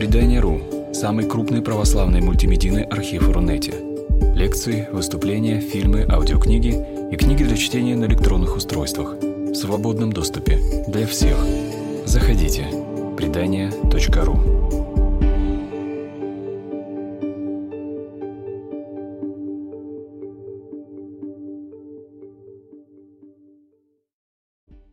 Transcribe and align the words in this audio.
Предание.ру– 0.00 0.92
самый 0.94 1.28
крупный 1.28 1.60
православный 1.60 2.22
мультимедийный 2.22 2.84
архив 2.84 3.28
Рунете. 3.28 3.74
Лекции, 4.34 4.88
выступления, 4.90 5.60
фильмы, 5.60 6.06
аудиокниги 6.10 7.12
и 7.12 7.16
книги 7.16 7.44
для 7.44 7.54
чтения 7.54 7.94
на 7.96 8.06
электронных 8.06 8.56
устройствах 8.56 9.16
в 9.20 9.54
свободном 9.54 10.10
доступе 10.10 10.58
для 10.88 11.06
всех. 11.06 11.36
Заходите. 12.06 12.64
Предание.ру 13.18 14.36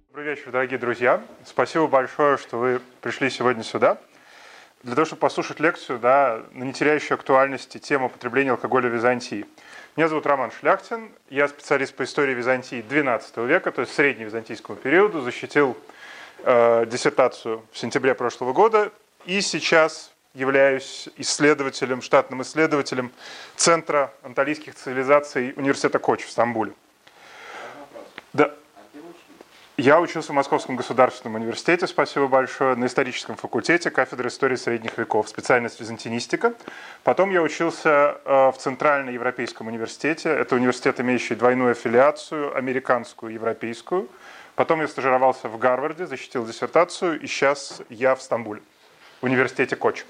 Добрый 0.10 0.26
вечер, 0.26 0.52
дорогие 0.52 0.78
друзья. 0.78 1.22
Спасибо 1.46 1.88
большое, 1.88 2.36
что 2.36 2.58
вы 2.58 2.82
пришли 3.00 3.30
сегодня 3.30 3.64
сюда 3.64 3.98
для 4.84 4.96
того, 4.96 5.06
чтобы 5.06 5.20
послушать 5.20 5.60
лекцию 5.60 6.00
да, 6.00 6.44
на 6.52 6.64
не 6.64 6.74
теряющую 6.74 7.16
актуальности 7.16 7.78
тему 7.78 8.10
потребления 8.10 8.52
алкоголя 8.52 8.90
в 8.90 8.94
Византии. 8.94 9.46
Меня 9.96 10.08
зовут 10.08 10.26
Роман 10.26 10.52
Шляхтин, 10.52 11.12
я 11.30 11.48
специалист 11.48 11.94
по 11.96 12.04
истории 12.04 12.34
Византии 12.34 12.86
XII 12.88 13.48
века, 13.48 13.72
то 13.72 13.82
есть 13.82 13.94
средневизантийскому 13.96 14.78
периоду, 14.78 15.22
защитил 15.22 15.76
э, 16.44 16.86
диссертацию 16.86 17.64
в 17.72 17.78
сентябре 17.78 18.14
прошлого 18.14 18.54
года 18.54 18.92
и 19.26 19.42
сейчас 19.42 20.12
являюсь 20.36 21.10
исследователем, 21.18 22.04
штатным 22.04 22.44
исследователем 22.44 23.12
Центра 23.56 24.14
анталийских 24.22 24.76
цивилизаций 24.76 25.54
Университета 25.56 25.98
Коч 25.98 26.24
в 26.24 26.30
Стамбуле. 26.30 26.74
Я 29.80 30.02
учился 30.02 30.32
в 30.32 30.36
Московском 30.36 30.76
государственном 30.76 31.36
университете, 31.36 31.86
спасибо 31.86 32.28
большое, 32.28 32.76
на 32.76 32.88
историческом 32.88 33.36
факультете, 33.36 33.92
кафедра 33.92 34.28
истории 34.28 34.56
средних 34.56 34.98
веков, 34.98 35.30
специальность 35.30 35.80
византинистика. 35.80 36.56
Потом 37.04 37.30
я 37.30 37.44
учился 37.44 38.18
э, 38.26 38.52
в 38.52 38.56
Центральноевропейском 38.58 39.68
университете, 39.68 40.30
это 40.30 40.56
университет, 40.56 41.00
имеющий 41.00 41.36
двойную 41.36 41.74
аффилиацию, 41.74 42.58
американскую 42.58 43.30
и 43.30 43.36
европейскую. 43.36 44.10
Потом 44.56 44.82
я 44.82 44.88
стажировался 44.88 45.48
в 45.48 45.60
Гарварде, 45.60 46.08
защитил 46.08 46.44
диссертацию, 46.44 47.22
и 47.22 47.28
сейчас 47.28 47.84
я 47.90 48.16
в 48.16 48.22
Стамбуле, 48.24 48.64
в 49.22 49.26
университете 49.26 49.76
Коч. 49.76 50.06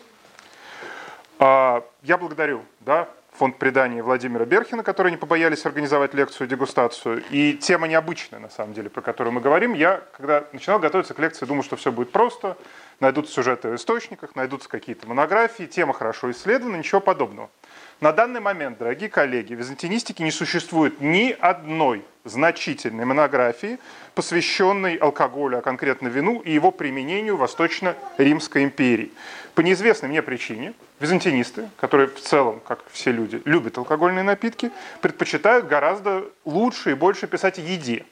А, 1.39 1.83
я 2.03 2.17
благодарю 2.17 2.61
да, 2.79 3.09
фонд 3.38 3.59
предания 3.59 4.02
Владимира 4.02 4.45
Берхина, 4.45 4.83
которые 4.83 5.11
не 5.11 5.17
побоялись 5.17 5.66
организовать 5.66 6.13
лекцию, 6.16 6.47
дегустацию. 6.47 7.23
И 7.30 7.53
тема 7.53 7.88
необычная, 7.88 8.39
на 8.39 8.49
самом 8.49 8.73
деле, 8.73 8.89
про 8.89 9.02
которую 9.02 9.33
мы 9.33 9.41
говорим. 9.41 9.73
Я, 9.73 10.02
когда 10.16 10.45
начинал 10.53 10.80
готовиться 10.80 11.13
к 11.13 11.19
лекции, 11.19 11.45
думал, 11.45 11.63
что 11.63 11.75
все 11.75 11.91
будет 11.91 12.11
просто. 12.11 12.58
Найдутся 12.99 13.33
сюжеты 13.33 13.69
в 13.69 13.75
источниках, 13.75 14.35
найдутся 14.35 14.67
какие-то 14.69 15.08
монографии, 15.08 15.65
тема 15.65 15.93
хорошо 15.93 16.31
исследована, 16.31 16.77
ничего 16.77 16.99
подобного. 16.99 17.52
На 17.99 18.11
данный 18.11 18.39
момент, 18.39 18.77
дорогие 18.77 19.09
коллеги, 19.09 19.55
в 19.55 19.57
византинистике 19.57 20.23
не 20.23 20.29
существует 20.29 21.01
ни 21.01 21.35
одной 21.39 22.05
значительной 22.25 23.05
монографии, 23.05 23.79
посвященной 24.13 24.97
алкоголю, 24.97 25.57
а 25.57 25.61
конкретно 25.61 26.07
вину 26.07 26.39
и 26.41 26.51
его 26.51 26.69
применению 26.69 27.37
в 27.37 27.39
Восточно-Римской 27.39 28.65
империи. 28.65 29.11
По 29.55 29.61
неизвестной 29.61 30.09
мне 30.09 30.21
причине 30.21 30.75
византинисты, 30.99 31.69
которые 31.77 32.07
в 32.07 32.21
целом, 32.21 32.59
как 32.67 32.83
все 32.91 33.11
люди, 33.11 33.41
любят 33.45 33.79
алкогольные 33.79 34.23
напитки, 34.23 34.69
предпочитают 35.01 35.65
гораздо 35.65 36.25
лучше 36.45 36.91
и 36.91 36.93
больше 36.93 37.25
писать 37.25 37.57
о 37.57 37.61
еде, 37.61 38.05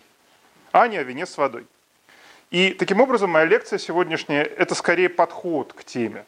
а 0.72 0.88
не 0.88 0.98
о 0.98 1.04
вине 1.04 1.28
с 1.28 1.38
водой. 1.38 1.68
И 2.50 2.72
таким 2.72 3.02
образом 3.02 3.30
моя 3.30 3.46
лекция 3.46 3.78
сегодняшняя– 3.78 4.44
это 4.58 4.74
скорее 4.74 5.10
подход 5.10 5.74
к 5.74 5.84
теме, 5.84 6.26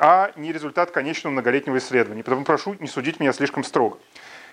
а 0.00 0.32
не 0.34 0.50
результат 0.50 0.90
конечного 0.90 1.34
многолетнего 1.34 1.76
исследования. 1.76 2.24
Поэтому 2.24 2.44
прошу 2.44 2.74
не 2.80 2.88
судить 2.88 3.20
меня 3.20 3.34
слишком 3.34 3.62
строго. 3.62 3.98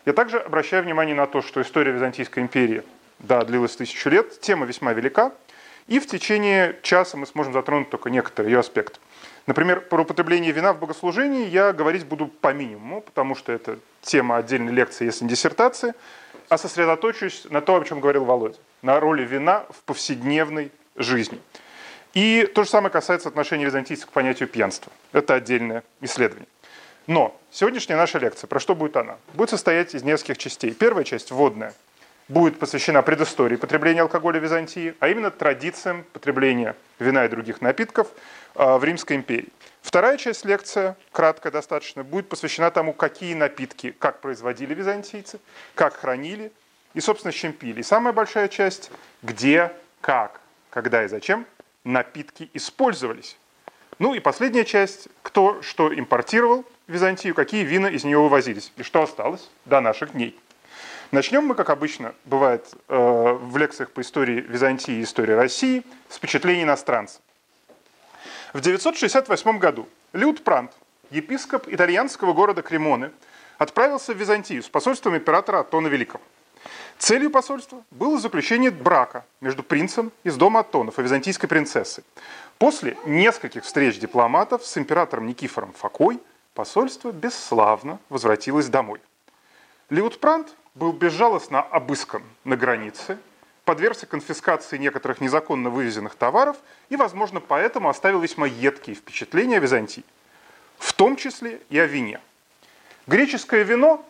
Я 0.05 0.11
также 0.11 0.39
обращаю 0.39 0.83
внимание 0.83 1.15
на 1.15 1.25
то, 1.25 1.41
что 1.41 1.61
история 1.61 1.93
Византийской 1.93 2.43
империи 2.43 2.83
да, 3.19 3.43
длилась 3.43 3.75
тысячу 3.75 4.09
лет, 4.09 4.39
тема 4.41 4.65
весьма 4.65 4.91
велика, 4.91 5.31
и 5.87 5.99
в 5.99 6.05
течение 6.05 6.77
часа 6.83 7.15
мы 7.15 7.25
сможем 7.25 7.53
затронуть 7.53 7.89
только 7.89 8.09
некоторые 8.09 8.53
ее 8.53 8.59
аспекты. 8.59 8.99
Например, 9.47 9.79
про 9.79 10.01
употребление 10.01 10.51
вина 10.51 10.73
в 10.73 10.79
богослужении 10.79 11.47
я 11.47 11.71
говорить 11.71 12.05
буду 12.05 12.27
по 12.27 12.51
минимуму, 12.51 12.99
потому 12.99 13.33
что 13.33 13.53
это 13.53 13.79
тема 14.01 14.35
отдельной 14.35 14.73
лекции, 14.73 15.05
если 15.05 15.23
не 15.23 15.29
диссертации, 15.29 15.93
а 16.49 16.57
сосредоточусь 16.57 17.47
на 17.49 17.61
том, 17.61 17.81
о 17.81 17.85
чем 17.85 18.01
говорил 18.01 18.25
Володя, 18.25 18.57
на 18.81 18.99
роли 18.99 19.23
вина 19.23 19.65
в 19.69 19.81
повседневной 19.83 20.73
жизни. 20.97 21.39
И 22.17 22.47
то 22.47 22.63
же 22.63 22.69
самое 22.71 22.91
касается 22.91 23.29
отношения 23.29 23.65
византийцев 23.65 24.07
к 24.07 24.11
понятию 24.11 24.49
пьянства. 24.49 24.91
Это 25.13 25.35
отдельное 25.35 25.83
исследование. 26.01 26.47
Но 27.05 27.39
сегодняшняя 27.51 27.95
наша 27.95 28.17
лекция, 28.17 28.47
про 28.47 28.59
что 28.59 28.73
будет 28.73 28.97
она? 28.97 29.17
Будет 29.35 29.51
состоять 29.51 29.93
из 29.93 30.01
нескольких 30.01 30.39
частей. 30.39 30.71
Первая 30.71 31.03
часть, 31.03 31.29
вводная, 31.29 31.75
будет 32.27 32.57
посвящена 32.57 33.03
предыстории 33.03 33.55
потребления 33.55 34.01
алкоголя 34.01 34.39
в 34.39 34.43
Византии, 34.43 34.95
а 34.99 35.09
именно 35.09 35.29
традициям 35.29 36.05
потребления 36.11 36.75
вина 36.97 37.23
и 37.25 37.27
других 37.29 37.61
напитков 37.61 38.07
а, 38.55 38.79
в 38.79 38.83
Римской 38.83 39.15
империи. 39.15 39.49
Вторая 39.83 40.17
часть 40.17 40.43
лекции, 40.43 40.95
краткая 41.11 41.53
достаточно, 41.53 42.03
будет 42.03 42.29
посвящена 42.29 42.71
тому, 42.71 42.93
какие 42.93 43.35
напитки, 43.35 43.91
как 43.91 44.21
производили 44.21 44.73
византийцы, 44.73 45.39
как 45.75 45.95
хранили 45.95 46.51
и, 46.95 46.99
собственно, 46.99 47.31
с 47.31 47.35
чем 47.35 47.53
пили. 47.53 47.81
И 47.81 47.83
самая 47.83 48.11
большая 48.11 48.47
часть, 48.47 48.89
где, 49.21 49.71
как, 50.01 50.41
когда 50.71 51.03
и 51.03 51.07
зачем 51.07 51.45
напитки 51.87 52.49
использовались. 52.53 53.37
Ну 53.99 54.13
и 54.13 54.19
последняя 54.19 54.65
часть, 54.65 55.07
кто 55.23 55.61
что 55.61 55.93
импортировал 55.93 56.65
в 56.87 56.91
Византию, 56.91 57.33
какие 57.33 57.63
вина 57.63 57.87
из 57.87 58.03
нее 58.03 58.19
вывозились 58.19 58.71
и 58.77 58.83
что 58.83 59.01
осталось 59.01 59.49
до 59.65 59.81
наших 59.81 60.11
дней. 60.11 60.37
Начнем 61.11 61.45
мы, 61.45 61.55
как 61.55 61.69
обычно 61.69 62.13
бывает 62.25 62.67
э, 62.89 63.37
в 63.41 63.57
лекциях 63.57 63.91
по 63.91 64.01
истории 64.01 64.41
Византии 64.41 64.95
и 64.95 65.03
истории 65.03 65.31
России, 65.31 65.83
с 66.09 66.17
впечатлений 66.17 66.63
иностранца. 66.63 67.21
В 68.53 68.59
968 68.59 69.57
году 69.57 69.87
Люд 70.11 70.43
Прант, 70.43 70.73
епископ 71.09 71.67
итальянского 71.69 72.33
города 72.33 72.61
Кремоны, 72.61 73.11
отправился 73.57 74.13
в 74.13 74.17
Византию 74.17 74.61
с 74.61 74.69
посольством 74.69 75.15
императора 75.15 75.59
Аттона 75.59 75.87
Великого. 75.87 76.21
Целью 76.99 77.29
посольства 77.29 77.83
было 77.91 78.17
заключение 78.17 78.71
брака 78.71 79.23
между 79.39 79.61
принцем 79.61 80.11
из 80.23 80.35
дома 80.35 80.61
Аттонов 80.61 80.97
и 80.97 81.03
византийской 81.03 81.47
принцессой. 81.47 82.03
После 82.57 82.97
нескольких 83.05 83.63
встреч 83.63 83.99
дипломатов 83.99 84.65
с 84.65 84.77
императором 84.77 85.27
Никифором 85.27 85.73
Факой 85.73 86.19
посольство 86.55 87.11
бесславно 87.11 87.99
возвратилось 88.09 88.67
домой. 88.67 88.99
Лиутпрант 89.91 90.55
был 90.73 90.91
безжалостно 90.91 91.61
обыскан 91.61 92.23
на 92.43 92.57
границе, 92.57 93.19
подвергся 93.63 94.07
конфискации 94.07 94.77
некоторых 94.77 95.21
незаконно 95.21 95.69
вывезенных 95.69 96.15
товаров 96.15 96.57
и, 96.89 96.95
возможно, 96.95 97.39
поэтому 97.39 97.89
оставил 97.89 98.19
весьма 98.19 98.47
едкие 98.47 98.95
впечатления 98.95 99.57
о 99.57 99.59
Византии, 99.59 100.03
в 100.79 100.93
том 100.93 101.15
числе 101.15 101.61
и 101.69 101.77
о 101.77 101.85
вине. 101.85 102.19
Греческое 103.05 103.63
вино 103.63 104.03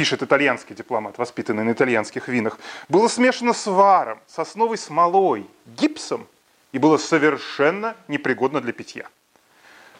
пишет 0.00 0.22
итальянский 0.22 0.74
дипломат, 0.74 1.18
воспитанный 1.18 1.62
на 1.62 1.72
итальянских 1.72 2.26
винах, 2.26 2.58
было 2.88 3.06
смешано 3.06 3.52
с 3.52 3.66
варом, 3.66 4.18
сосновой 4.26 4.78
смолой, 4.78 5.46
гипсом 5.66 6.26
и 6.72 6.78
было 6.78 6.96
совершенно 6.96 7.94
непригодно 8.08 8.62
для 8.62 8.72
питья. 8.72 9.06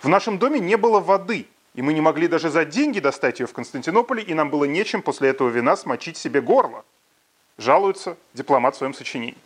В 0.00 0.08
нашем 0.08 0.38
доме 0.38 0.58
не 0.58 0.78
было 0.78 1.00
воды, 1.00 1.46
и 1.74 1.82
мы 1.82 1.92
не 1.92 2.00
могли 2.00 2.28
даже 2.28 2.48
за 2.48 2.64
деньги 2.64 2.98
достать 2.98 3.40
ее 3.40 3.46
в 3.46 3.52
Константинополе, 3.52 4.22
и 4.22 4.32
нам 4.32 4.48
было 4.48 4.64
нечем 4.64 5.02
после 5.02 5.28
этого 5.28 5.50
вина 5.50 5.76
смочить 5.76 6.16
себе 6.16 6.40
горло. 6.40 6.82
Жалуется 7.58 8.16
дипломат 8.32 8.76
в 8.76 8.78
своем 8.78 8.94
сочинении. 8.94 9.36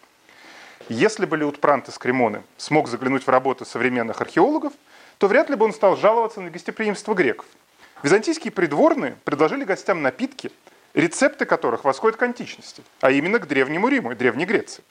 Если 0.89 1.27
бы 1.27 1.37
Леутпрант 1.37 1.89
из 1.89 1.99
Кремоны 1.99 2.45
смог 2.59 2.87
заглянуть 2.87 3.27
в 3.27 3.29
работы 3.29 3.65
современных 3.65 4.21
археологов, 4.21 4.73
то 5.19 5.27
вряд 5.27 5.51
ли 5.51 5.57
бы 5.57 5.65
он 5.65 5.73
стал 5.73 5.97
жаловаться 5.97 6.41
на 6.41 6.51
гостеприимство 6.51 7.13
греков– 7.13 7.47
Византийские 8.05 8.53
придворные 8.53 9.17
предложили 9.25 9.65
гостям 9.65 10.03
напитки, 10.03 10.53
рецепты 10.93 11.47
которых 11.47 11.85
восходят 11.85 12.19
к 12.19 12.23
античности, 12.23 12.83
а 13.01 13.11
именно 13.11 13.39
к 13.39 13.49
Древнему 13.49 13.89
Риму 13.89 14.13
и 14.13 14.15
Древней 14.15 14.45
Греции. 14.45 14.85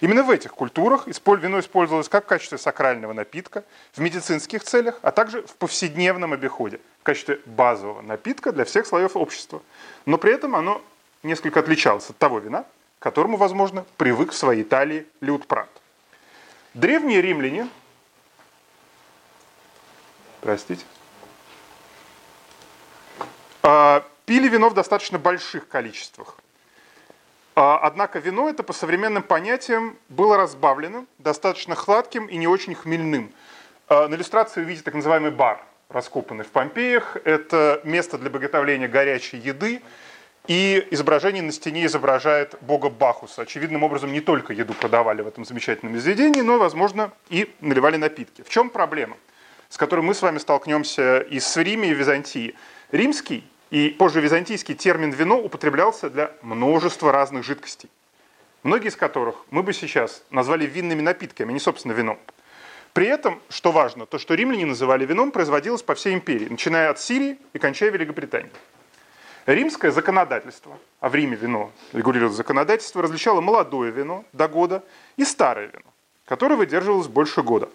Именно 0.00 0.22
в 0.22 0.30
этих 0.30 0.52
культурах 0.52 1.08
вино 1.08 1.58
использовалось 1.58 2.08
как 2.08 2.26
в 2.26 2.28
качестве 2.28 2.58
сакрального 2.58 3.12
напитка, 3.12 3.64
в 3.92 3.98
медицинских 3.98 4.62
целях, 4.62 5.00
а 5.02 5.10
также 5.10 5.42
в 5.42 5.56
повседневном 5.56 6.32
обиходе, 6.32 6.78
в 7.00 7.02
качестве 7.02 7.40
базового 7.44 8.02
напитка 8.02 8.52
для 8.52 8.64
всех 8.64 8.86
слоев 8.86 9.16
общества. 9.16 9.60
Но 10.06 10.16
при 10.16 10.32
этом 10.32 10.54
оно 10.54 10.80
несколько 11.24 11.58
отличалось 11.58 12.08
от 12.08 12.18
того 12.18 12.38
вина, 12.38 12.66
к 13.00 13.02
которому, 13.02 13.36
возможно, 13.36 13.84
привык 13.96 14.30
в 14.30 14.36
своей 14.36 14.62
Италии 14.62 15.08
Лютпрат. 15.20 15.70
Древние 16.72 17.20
римляне, 17.20 17.68
простите, 20.40 20.84
пили 24.24 24.48
вино 24.48 24.68
в 24.68 24.74
достаточно 24.74 25.18
больших 25.18 25.68
количествах. 25.68 26.36
А, 27.56 27.78
однако 27.78 28.18
вино 28.18 28.48
это 28.48 28.62
по 28.62 28.72
современным 28.72 29.22
понятиям 29.22 29.96
было 30.08 30.36
разбавлено, 30.36 31.06
достаточно 31.18 31.74
хладким 31.74 32.26
и 32.26 32.36
не 32.36 32.48
очень 32.48 32.74
хмельным. 32.74 33.32
А, 33.88 34.08
на 34.08 34.16
иллюстрации 34.16 34.60
вы 34.60 34.66
видите 34.66 34.84
так 34.84 34.94
называемый 34.94 35.30
бар. 35.30 35.62
раскопанный 35.88 36.44
в 36.44 36.48
Помпеях. 36.48 37.16
Это 37.24 37.80
место 37.84 38.18
для 38.18 38.30
приготовления 38.30 38.88
горячей 38.88 39.36
еды. 39.36 39.82
И 40.46 40.86
изображение 40.90 41.42
на 41.42 41.52
стене 41.52 41.86
изображает 41.86 42.56
бога 42.60 42.90
Бахуса. 42.90 43.42
Очевидным 43.42 43.82
образом 43.82 44.12
не 44.12 44.20
только 44.20 44.52
еду 44.52 44.74
продавали 44.74 45.22
в 45.22 45.28
этом 45.28 45.44
замечательном 45.44 45.98
заведении, 45.98 46.42
но, 46.42 46.58
возможно, 46.58 47.12
и 47.30 47.54
наливали 47.60 47.96
напитки. 47.96 48.42
В 48.42 48.48
чем 48.48 48.68
проблема, 48.68 49.16
с 49.68 49.78
которой 49.78 50.00
мы 50.00 50.12
с 50.12 50.20
вами 50.20 50.38
столкнемся 50.38 51.20
и 51.20 51.38
с 51.38 51.56
Риме, 51.56 51.90
и 51.90 51.94
в 51.94 51.98
Византии? 51.98 52.54
Римский 52.90 53.44
и 53.74 53.88
позже 53.88 54.20
византийский 54.20 54.76
термин 54.76 55.10
«вино» 55.10 55.36
употреблялся 55.36 56.08
для 56.08 56.30
множества 56.42 57.10
разных 57.10 57.44
жидкостей, 57.44 57.90
многие 58.62 58.86
из 58.86 58.94
которых 58.94 59.34
мы 59.50 59.64
бы 59.64 59.72
сейчас 59.72 60.22
назвали 60.30 60.64
винными 60.64 61.00
напитками, 61.00 61.50
а 61.50 61.52
не, 61.52 61.58
собственно, 61.58 61.90
вином. 61.90 62.16
При 62.92 63.08
этом, 63.08 63.42
что 63.48 63.72
важно, 63.72 64.06
то, 64.06 64.20
что 64.20 64.34
римляне 64.34 64.64
называли 64.64 65.04
вином, 65.04 65.32
производилось 65.32 65.82
по 65.82 65.96
всей 65.96 66.14
империи, 66.14 66.46
начиная 66.48 66.88
от 66.88 67.00
Сирии 67.00 67.36
и 67.52 67.58
кончая 67.58 67.90
Великобританией. 67.90 68.52
Римское 69.46 69.90
законодательство, 69.90 70.78
а 71.00 71.08
в 71.08 71.16
Риме 71.16 71.34
вино 71.34 71.72
регулировало 71.92 72.32
законодательство, 72.32 73.02
различало 73.02 73.40
молодое 73.40 73.90
вино 73.90 74.24
до 74.32 74.46
года 74.46 74.84
и 75.16 75.24
старое 75.24 75.66
вино, 75.66 75.90
которое 76.26 76.54
выдерживалось 76.54 77.08
больше 77.08 77.42
года. 77.42 77.68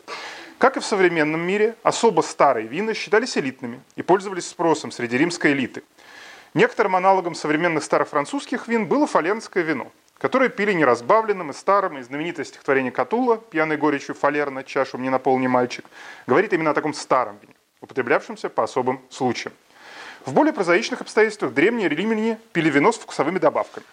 Как 0.60 0.76
и 0.76 0.82
в 0.82 0.86
современном 0.86 1.40
мире, 1.40 1.76
особо 1.84 2.20
старые 2.20 2.68
вина 2.68 2.94
считались 2.94 3.38
элитными 3.38 3.82
и 3.96 4.02
пользовались 4.02 4.50
спросом 4.50 4.92
среди 4.92 5.18
римской 5.18 5.54
элиты. 5.54 5.84
Некоторым 6.54 6.98
аналогом 6.98 7.34
современных 7.34 7.82
старофранцузских 7.86 8.68
вин 8.68 8.86
было 8.86 9.08
фалернское 9.08 9.64
вино, 9.64 9.90
которое 10.18 10.50
пили 10.50 10.74
неразбавленным 10.74 11.52
и 11.52 11.54
старым, 11.54 11.98
и 11.98 12.02
знаменитое 12.02 12.44
стихотворение 12.44 12.92
Катула 12.92 13.38
«Пьяной 13.38 13.78
горечью 13.78 14.16
фалерна, 14.16 14.66
чашу 14.66 14.98
мне 14.98 15.10
наполни 15.10 15.48
мальчик» 15.48 15.86
говорит 16.28 16.52
именно 16.52 16.72
о 16.72 16.74
таком 16.74 16.94
старом 16.94 17.38
вине, 17.42 17.56
употреблявшемся 17.80 18.50
по 18.50 18.64
особым 18.66 19.02
случаям. 19.10 19.54
В 20.26 20.34
более 20.34 20.52
прозаичных 20.52 21.00
обстоятельствах 21.00 21.54
древние 21.54 21.88
римляне 21.88 22.38
пили 22.52 22.70
вино 22.70 22.92
с 22.92 22.98
вкусовыми 22.98 23.40
добавками. 23.40 23.86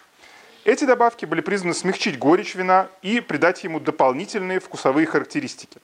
Эти 0.64 0.84
добавки 0.84 1.26
были 1.26 1.42
призваны 1.42 1.74
смягчить 1.74 2.18
горечь 2.18 2.56
вина 2.56 2.88
и 3.02 3.20
придать 3.20 3.62
ему 3.62 3.78
дополнительные 3.78 4.58
вкусовые 4.58 5.06
характеристики. 5.06 5.78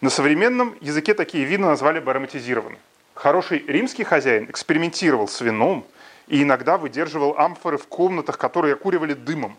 На 0.00 0.10
современном 0.10 0.76
языке 0.80 1.14
такие 1.14 1.44
вина 1.44 1.68
назвали 1.68 2.00
бы 2.00 2.10
ароматизированными. 2.10 2.80
Хороший 3.14 3.64
римский 3.66 4.04
хозяин 4.04 4.48
экспериментировал 4.48 5.26
с 5.26 5.40
вином 5.40 5.84
и 6.28 6.42
иногда 6.42 6.76
выдерживал 6.76 7.36
амфоры 7.36 7.78
в 7.78 7.86
комнатах, 7.88 8.38
которые 8.38 8.74
окуривали 8.74 9.14
дымом. 9.14 9.56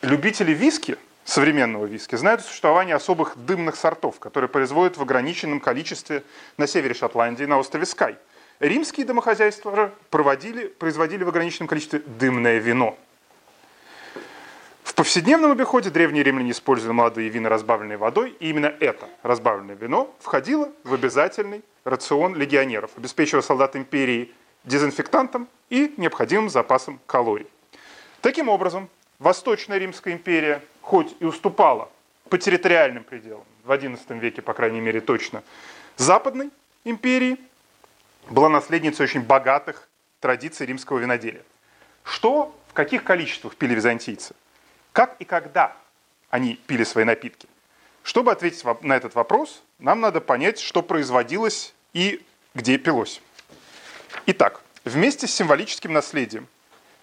Любители 0.00 0.52
виски, 0.52 0.96
современного 1.24 1.86
виски, 1.86 2.16
знают 2.16 2.40
о 2.40 2.44
существовании 2.44 2.94
особых 2.94 3.36
дымных 3.36 3.76
сортов, 3.76 4.18
которые 4.18 4.48
производят 4.48 4.96
в 4.96 5.02
ограниченном 5.02 5.60
количестве 5.60 6.22
на 6.56 6.66
севере 6.66 6.94
Шотландии, 6.94 7.44
на 7.44 7.58
острове 7.58 7.86
Скай– 7.86 8.16
Римские 8.62 9.04
домохозяйства 9.04 9.92
проводили, 10.08 10.68
производили 10.68 11.24
в 11.24 11.28
ограниченном 11.28 11.66
количестве 11.66 11.98
дымное 11.98 12.58
вино. 12.58 12.96
В 14.92 14.94
повседневном 14.94 15.52
обиходе 15.52 15.88
древние 15.88 16.22
римляне 16.22 16.50
использовали 16.50 16.94
молодые 16.94 17.30
вина, 17.30 17.48
разбавленные 17.48 17.96
водой, 17.96 18.36
и 18.38 18.50
именно 18.50 18.66
это 18.66 19.08
разбавленное 19.22 19.74
вино 19.74 20.14
входило 20.20 20.70
в 20.84 20.92
обязательный 20.92 21.64
рацион 21.84 22.36
легионеров, 22.36 22.90
обеспечивая 22.98 23.40
солдат 23.40 23.74
империи 23.74 24.30
дезинфектантом 24.64 25.48
и 25.70 25.94
необходимым 25.96 26.50
запасом 26.50 27.00
калорий. 27.06 27.46
Таким 28.20 28.50
образом, 28.50 28.90
Восточная 29.18 29.78
Римская 29.78 30.12
империя, 30.12 30.62
хоть 30.82 31.16
и 31.20 31.24
уступала 31.24 31.88
по 32.28 32.36
территориальным 32.36 33.04
пределам, 33.04 33.44
в 33.64 33.70
XI 33.70 34.18
веке, 34.18 34.42
по 34.42 34.52
крайней 34.52 34.82
мере, 34.82 35.00
точно, 35.00 35.42
Западной 35.96 36.50
империи– 36.84 37.38
была 38.28 38.50
наследницей 38.50 39.04
очень 39.04 39.22
богатых 39.22 39.88
традиций 40.20 40.66
римского 40.66 40.98
виноделия. 40.98 41.42
Что, 42.04 42.54
в 42.68 42.74
каких 42.74 43.04
количествах 43.04 43.56
пили 43.56 43.74
византийцы? 43.74 44.34
Как 44.92 45.16
и 45.18 45.24
когда 45.24 45.74
они 46.30 46.54
пили 46.66 46.84
свои 46.84 47.04
напитки? 47.04 47.48
Чтобы 48.02 48.32
ответить 48.32 48.64
на 48.82 48.96
этот 48.96 49.14
вопрос, 49.14 49.62
нам 49.78 50.00
надо 50.00 50.20
понять, 50.20 50.58
что 50.58 50.82
производилось 50.82 51.74
и 51.92 52.24
где 52.54 52.76
пилось. 52.78 53.22
Итак, 54.26 54.60
вместе 54.84 55.26
с 55.26 55.34
символическим 55.34 55.92
наследием 55.92 56.46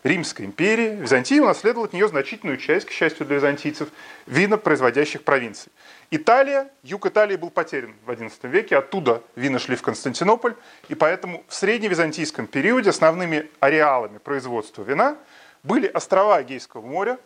Римской 0.04 0.46
империи 0.46 0.96
Византия 0.96 1.42
унаследовала 1.42 1.88
от 1.88 1.94
нее 1.94 2.08
значительную 2.08 2.58
часть, 2.58 2.86
к 2.86 2.92
счастью 2.92 3.26
для 3.26 3.36
византийцев, 3.38 3.90
винопроизводящих 4.28 5.24
провинций. 5.24 5.72
Италия, 6.12 6.70
юг 6.84 7.06
Италии 7.06 7.36
был 7.36 7.50
потерян 7.50 7.94
в 8.06 8.10
XI 8.10 8.32
веке, 8.44 8.78
оттуда 8.78 9.22
вина 9.36 9.60
шли 9.60 9.76
в 9.76 9.82
Константинополь, 9.82 10.56
и 10.88 10.96
поэтому 10.96 11.44
в 11.48 11.54
средневизантийском 11.54 12.48
периоде 12.48 12.92
основными 12.92 13.50
ареалами 13.60 14.20
производства 14.20 14.84
вина 14.84 15.18
были 15.64 15.88
острова 15.88 16.42
Эгейского 16.42 16.82
моря, 16.82 17.20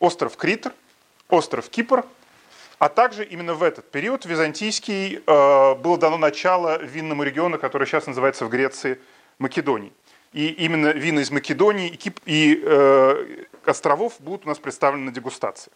остров 0.00 0.36
Критер, 0.36 0.72
остров 1.28 1.68
Кипр, 1.68 2.04
а 2.78 2.88
также 2.88 3.24
именно 3.24 3.54
в 3.54 3.62
этот 3.62 3.90
период 3.90 4.26
византийский 4.26 5.22
э, 5.26 5.74
было 5.76 5.98
дано 5.98 6.18
начало 6.18 6.82
винному 6.82 7.22
региону, 7.22 7.58
который 7.58 7.86
сейчас 7.86 8.06
называется 8.06 8.44
в 8.44 8.50
Греции 8.50 8.98
Македонией. 9.38 9.92
И 10.32 10.48
именно 10.48 10.88
вина 10.88 11.20
из 11.20 11.30
Македонии 11.30 11.88
и, 11.88 11.96
Кип... 11.96 12.20
и 12.26 12.60
э, 12.62 13.44
островов 13.64 14.16
будут 14.18 14.44
у 14.44 14.48
нас 14.48 14.58
представлены 14.58 15.06
на 15.06 15.10
дегустации. 15.12 15.72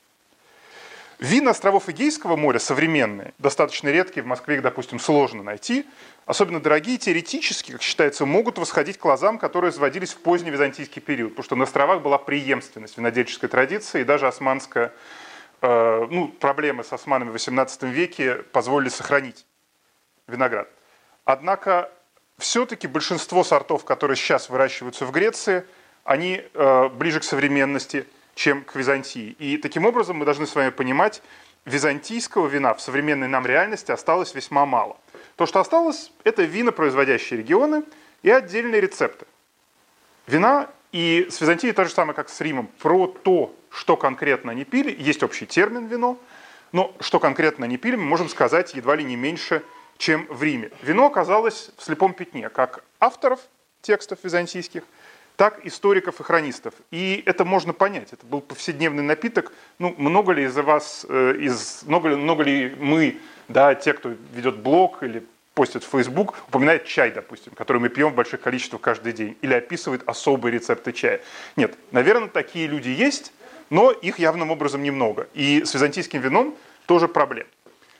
Вина 1.20 1.50
островов 1.50 1.90
Эгейского 1.90 2.36
моря 2.36 2.58
современные, 2.58 3.34
достаточно 3.36 3.90
редкие, 3.90 4.22
в 4.22 4.26
Москве 4.26 4.54
их, 4.54 4.62
допустим, 4.62 4.98
сложно 4.98 5.42
найти, 5.42 5.86
особенно 6.24 6.60
дорогие, 6.60 6.96
теоретически, 6.96 7.72
как 7.72 7.82
считается, 7.82 8.24
могут 8.24 8.56
восходить 8.56 8.96
к 8.96 9.04
лозам, 9.04 9.38
которые 9.38 9.70
заводились 9.70 10.14
в 10.14 10.16
поздний 10.16 10.50
византийский 10.50 11.02
период, 11.02 11.32
потому 11.32 11.44
что 11.44 11.56
на 11.56 11.64
островах 11.64 12.00
была 12.00 12.16
преемственность 12.16 12.96
винодельческой 12.96 13.50
традиции, 13.50 14.00
и 14.00 14.04
даже 14.04 14.26
османская, 14.26 14.94
э, 15.60 16.06
ну, 16.10 16.28
проблемы 16.28 16.84
с 16.84 16.92
османами 16.94 17.28
в 17.28 17.34
XVIII 17.34 17.90
веке 17.90 18.36
позволили 18.36 18.88
сохранить 18.88 19.44
виноград. 20.26 20.70
Однако 21.26 21.92
все-таки 22.38 22.86
большинство 22.86 23.44
сортов, 23.44 23.84
которые 23.84 24.16
сейчас 24.16 24.48
выращиваются 24.48 25.04
в 25.04 25.12
Греции, 25.12 25.66
они 26.02 26.42
э, 26.54 26.88
ближе 26.88 27.20
к 27.20 27.24
современности, 27.24 28.06
чем 28.34 28.62
к 28.64 28.74
Византии. 28.74 29.36
И 29.38 29.56
таким 29.56 29.86
образом 29.86 30.16
мы 30.16 30.24
должны 30.24 30.46
с 30.46 30.54
вами 30.54 30.70
понимать, 30.70 31.22
византийского 31.64 32.46
вина 32.46 32.74
в 32.74 32.80
современной 32.80 33.28
нам 33.28 33.46
реальности 33.46 33.92
осталось 33.92 34.34
весьма 34.34 34.66
мало. 34.66 34.96
То, 35.36 35.46
что 35.46 35.60
осталось, 35.60 36.12
это 36.24 36.42
винопроизводящие 36.42 37.38
регионы 37.38 37.84
и 38.22 38.30
отдельные 38.30 38.80
рецепты. 38.80 39.26
Вина 40.26 40.70
и 40.92 41.28
с 41.30 41.40
Византией 41.40 41.72
то 41.72 41.84
же 41.84 41.90
самое, 41.90 42.14
как 42.14 42.28
с 42.28 42.40
Римом. 42.40 42.68
Про 42.78 43.06
то, 43.06 43.54
что 43.70 43.96
конкретно 43.96 44.52
они 44.52 44.64
пили, 44.64 44.94
есть 44.98 45.22
общий 45.22 45.46
термин 45.46 45.86
вино, 45.86 46.18
но 46.72 46.94
что 47.00 47.18
конкретно 47.18 47.66
они 47.66 47.76
пили, 47.76 47.96
мы 47.96 48.04
можем 48.04 48.28
сказать 48.28 48.74
едва 48.74 48.96
ли 48.96 49.04
не 49.04 49.16
меньше– 49.16 49.62
чем 50.00 50.26
в 50.30 50.42
Риме. 50.42 50.70
Вино 50.80 51.06
оказалось 51.06 51.70
в 51.76 51.84
слепом 51.84 52.14
пятне, 52.14 52.48
как 52.48 52.82
авторов 52.98 53.38
текстов 53.82 54.18
византийских, 54.24 54.82
так 55.40 55.64
историков 55.64 56.20
и 56.20 56.22
хронистов. 56.22 56.74
И 56.90 57.22
это 57.24 57.46
можно 57.46 57.72
понять. 57.72 58.12
Это 58.12 58.26
был 58.26 58.42
повседневный 58.42 59.02
напиток. 59.02 59.54
Ну, 59.78 59.94
много 59.96 60.32
ли 60.32 60.44
из 60.44 60.54
вас, 60.54 61.06
э, 61.08 61.34
из, 61.40 61.82
много, 61.84 62.10
ли, 62.10 62.16
много 62.16 62.42
ли 62.42 62.76
мы, 62.78 63.16
да, 63.48 63.74
те, 63.74 63.94
кто 63.94 64.12
ведет 64.34 64.58
блог 64.58 65.02
или 65.02 65.24
постит 65.54 65.82
в 65.82 65.88
Facebook, 65.88 66.36
упоминает 66.48 66.84
чай, 66.84 67.10
допустим, 67.10 67.54
который 67.54 67.78
мы 67.78 67.88
пьем 67.88 68.10
в 68.10 68.16
больших 68.16 68.42
количествах 68.42 68.82
каждый 68.82 69.14
день, 69.14 69.38
или 69.40 69.54
описывает 69.54 70.02
особые 70.06 70.52
рецепты 70.52 70.92
чая. 70.92 71.22
Нет, 71.56 71.74
наверное, 71.90 72.28
такие 72.28 72.66
люди 72.66 72.90
есть, 72.90 73.32
но 73.70 73.92
их 73.92 74.18
явным 74.18 74.50
образом 74.50 74.82
немного. 74.82 75.26
И 75.32 75.64
с 75.64 75.72
византийским 75.72 76.20
вином 76.20 76.54
тоже 76.84 77.08
проблема 77.08 77.48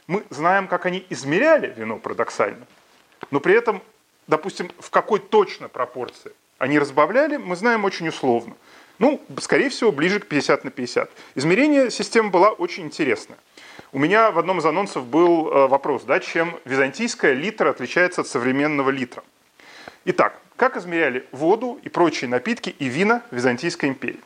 мы 0.09 0.25
знаем, 0.29 0.69
как 0.69 0.85
они 0.85 1.07
измеряли 1.09 1.73
вино 1.75 1.97
парадоксально, 1.97 2.67
но 3.31 3.41
при 3.41 3.55
этом, 3.55 3.81
допустим, 4.27 4.71
в 4.79 4.91
какой 4.91 5.21
точно 5.21 5.71
пропорции 5.71 6.33
они 6.61 6.79
разбавляли, 6.79 7.39
мы 7.39 7.57
знаем 7.57 7.85
очень 7.85 8.07
условно. 8.09 8.55
Ну, 8.99 9.21
скорее 9.41 9.71
всего, 9.71 9.91
ближе 9.91 10.21
к 10.21 10.27
50 10.27 10.65
на 10.65 10.71
50. 10.71 11.11
Измерение 11.35 11.91
системы 11.91 12.29
была 12.29 12.51
очень 12.51 12.85
интересная. 12.85 13.39
У 13.93 13.99
меня 13.99 14.31
в 14.31 14.39
одном 14.39 14.59
из 14.59 14.67
анонсов 14.67 15.07
был 15.07 15.49
э, 15.49 15.67
вопрос, 15.69 16.03
да, 16.05 16.21
чем 16.21 16.55
византийская 16.67 17.33
литра 17.33 17.71
отличается 17.71 18.21
от 18.21 18.29
современного 18.29 18.91
литра. 18.91 19.25
Итак, 20.05 20.39
как 20.57 20.77
измеряли 20.77 21.27
воду 21.33 21.81
и 21.83 21.89
прочие 21.89 22.29
напитки 22.29 22.69
и 22.79 22.85
вина 22.85 23.23
Византийской 23.31 23.89
империи? 23.89 24.21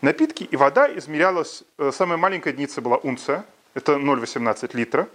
Напитки 0.00 0.44
и 0.44 0.56
вода 0.56 0.88
измерялась, 0.96 1.64
э, 1.78 1.90
самая 1.92 2.18
маленькая 2.18 2.52
единица 2.52 2.80
была 2.80 2.98
унция, 2.98 3.44
это 3.74 3.94
0,18 3.94 4.76
литра. 4.76 5.08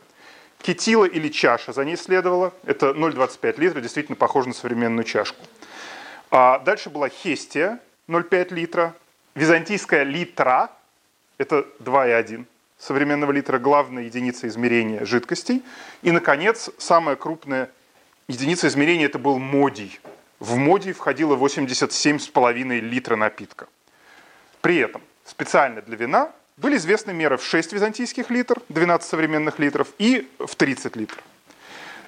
Кетила 0.62 1.05
или 1.05 1.29
чаша 1.29 1.71
за 1.71 1.85
ней 1.85 1.95
следовала, 1.95 2.53
это 2.65 2.88
0,25 2.88 3.59
литра, 3.62 3.79
действительно 3.79 4.17
похоже 4.17 4.50
на 4.50 4.53
современную 4.53 5.05
чашку. 5.05 5.41
А 6.35 6.57
дальше 6.57 6.89
была 6.89 7.09
хестия, 7.09 7.79
0,5 8.07 8.55
литра. 8.55 8.95
Византийская 9.35 10.01
литра, 10.01 10.71
это 11.37 11.67
2,1 11.79 12.45
современного 12.79 13.31
литра, 13.31 13.59
главная 13.59 14.05
единица 14.05 14.47
измерения 14.47 15.05
жидкостей. 15.05 15.61
И, 16.01 16.09
наконец, 16.09 16.71
самая 16.79 17.17
крупная 17.17 17.69
единица 18.27 18.67
измерения 18.67 19.05
это 19.05 19.19
был 19.19 19.37
модий. 19.37 19.99
В 20.39 20.55
модий 20.55 20.93
входило 20.93 21.35
87,5 21.35 22.79
литра 22.79 23.15
напитка. 23.15 23.67
При 24.61 24.77
этом 24.77 25.03
специально 25.25 25.83
для 25.83 25.97
вина 25.97 26.31
были 26.57 26.77
известны 26.77 27.13
меры 27.13 27.37
в 27.37 27.43
6 27.43 27.73
византийских 27.73 28.31
литр, 28.31 28.59
12 28.69 29.07
современных 29.07 29.59
литров, 29.59 29.89
и 29.99 30.27
в 30.39 30.55
30 30.55 30.95
литров. 30.95 31.21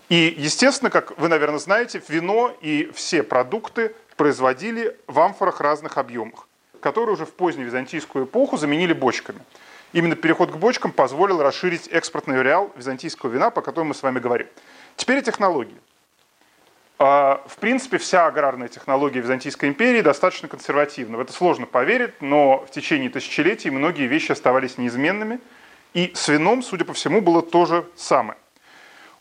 И, 0.09 0.33
естественно, 0.35 0.89
как 0.89 1.15
вы, 1.19 1.27
наверное, 1.27 1.59
знаете, 1.59 2.01
вино 2.07 2.55
и 2.61 2.91
все 2.95 3.21
продукты 3.21 3.93
производили 4.15 4.97
в 5.07 5.19
амфорах 5.19 5.61
разных 5.61 5.97
объемах, 5.97 6.47
которые 6.79 7.13
уже 7.13 7.25
в 7.25 7.33
позднюю 7.33 7.67
византийскую 7.67 8.25
эпоху 8.25 8.57
заменили 8.57 8.93
бочками. 8.93 9.39
Именно 9.93 10.15
переход 10.15 10.51
к 10.51 10.55
бочкам 10.55 10.91
позволил 10.91 11.41
расширить 11.41 11.87
экспортный 11.87 12.43
реал 12.43 12.71
византийского 12.75 13.29
вина, 13.29 13.49
по 13.49 13.61
которому 13.61 13.89
мы 13.89 13.95
с 13.95 14.03
вами 14.03 14.19
говорим. 14.19 14.47
Теперь 14.95 15.19
о 15.19 15.21
технологии. 15.21 15.77
А, 16.97 17.43
в 17.47 17.57
принципе, 17.57 17.97
вся 17.97 18.25
аграрная 18.25 18.69
технология 18.69 19.19
Византийской 19.19 19.67
империи 19.67 20.01
достаточно 20.01 20.47
консервативна. 20.47 21.17
В 21.17 21.19
это 21.19 21.33
сложно 21.33 21.65
поверить, 21.65 22.21
но 22.21 22.65
в 22.65 22.71
течение 22.71 23.09
тысячелетий 23.09 23.69
многие 23.69 24.07
вещи 24.07 24.31
оставались 24.31 24.77
неизменными. 24.77 25.39
И 25.93 26.11
с 26.13 26.27
вином, 26.29 26.63
судя 26.63 26.85
по 26.85 26.93
всему, 26.93 27.21
было 27.21 27.41
то 27.41 27.65
же 27.65 27.85
самое. 27.95 28.37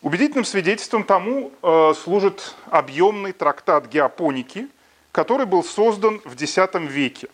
Убедительным 0.02 0.44
свидетельством 0.44 1.02
тому 1.02 1.50
э, 1.62 1.94
служит 1.96 2.54
объемный 2.70 3.32
трактат 3.32 3.86
геопоники, 3.88 4.68
который 5.14 5.46
был 5.46 5.62
создан 5.62 6.20
в 6.24 6.34
X 6.34 6.58
веке. 6.90 7.28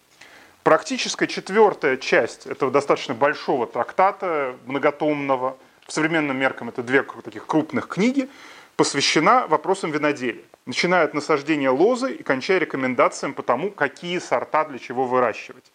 Практическая 0.64 1.26
четвертая 1.26 1.96
часть 1.96 2.46
этого 2.46 2.70
достаточно 2.70 3.14
большого 3.14 3.66
трактата, 3.66 4.54
многотомного, 4.66 5.56
в 5.86 5.92
современным 5.92 6.36
меркам 6.36 6.68
это 6.68 6.82
две 6.82 7.02
таких 7.02 7.46
крупных 7.46 7.88
книги, 7.88 8.28
посвящена 8.76 9.46
вопросам 9.46 9.92
виноделия, 9.92 10.44
начиная 10.66 11.04
от 11.04 11.14
насаждения 11.14 11.70
лозы 11.70 12.12
и 12.12 12.22
кончая 12.22 12.58
рекомендациям 12.58 13.32
по 13.32 13.42
тому, 13.42 13.70
какие 13.70 14.18
сорта 14.18 14.64
для 14.64 14.78
чего 14.78 15.06
выращивать. 15.06 15.72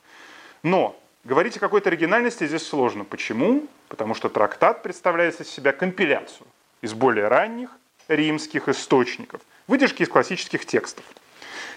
Но 0.61 0.95
говорить 1.23 1.57
о 1.57 1.59
какой-то 1.59 1.89
оригинальности 1.89 2.45
здесь 2.45 2.67
сложно. 2.67 3.03
Почему? 3.03 3.65
Потому 3.87 4.13
что 4.13 4.29
трактат 4.29 4.83
представляет 4.83 5.41
из 5.41 5.49
себя 5.49 5.71
компиляцию 5.71 6.45
из 6.83 6.93
более 6.93 7.29
ранних 7.29 7.71
римских 8.07 8.69
источников, 8.69 9.41
выдержки 9.67 10.03
из 10.03 10.09
классических 10.09 10.67
текстов. 10.67 11.03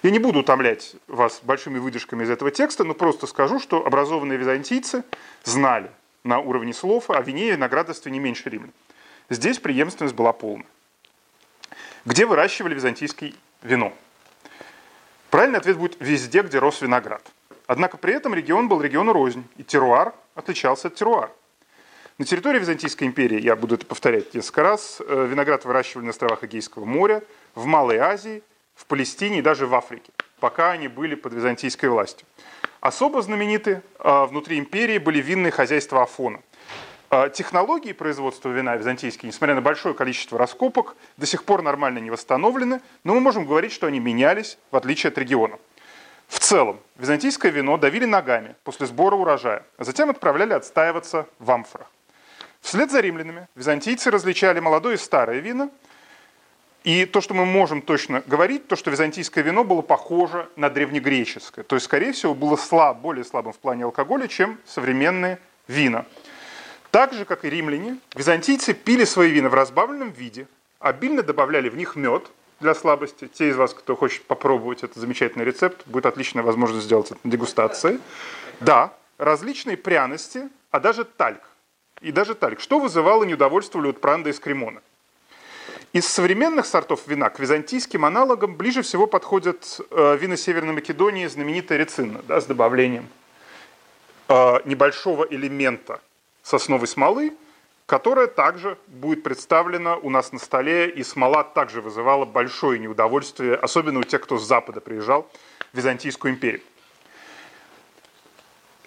Я 0.02 0.11
не 0.11 0.19
буду 0.19 0.40
утомлять 0.40 0.95
вас 1.09 1.40
большими 1.43 1.78
выдержками 1.78 2.25
из 2.25 2.31
этого 2.31 2.50
текста, 2.50 2.85
но 2.85 2.95
просто 2.95 3.26
скажу, 3.26 3.59
что 3.59 3.85
образованные 3.85 4.38
византийцы 4.38 5.05
знали 5.45 5.90
на 6.25 6.38
уровне 6.38 6.73
слов 6.73 7.11
о 7.11 7.21
вине 7.21 7.49
и 7.49 7.52
виноградарстве 7.52 8.12
не 8.12 8.21
меньше 8.21 8.49
римлян. 8.49 8.73
Здесь 9.31 9.59
преемственность 9.59 10.14
была 10.14 10.33
полна. 10.33 10.64
Где 12.05 12.26
выращивали 12.26 12.75
византийский 12.75 13.35
вино? 13.62 13.93
Правильный 15.31 15.59
ответ 15.59 15.76
будет 15.76 15.97
везде, 16.00 16.43
где 16.43 16.59
рос 16.59 16.81
виноград. 16.81 17.23
Однако 17.67 17.99
при 17.99 18.14
этом 18.14 18.35
регион 18.35 18.69
был 18.69 18.81
региону 18.81 19.12
рознь, 19.12 19.45
и 19.57 19.64
теруар 19.64 20.14
отличался 20.35 20.88
от 20.88 20.95
теруара. 20.95 21.31
На 22.17 22.25
территории 22.25 22.59
Византийской 22.59 23.07
империи, 23.07 23.40
я 23.40 23.55
буду 23.55 23.76
это 23.76 23.87
повторять 23.87 24.35
несколько 24.35 24.62
раз, 24.62 25.00
э, 25.07 25.26
виноград 25.31 25.64
выращивали 25.64 26.07
на 26.07 26.11
островах 26.11 26.43
Эгейского 26.43 26.85
моря, 26.85 27.23
в 27.55 27.67
Малой 27.67 27.99
Азии, 27.99 28.43
в 28.78 28.87
Палестине 28.87 29.40
и 29.40 29.42
даже 29.42 29.66
в 29.66 29.75
Африке, 29.75 30.12
пока 30.38 30.70
они 30.70 30.87
были 30.87 31.16
под 31.16 31.35
византийской 31.35 31.88
властью. 31.88 32.26
Особо 32.80 33.20
знамениты 33.23 33.82
э, 33.99 34.25
внутри 34.26 34.56
империи 34.56 34.99
были 34.99 35.20
винные 35.20 35.50
хозяйства 35.50 36.04
Афона. 36.04 36.40
Э, 37.11 37.28
технологии 37.35 37.92
производства 37.92 38.50
вина 38.50 38.76
византийские, 38.76 39.28
несмотря 39.28 39.56
на 39.56 39.62
большое 39.62 39.97
количество 39.97 40.38
раскопок, 40.38 40.94
до 41.16 41.26
сих 41.26 41.42
пор 41.42 41.62
нормально 41.62 41.99
не 41.99 42.11
восстановлены, 42.11 42.80
но 43.02 43.14
мы 43.14 43.20
можем 43.20 43.47
говорить, 43.47 43.73
что 43.73 43.88
они 43.88 43.99
менялись, 43.99 44.58
в 44.70 44.76
отличие 44.76 45.08
от 45.08 45.18
региона. 45.18 45.58
В 46.28 46.38
целом, 46.38 46.78
византийское 46.97 47.50
вино 47.50 47.78
давили 47.78 48.04
ногами 48.04 48.54
после 48.62 48.87
сбора 48.87 49.16
урожая, 49.16 49.64
а 49.76 49.82
затем 49.82 50.08
отправляли 50.08 50.52
отстаиваться 50.52 51.26
в 51.40 51.50
амфорах. 51.50 51.90
Вслед 52.61 52.92
за 52.92 53.00
римлянами 53.00 53.49
византийцы 53.56 54.11
различали 54.12 54.61
молодое 54.61 54.94
и 54.94 54.99
старое 54.99 55.40
вино. 55.40 55.70
И 56.85 57.04
то, 57.04 57.20
что 57.20 57.35
мы 57.35 57.44
можем 57.44 57.82
точно 57.82 58.23
говорить, 58.26 58.68
то, 58.68 58.76
что 58.76 58.90
византийское 58.90 59.42
вино 59.42 59.64
было 59.64 59.82
похоже 59.82 60.49
на 60.56 60.70
древнегреческое. 60.70 61.64
То 61.64 61.76
есть, 61.76 61.87
скорее 61.87 62.12
всего, 62.12 62.35
было 62.35 62.56
слаб, 62.56 62.99
более 62.99 63.25
слабым 63.25 63.52
в 63.52 63.58
плане 63.58 63.85
алкоголя, 63.85 64.28
чем 64.28 64.58
современные 64.64 65.38
вина. 65.66 66.06
Так 66.90 67.12
же, 67.12 67.25
как 67.25 67.44
и 67.44 67.50
римляне, 67.50 67.99
византийцы 68.14 68.73
пили 68.73 69.04
свои 69.04 69.30
вина 69.30 69.49
в 69.49 69.54
разбавленном 69.54 70.11
виде, 70.11 70.47
обильно 70.78 71.23
добавляли 71.23 71.68
в 71.68 71.76
них 71.76 71.97
мед 71.97 72.30
для 72.61 72.75
слабости. 72.75 73.28
Те 73.28 73.50
из 73.50 73.56
вас, 73.56 73.75
кто 73.75 73.94
хочет 73.94 74.25
попробовать 74.25 74.82
этот 74.82 74.97
замечательный 74.97 75.44
рецепт, 75.44 75.87
будет 75.87 76.06
отличная 76.06 76.42
возможность 76.42 76.87
сделать 76.87 77.11
это 77.11 77.20
на 77.23 77.30
дегустации. 77.30 78.00
Да, 78.61 78.94
различные 79.18 79.76
пряности, 79.76 80.49
а 80.70 80.80
даже 80.80 81.04
тальк 81.04 81.42
и 82.00 82.12
даже 82.12 82.35
тальк, 82.35 82.61
что 82.61 82.78
вызывало 82.78 83.25
неудовольствие 83.25 83.82
Лютпранда 83.85 84.30
из 84.30 84.38
Кремона. 84.40 84.80
Из 85.95 86.07
современных 86.07 86.66
сортов 86.66 87.07
вина 87.07 87.30
к 87.30 87.40
византийским 87.40 88.04
аналогам 88.04 88.57
ближе 88.57 88.83
всего 88.83 89.07
подходят 89.07 89.80
э, 89.90 90.18
вина 90.21 90.37
Северной 90.37 90.75
Македонии, 90.75 91.26
знаменитая 91.26 91.78
рецинна, 91.78 92.21
да, 92.28 92.42
с 92.42 92.45
добавлением 92.45 93.09
э, 94.28 94.59
небольшого 94.66 95.26
элемента 95.30 96.02
сосновой 96.42 96.88
смолы, 96.88 97.33
которая 97.87 98.26
также 98.26 98.76
будет 98.87 99.23
представлена 99.23 99.97
у 99.97 100.11
нас 100.11 100.30
на 100.30 100.38
столе, 100.38 100.90
и 100.90 101.02
смола 101.02 101.42
также 101.42 101.80
вызывала 101.80 102.26
большое 102.26 102.78
неудовольствие, 102.78 103.54
особенно 103.54 104.00
у 104.00 104.04
тех, 104.04 104.21
кто 104.21 104.37
с 104.37 104.47
Запада 104.47 104.83
приезжал 104.83 105.26
в 105.73 105.76
Византийскую 105.78 106.35
империю. 106.35 106.61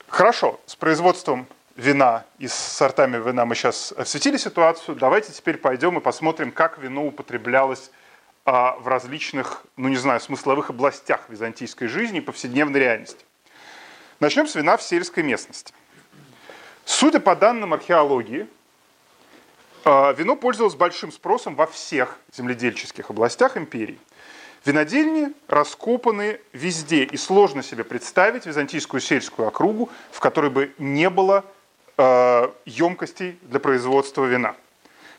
Хорошо, 0.07 0.59
с 0.67 0.75
производством 0.75 1.47
вина 1.75 2.25
и 2.37 2.47
с 2.47 2.53
сортами 2.53 3.17
вина 3.17 3.45
мы 3.45 3.55
сейчас 3.55 3.91
осветили 3.91 4.37
ситуацию. 4.37 4.95
Давайте 4.95 5.31
теперь 5.31 5.57
пойдем 5.57 5.97
и 5.97 6.01
посмотрим, 6.01 6.51
как 6.51 6.77
вино 6.77 7.05
употреблялось 7.05 7.91
а, 8.45 8.75
в 8.77 8.87
различных, 8.87 9.63
ну 9.77 9.87
не 9.87 9.97
знаю, 9.97 10.19
смысловых 10.19 10.69
областях 10.69 11.29
византийской 11.29 11.87
жизни 11.87 12.19
и 12.19 12.21
повседневной 12.21 12.79
реальности. 12.79 13.25
Начнем 14.19 14.47
с 14.47 14.55
вина 14.55 14.77
в 14.77 14.83
сельской 14.83 15.23
местности. 15.23 15.73
Судя 16.85 17.19
по 17.19 17.35
данным 17.35 17.73
археологии, 17.73 18.47
а, 19.83 20.11
вино 20.13 20.35
пользовалось 20.35 20.75
большим 20.75 21.11
спросом 21.11 21.55
во 21.55 21.67
всех 21.67 22.17
земледельческих 22.33 23.09
областях 23.09 23.57
империи. 23.57 23.99
Винодельни 24.63 25.33
раскопаны 25.47 26.39
везде, 26.53 27.03
и 27.03 27.17
сложно 27.17 27.63
себе 27.63 27.83
представить 27.83 28.45
византийскую 28.45 29.01
сельскую 29.01 29.47
округу, 29.47 29.89
в 30.11 30.19
которой 30.19 30.51
бы 30.51 30.75
не 30.77 31.09
было 31.09 31.45
емкостей 31.97 33.37
для 33.43 33.59
производства 33.59 34.25
вина. 34.25 34.55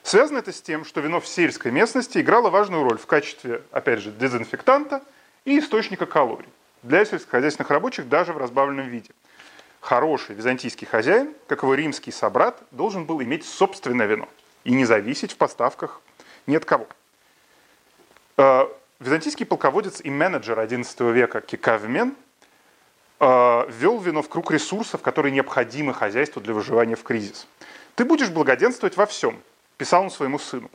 Связано 0.03 0.39
это 0.39 0.53
с 0.53 0.61
тем, 0.61 0.85
что 0.85 1.01
вино 1.01 1.21
в 1.21 1.29
сельской 1.29 1.71
местности 1.71 2.19
играло 2.19 2.51
важную 2.51 2.83
роль 2.83 2.99
в 2.99 3.07
качестве, 3.07 3.63
опять 3.71 4.01
же, 4.01 4.11
дезинфектанта 4.11 5.03
и 5.45 5.59
источника 5.59 6.07
калорий 6.07 6.49
для 6.83 7.05
сельскохозяйственных 7.05 7.71
рабочих 7.71 8.09
даже 8.09 8.33
в 8.33 8.39
разбавленном 8.39 8.89
виде. 8.89 9.11
Хороший 9.81 10.35
византийский 10.35 10.87
хозяин, 10.87 11.35
как 11.47 11.63
его 11.63 11.75
римский 11.75 12.11
собрат, 12.11 12.61
должен 12.73 13.05
был 13.05 13.23
иметь 13.23 13.45
собственное 13.45 14.07
вино 14.07 14.29
и 14.65 14.73
не 14.73 14.85
зависеть 14.85 15.33
в 15.33 15.37
поставках 15.37 16.01
ни 16.47 16.57
от 16.57 16.65
кого. 16.65 16.89
Э, 18.37 18.67
византийский 18.99 19.47
полководец 19.47 20.01
и 20.01 20.11
менеджер 20.11 20.59
XI 20.59 21.13
века 21.13 21.41
Кикавмен 21.41 22.11
Э, 22.11 22.17
ввел 23.23 24.01
вино 24.01 24.21
в 24.21 24.29
круг 24.29 24.51
ресурсов, 24.51 25.01
которые 25.01 25.33
необходимы 25.33 25.95
хозяйству 25.95 26.43
для 26.43 26.55
выживания 26.55 26.97
в 26.97 27.05
кризис. 27.05 27.47
«Ты 27.95 28.05
будешь 28.05 28.31
благоденствовать 28.31 28.97
во 28.97 29.07
всем»,– 29.07 29.41
писал 29.77 30.03
он 30.03 30.11
своему 30.11 30.39
сыну, 30.39 30.71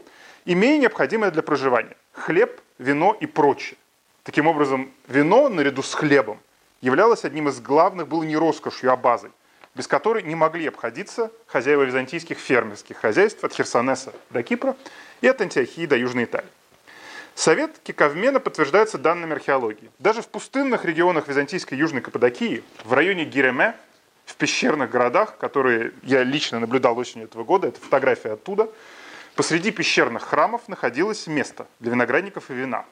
«имея 0.46 0.78
необходимое 0.80 1.30
для 1.32 1.44
проживания– 1.44 1.98
хлеб, 2.14 2.62
вино 2.80 3.16
и 3.20 3.26
прочее». 3.26 3.78
Таким 4.24 4.48
образом, 4.48 4.92
вино 5.08 5.50
наряду 5.50 5.84
с 5.84 5.94
хлебом 5.94 6.40
являлось 6.82 7.26
одним 7.26 7.50
из 7.50 7.60
главных, 7.60 8.08
было 8.08 8.24
не 8.24 8.38
роскошью, 8.38 8.92
а 8.92 8.96
базой, 8.96 9.32
без 9.76 9.88
которой 9.88 10.24
не 10.24 10.36
могли 10.36 10.68
обходиться 10.68 11.32
хозяева 11.48 11.84
византийских 11.84 12.38
фермерских 12.38 12.98
хозяйств 12.98 13.44
от 13.44 13.54
Херсонеса 13.54 14.14
до 14.30 14.42
Кипра 14.42 14.76
и 15.22 15.28
от 15.28 15.42
Антиохии 15.42 15.86
до 15.86 15.98
Южной 15.98 16.26
Италии. 16.26 16.50
Совет 17.38 17.78
Киковмена 17.84 18.40
подтверждается 18.40 18.98
данными 18.98 19.34
археологии. 19.34 19.92
Даже 20.00 20.24
в 20.24 20.28
пустынных 20.28 20.86
регионах 20.86 21.28
Византийской 21.28 21.78
Южной 21.78 22.02
Каппадокии, 22.02 22.64
в 22.84 22.94
районе 22.94 23.26
Гиреме, 23.26 23.76
в 24.26 24.34
пещерных 24.34 24.90
городах, 24.90 25.38
которые 25.38 25.92
я 26.02 26.24
лично 26.24 26.60
наблюдал 26.60 26.98
осенью 26.98 27.28
этого 27.28 27.44
года, 27.44 27.68
это 27.68 27.80
фотография 27.80 28.32
оттуда, 28.32 28.68
посреди 29.36 29.70
пещерных 29.70 30.24
храмов 30.24 30.68
находилось 30.68 31.28
место 31.28 31.68
для 31.80 31.92
виноградников 31.92 32.50
и 32.50 32.56
вина. 32.56 32.86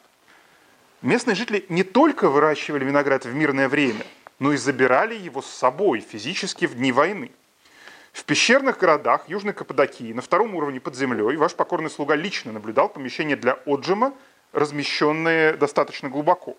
Местные 1.01 1.33
жители 1.33 1.65
не 1.69 1.81
только 1.81 2.29
выращивали 2.29 2.85
виноград 2.85 3.25
в 3.25 3.33
мирное 3.33 3.67
время, 3.67 4.05
но 4.37 4.53
и 4.53 4.57
забирали 4.57 5.15
его 5.15 5.41
с 5.41 5.49
собой 5.49 6.01
физически 6.01 6.65
в 6.65 6.75
дни 6.75 6.91
войны. 6.91 7.31
В 8.13 8.23
пещерных 8.23 8.77
городах 8.77 9.27
Южной 9.27 9.53
Каппадокии 9.53 10.13
на 10.13 10.21
втором 10.21 10.53
уровне 10.53 10.79
под 10.79 10.95
землей 10.95 11.35
ваш 11.35 11.55
покорный 11.55 11.89
слуга 11.89 12.13
лично 12.13 12.51
наблюдал 12.51 12.89
помещения 12.89 13.35
для 13.35 13.53
отжима, 13.65 14.13
размещенные 14.55 15.53
достаточно 15.53 16.09
глубоко. 16.09 16.57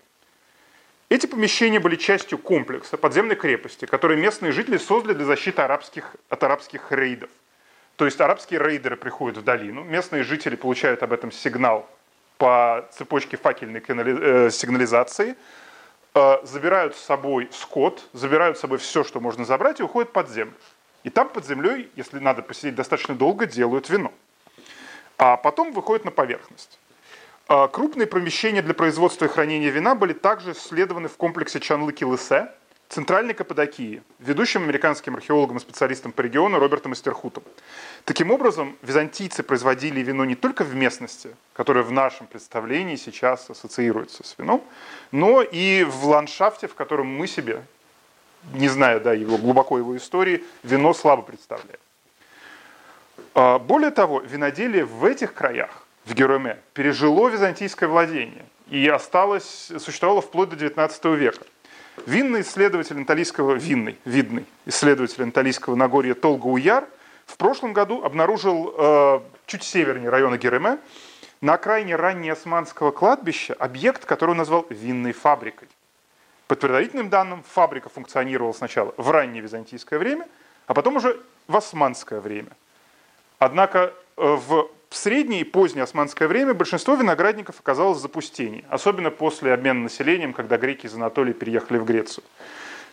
Эти 1.08 1.26
помещения 1.26 1.80
были 1.80 1.96
частью 1.96 2.38
комплекса 2.38 2.96
подземной 2.96 3.36
крепости, 3.36 3.86
который 3.86 4.16
местные 4.16 4.52
жители 4.52 4.76
создали 4.76 5.14
для 5.14 5.24
защиты 5.24 5.62
арабских, 5.62 6.16
от 6.28 6.42
арабских 6.42 6.90
рейдов. 6.90 7.30
То 7.96 8.04
есть 8.04 8.20
арабские 8.20 8.60
рейдеры 8.60 8.96
приходят 8.96 9.38
в 9.38 9.44
долину, 9.44 9.82
местные 9.84 10.24
жители 10.24 10.56
получают 10.56 11.02
об 11.02 11.12
этом 11.12 11.32
сигнал 11.32 11.88
по 12.38 12.86
цепочке 12.92 13.36
факельной 13.38 13.82
э, 13.86 14.50
сигнализации, 14.50 15.36
э, 16.14 16.36
забирают 16.42 16.96
с 16.96 17.00
собой 17.00 17.48
скот, 17.52 18.06
забирают 18.12 18.58
с 18.58 18.60
собой 18.60 18.78
все, 18.78 19.02
что 19.02 19.20
можно 19.20 19.44
забрать, 19.44 19.80
и 19.80 19.82
уходят 19.82 20.12
под 20.12 20.28
землю. 20.28 20.54
И 21.04 21.08
там 21.08 21.28
под 21.28 21.46
землей, 21.46 21.88
если 21.94 22.18
надо 22.18 22.42
посидеть 22.42 22.74
достаточно 22.74 23.14
долго, 23.14 23.46
делают 23.46 23.88
вино. 23.88 24.12
А 25.18 25.36
потом 25.36 25.72
выходят 25.72 26.04
на 26.04 26.10
поверхность. 26.10 26.78
А 27.48 27.68
крупные 27.68 28.08
помещения 28.08 28.60
для 28.60 28.74
производства 28.74 29.26
и 29.26 29.28
хранения 29.28 29.70
вина 29.70 29.94
были 29.94 30.12
также 30.12 30.50
исследованы 30.50 31.06
в 31.06 31.16
комплексе 31.16 31.60
Чанлыки-Лысе, 31.60 32.50
Центральной 32.88 33.34
Каппадокии, 33.34 34.02
ведущим 34.18 34.64
американским 34.64 35.14
археологом 35.14 35.58
и 35.58 35.60
специалистом 35.60 36.10
по 36.10 36.22
региону 36.22 36.58
Робертом 36.58 36.92
Эстерхутом. 36.92 37.44
Таким 38.04 38.32
образом, 38.32 38.76
византийцы 38.82 39.44
производили 39.44 40.00
вино 40.00 40.24
не 40.24 40.34
только 40.34 40.64
в 40.64 40.74
местности, 40.74 41.36
которая 41.52 41.84
в 41.84 41.92
нашем 41.92 42.26
представлении 42.26 42.96
сейчас 42.96 43.48
ассоциируется 43.48 44.24
с 44.24 44.36
вином, 44.38 44.64
но 45.12 45.40
и 45.40 45.84
в 45.84 46.04
ландшафте, 46.06 46.66
в 46.66 46.74
котором 46.74 47.06
мы 47.06 47.28
себе 47.28 47.62
не 48.54 48.68
зная 48.68 48.98
да, 48.98 49.12
его, 49.12 49.38
глубоко 49.38 49.78
его 49.78 49.96
истории, 49.96 50.44
вино 50.64 50.94
слабо 50.94 51.22
представляет. 51.22 51.80
А, 53.34 53.60
более 53.60 53.92
того, 53.92 54.18
виноделие 54.20 54.84
в 54.84 55.04
этих 55.04 55.32
краях, 55.32 55.85
в 56.06 56.14
Героме, 56.14 56.58
пережило 56.72 57.28
византийское 57.28 57.88
владение 57.88 58.46
и 58.70 58.88
осталось, 58.88 59.70
существовало 59.78 60.22
вплоть 60.22 60.48
до 60.48 60.56
XIX 60.56 61.16
века. 61.16 61.44
Винный 62.06 62.42
исследователь 62.42 62.96
анталийского, 62.96 63.54
винный, 63.54 63.98
видный 64.04 64.46
исследователь 64.66 65.22
анталийского 65.22 65.74
Нагорья 65.74 66.14
Толга 66.14 66.46
Уяр 66.46 66.86
в 67.26 67.36
прошлом 67.36 67.72
году 67.72 68.04
обнаружил 68.04 68.74
э, 68.76 69.20
чуть 69.46 69.64
севернее 69.64 70.08
района 70.08 70.38
Гереме 70.38 70.78
на 71.40 71.54
окраине 71.54 71.96
раннеосманского 71.96 72.92
кладбища 72.92 73.54
объект, 73.54 74.04
который 74.04 74.30
он 74.30 74.36
назвал 74.36 74.66
винной 74.70 75.12
фабрикой. 75.12 75.68
По 76.46 76.54
предварительным 76.54 77.08
данным, 77.08 77.42
фабрика 77.42 77.88
функционировала 77.88 78.52
сначала 78.52 78.94
в 78.96 79.10
раннее 79.10 79.42
византийское 79.42 79.98
время, 79.98 80.28
а 80.66 80.74
потом 80.74 80.96
уже 80.96 81.20
в 81.48 81.56
османское 81.56 82.20
время. 82.20 82.50
Однако 83.38 83.92
э, 84.16 84.38
в 84.96 84.98
среднее 84.98 85.42
и 85.42 85.44
позднее 85.44 85.82
османское 85.82 86.26
время 86.26 86.54
большинство 86.54 86.94
виноградников 86.94 87.60
оказалось 87.60 87.98
в 87.98 88.00
запустении, 88.00 88.64
особенно 88.70 89.10
после 89.10 89.52
обмена 89.52 89.80
населением, 89.80 90.32
когда 90.32 90.56
греки 90.56 90.86
из 90.86 90.94
Анатолии 90.94 91.34
переехали 91.34 91.76
в 91.76 91.84
Грецию. 91.84 92.24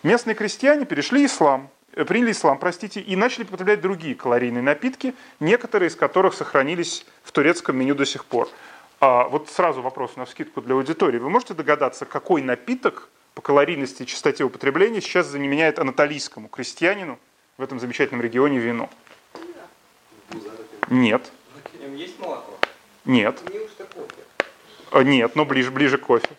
Местные 0.03 0.35
крестьяне 0.35 0.83
перешли 0.83 1.25
ислам, 1.25 1.69
э, 1.93 2.03
приняли 2.03 2.33
ислам, 2.33 2.59
простите, 2.59 2.99
и 2.99 3.15
начали 3.15 3.45
потреблять 3.45 3.79
другие 3.79 4.15
калорийные 4.15 4.61
напитки, 4.61 5.15
некоторые 5.39 5.87
из 5.87 5.95
которых 5.95 6.33
сохранились 6.33 7.05
в 7.23 7.31
турецком 7.31 7.77
меню 7.77 7.95
до 7.95 8.05
сих 8.05 8.25
пор. 8.25 8.49
А 8.99 9.29
вот 9.29 9.49
сразу 9.49 9.81
вопрос 9.81 10.17
на 10.17 10.25
вскидку 10.25 10.61
для 10.61 10.75
аудитории. 10.75 11.19
Вы 11.19 11.29
можете 11.29 11.53
догадаться, 11.53 12.03
какой 12.03 12.41
напиток 12.41 13.07
по 13.33 13.41
калорийности 13.41 14.03
и 14.03 14.05
частоте 14.05 14.43
употребления 14.43 14.99
сейчас 14.99 15.27
заменяет 15.27 15.79
анатолийскому 15.79 16.49
крестьянину 16.49 17.17
в 17.57 17.61
этом 17.61 17.79
замечательном 17.79 18.21
регионе 18.21 18.59
вино. 18.59 18.89
Нет. 20.89 21.31
Есть 21.91 22.19
молоко? 22.19 22.57
Нет. 23.05 23.41
А, 24.91 25.03
нет, 25.03 25.35
но 25.35 25.45
ближе, 25.45 25.71
ближе 25.71 25.97
к 25.97 26.01
кофе. 26.01 26.29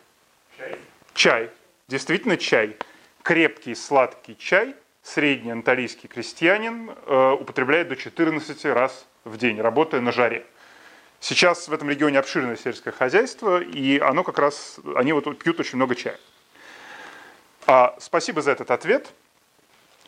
Чай? 0.56 0.78
Чай. 1.14 1.50
Действительно 1.88 2.36
чай. 2.36 2.76
Крепкий 3.22 3.74
сладкий 3.74 4.36
чай 4.36 4.74
средний 5.04 5.50
анатолийский 5.50 6.08
крестьянин 6.08 6.90
э, 6.90 7.30
употребляет 7.38 7.88
до 7.88 7.96
14 7.96 8.64
раз 8.66 9.06
в 9.24 9.36
день, 9.36 9.60
работая 9.60 10.00
на 10.00 10.10
жаре. 10.10 10.46
Сейчас 11.20 11.68
в 11.68 11.72
этом 11.72 11.88
регионе 11.88 12.18
обширное 12.18 12.56
сельское 12.56 12.90
хозяйство, 12.90 13.60
и 13.60 13.98
оно 13.98 14.24
как 14.24 14.38
раз, 14.38 14.80
они 14.96 15.12
вот 15.12 15.38
пьют 15.38 15.60
очень 15.60 15.76
много 15.76 15.94
чая. 15.94 16.18
А, 17.66 17.96
спасибо 17.98 18.42
за 18.42 18.50
этот 18.52 18.70
ответ. 18.70 19.12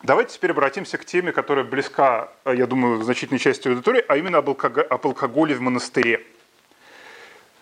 Давайте 0.03 0.35
теперь 0.35 0.51
обратимся 0.51 0.97
к 0.97 1.05
теме, 1.05 1.31
которая 1.31 1.65
близка, 1.65 2.29
я 2.45 2.67
думаю, 2.67 3.01
значительной 3.01 3.39
части 3.39 3.67
аудитории, 3.67 4.03
а 4.07 4.15
именно 4.17 4.37
об, 4.37 4.49
алкоголе 4.49 5.55
в 5.55 5.61
монастыре. 5.61 6.23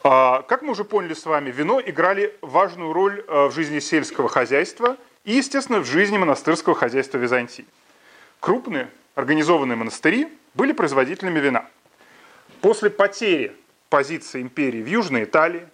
А, 0.04 0.42
как 0.42 0.62
мы 0.62 0.72
уже 0.72 0.84
поняли 0.84 1.14
с 1.14 1.26
вами, 1.26 1.50
вино 1.50 1.82
играли 1.84 2.36
важную 2.42 2.92
роль 2.92 3.24
а, 3.28 3.48
в 3.48 3.54
жизни 3.54 3.80
сельского 3.80 4.28
хозяйства 4.28 4.98
и, 5.24 5.34
естественно, 5.34 5.80
в 5.80 5.86
жизни 5.86 6.18
монастырского 6.18 6.76
хозяйства 6.76 7.18
Византии. 7.18 7.66
Крупные 8.42 8.90
организованные 9.16 9.78
монастыри 9.78 10.28
были 10.54 10.74
производителями 10.74 11.40
вина. 11.40 11.66
После 12.60 12.90
потери 12.90 13.56
позиции 13.90 14.42
империи 14.42 14.84
в 14.84 14.88
Южной 14.88 15.24
Италии, 15.24 15.68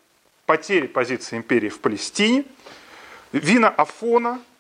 потери 0.46 0.86
позиции 0.86 1.38
империи 1.38 1.70
в 1.70 1.80
Палестине– 1.80 2.46
Вина 3.32 3.70
Афона 3.70 4.42
э, 4.42 4.51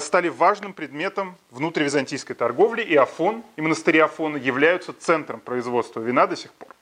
стали 0.00 0.28
важным 0.28 0.72
предметом 0.72 1.36
внутривизантийской 1.50 2.36
торговли, 2.36 2.82
и 2.82 2.94
Афон, 2.96 3.42
и 3.56 3.62
монастыри 3.62 3.98
Афона 3.98 4.36
являются 4.36 4.92
центром 4.92 5.40
производства 5.40 6.00
вина 6.00 6.26
до 6.26 6.36
сих 6.36 6.52
пор. 6.52 6.74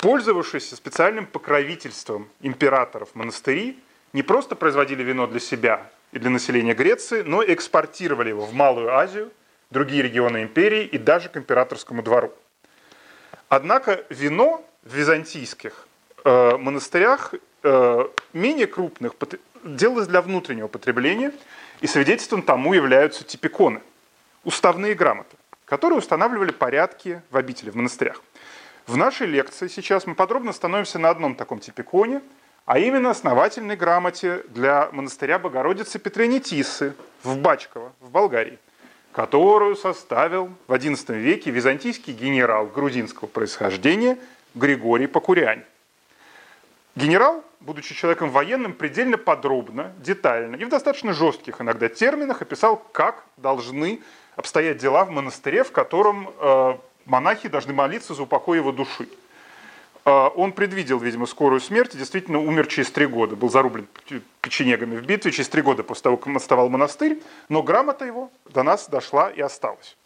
Пользовавшиеся 0.00 0.76
специальным 0.76 1.26
покровительством 1.26 2.28
императоров 2.40 3.14
монастыри, 3.14 3.78
не 4.12 4.22
просто 4.22 4.56
производили 4.56 5.02
вино 5.02 5.26
для 5.26 5.40
себя 5.40 5.90
и 6.12 6.18
для 6.18 6.30
населения 6.30 6.74
Греции, 6.74 7.22
но 7.22 7.42
и 7.42 7.52
экспортировали 7.54 8.28
его 8.28 8.44
в 8.44 8.52
Малую 8.52 8.94
Азию, 8.94 9.30
другие 9.70 10.02
регионы 10.02 10.42
империи 10.42 10.84
и 10.84 10.98
даже 10.98 11.28
к 11.28 11.36
императорскому 11.36 12.02
двору. 12.02 12.32
Однако 13.48 14.04
вино 14.10 14.64
в 14.82 14.94
византийских 14.94 15.86
э, 16.24 16.56
монастырях 16.56 17.34
э, 17.62 18.06
менее 18.32 18.66
крупных 18.66 19.12
делалось 19.64 20.08
для 20.08 20.20
внутреннего 20.20 20.68
потребления, 20.68 21.32
и 21.82 21.88
свидетельством 21.88 22.42
тому 22.42 22.72
являются 22.72 23.24
типиконы, 23.24 23.82
уставные 24.44 24.94
грамоты, 24.94 25.36
которые 25.66 25.98
устанавливали 25.98 26.52
порядки 26.52 27.20
в 27.30 27.36
обители, 27.36 27.70
в 27.70 27.74
монастырях. 27.74 28.22
В 28.86 28.96
нашей 28.96 29.26
лекции 29.26 29.66
сейчас 29.66 30.06
мы 30.06 30.14
подробно 30.14 30.52
становимся 30.52 30.98
на 31.00 31.10
одном 31.10 31.34
таком 31.34 31.58
типиконе, 31.58 32.22
а 32.66 32.78
именно 32.78 33.10
основательной 33.10 33.74
грамоте 33.74 34.44
для 34.48 34.88
монастыря 34.92 35.40
Богородицы 35.40 35.98
Петренитисы 35.98 36.94
в 37.24 37.36
Бачково, 37.36 37.92
в 38.00 38.10
Болгарии, 38.10 38.60
которую 39.10 39.74
составил 39.74 40.50
в 40.68 40.72
XI 40.72 41.18
веке 41.18 41.50
византийский 41.50 42.12
генерал 42.12 42.66
грузинского 42.66 43.26
происхождения 43.26 44.18
Григорий 44.54 45.08
Покурянь. 45.08 45.64
Генерал, 46.94 47.42
будучи 47.64 47.94
человеком 47.94 48.30
военным, 48.30 48.72
предельно 48.72 49.18
подробно, 49.18 49.92
детально 49.98 50.56
и 50.56 50.64
в 50.64 50.68
достаточно 50.68 51.12
жестких 51.12 51.60
иногда 51.60 51.88
терминах 51.88 52.42
описал, 52.42 52.76
как 52.76 53.24
должны 53.36 54.00
обстоять 54.36 54.78
дела 54.78 55.04
в 55.04 55.10
монастыре, 55.10 55.64
в 55.64 55.72
котором 55.72 56.30
э, 56.38 56.76
монахи 57.04 57.48
должны 57.48 57.72
молиться 57.72 58.14
за 58.14 58.22
упокой 58.22 58.58
его 58.58 58.72
души. 58.72 59.08
Э, 60.04 60.28
он 60.34 60.52
предвидел, 60.52 60.98
видимо, 60.98 61.26
скорую 61.26 61.60
смерть 61.60 61.94
и 61.94 61.98
действительно 61.98 62.38
умер 62.38 62.66
через 62.66 62.90
три 62.90 63.06
года. 63.06 63.36
Был 63.36 63.50
зарублен 63.50 63.86
печенегами 64.40 64.96
в 64.96 65.06
битве 65.06 65.30
через 65.30 65.48
три 65.48 65.62
года 65.62 65.82
после 65.82 66.04
того, 66.04 66.16
как 66.16 66.28
он 66.28 66.36
оставал 66.36 66.68
монастырь, 66.68 67.22
но 67.48 67.62
грамота 67.62 68.04
его 68.04 68.30
до 68.46 68.62
нас 68.62 68.88
дошла 68.88 69.30
и 69.30 69.40
осталась. 69.40 69.96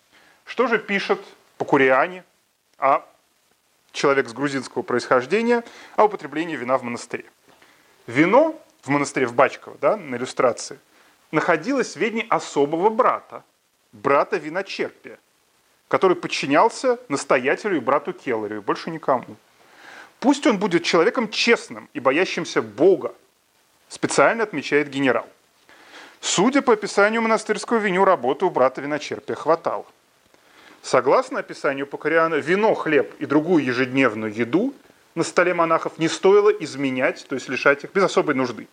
Что 0.45 0.67
же 0.67 0.79
пишет 0.79 1.21
Покуриане 1.59 2.23
о 2.79 3.03
человек 3.93 4.29
с 4.29 4.35
грузинского 4.35 4.83
происхождения, 4.83 5.65
о 5.97 6.05
употреблении 6.05 6.55
вина 6.55 6.77
в 6.77 6.83
монастыре. 6.83 7.25
Вино 8.07 8.61
в 8.83 8.89
монастыре 8.89 9.27
в 9.27 9.35
Бачково, 9.35 9.77
да, 9.81 9.97
на 9.97 10.17
иллюстрации, 10.17 10.79
находилось 11.33 11.95
в 11.95 11.97
ведении 11.97 12.27
особого 12.29 12.89
брата, 12.89 13.43
брата 13.93 14.37
виночерпия, 14.37 15.19
который 15.89 16.17
подчинялся 16.17 16.99
настоятелю 17.09 17.77
и 17.77 17.81
брату 17.81 18.13
Келларю, 18.13 18.63
больше 18.63 18.91
никому. 18.91 19.37
Пусть 20.21 20.47
он 20.47 20.59
будет 20.59 20.85
человеком 20.85 21.29
честным 21.31 21.89
и 21.93 22.01
боящимся 22.01 22.63
Бога, 22.63 23.15
специально 23.89 24.45
отмечает 24.45 24.89
генерал. 24.89 25.27
Судя 26.21 26.63
по 26.63 26.73
описанию 26.73 27.23
монастырского 27.23 27.79
виню, 27.79 28.05
работы 28.05 28.47
у 28.47 28.51
брата 28.51 28.81
виночерпия 28.81 29.35
хватало. 29.37 29.87
Согласно 30.83 31.41
описанию 31.41 31.87
Покориана, 31.87 32.37
вино, 32.37 32.75
хлеб 32.75 33.15
и 33.19 33.27
другую 33.27 33.65
ежедневную 33.65 34.33
еду 34.33 34.73
на 35.17 35.25
столе 35.25 35.55
монахов 35.55 35.99
не 35.99 36.09
стоило 36.09 36.51
изменять, 36.51 37.27
то 37.27 37.35
есть 37.35 37.49
лишать 37.49 37.83
их 37.83 37.93
без 37.93 38.05
особой 38.05 38.35
нужды. 38.35 38.69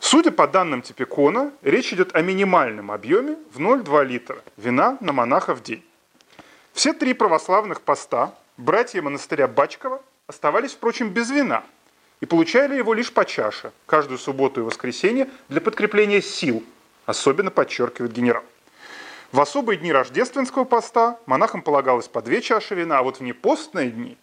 Судя 0.00 0.32
по 0.32 0.48
данным 0.48 0.82
Типикона, 0.82 1.52
речь 1.62 1.92
идет 1.92 2.16
о 2.16 2.22
минимальном 2.22 2.90
объеме 2.90 3.36
в 3.52 3.60
0,2 3.60 4.04
литра 4.04 4.42
вина 4.56 4.96
на 5.00 5.12
монаха 5.12 5.54
в 5.54 5.62
день. 5.62 5.84
Все 6.72 6.92
три 6.94 7.14
православных 7.14 7.82
поста 7.82 8.34
братья 8.56 9.02
монастыря 9.02 9.46
Бачкова 9.46 10.02
оставались, 10.26 10.72
впрочем, 10.72 11.10
без 11.10 11.30
вина 11.30 11.62
и 12.20 12.26
получали 12.26 12.74
его 12.74 12.94
лишь 12.94 13.12
по 13.12 13.26
чаше 13.26 13.72
каждую 13.86 14.18
субботу 14.18 14.62
и 14.62 14.64
воскресенье 14.64 15.28
для 15.50 15.60
подкрепления 15.60 16.22
сил, 16.22 16.64
особенно 17.04 17.50
подчеркивает 17.50 18.12
генерал. 18.12 18.42
В 19.32 19.40
особые 19.40 19.78
дни 19.78 19.92
рождественского 19.92 20.64
поста 20.64 21.18
монахам 21.26 21.60
полагалось 21.60 22.08
по 22.08 22.22
две 22.22 22.40
чаши 22.40 22.74
вина, 22.74 23.00
а 23.00 23.02
вот 23.02 23.18
в 23.18 23.22
непостные 23.22 23.90
дни 23.90 24.16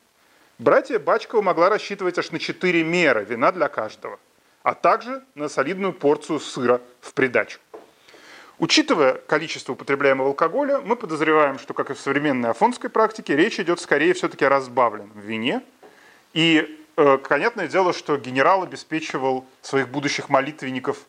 братья 0.59 0.99
Бачкова 0.99 1.41
могла 1.41 1.69
рассчитывать 1.69 2.17
аж 2.17 2.31
на 2.31 2.39
четыре 2.39 2.83
меры 2.83 3.23
вина 3.23 3.51
для 3.51 3.67
каждого– 3.67 4.19
а 4.63 4.73
также 4.73 5.23
на 5.35 5.49
солидную 5.49 5.93
порцию 5.93 6.39
сыра 6.39 6.81
в 6.99 7.13
придачу. 7.13 7.59
Учитывая 8.59 9.13
количество 9.13 9.73
употребляемого 9.73 10.29
алкоголя, 10.29 10.79
мы 10.81 10.95
подозреваем, 10.95 11.57
что, 11.57 11.73
как 11.73 11.89
и 11.89 11.93
в 11.95 11.99
современной 11.99 12.51
афонской 12.51 12.91
практике, 12.91 13.35
речь 13.35 13.59
идет 13.59 13.79
скорее 13.79 14.13
все-таки 14.13 14.45
о 14.45 14.49
разбавленном 14.49 15.19
вине. 15.19 15.63
И 16.33 16.79
э, 16.95 17.17
понятное 17.17 17.67
дело, 17.67 17.91
что 17.91 18.17
генерал 18.17 18.61
обеспечивал 18.61 19.45
своих 19.63 19.89
будущих 19.89 20.29
молитвенников 20.29 20.99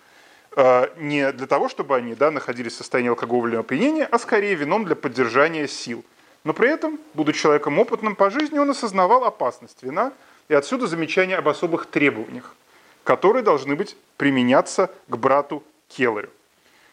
э, 0.56 0.88
не 0.96 1.30
для 1.32 1.46
того, 1.46 1.68
чтобы 1.68 1.94
они 1.94 2.14
да, 2.14 2.30
находились 2.30 2.72
в 2.72 2.76
состоянии 2.76 3.10
алкогольного 3.10 3.60
опьянения, 3.60 4.06
а 4.06 4.18
скорее 4.18 4.54
вином 4.54 4.86
для 4.86 4.96
поддержания 4.96 5.68
сил. 5.68 6.06
Но 6.44 6.52
при 6.52 6.68
этом, 6.68 6.98
будучи 7.14 7.40
человеком 7.40 7.78
опытным 7.78 8.16
по 8.16 8.30
жизни, 8.30 8.58
он 8.58 8.70
осознавал 8.70 9.24
опасность 9.24 9.82
вина, 9.82 10.12
и 10.48 10.54
отсюда 10.54 10.86
замечание 10.86 11.38
об 11.38 11.48
особых 11.48 11.86
требованиях 11.86 12.54
которые 13.04 13.42
должны 13.42 13.76
быть 13.76 13.96
применяться 14.16 14.90
к 15.08 15.16
брату 15.16 15.62
Келлерю. 15.88 16.30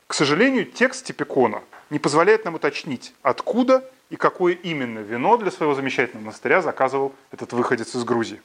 К 0.08 0.14
сожалению, 0.14 0.66
текст 0.66 1.06
Типикона 1.06 1.62
не 1.90 2.00
позволяет 2.00 2.46
нам 2.46 2.56
уточнить, 2.56 3.14
откуда 3.22 3.90
и 4.10 4.16
какое 4.16 4.54
именно 4.54 5.00
вино 5.00 5.38
для 5.38 5.52
своего 5.52 5.76
замечательного 5.76 6.26
монастыря 6.26 6.62
заказывал 6.62 7.14
этот 7.32 7.54
выходец 7.54 7.96
из 7.96 8.04
Грузии. 8.04 8.42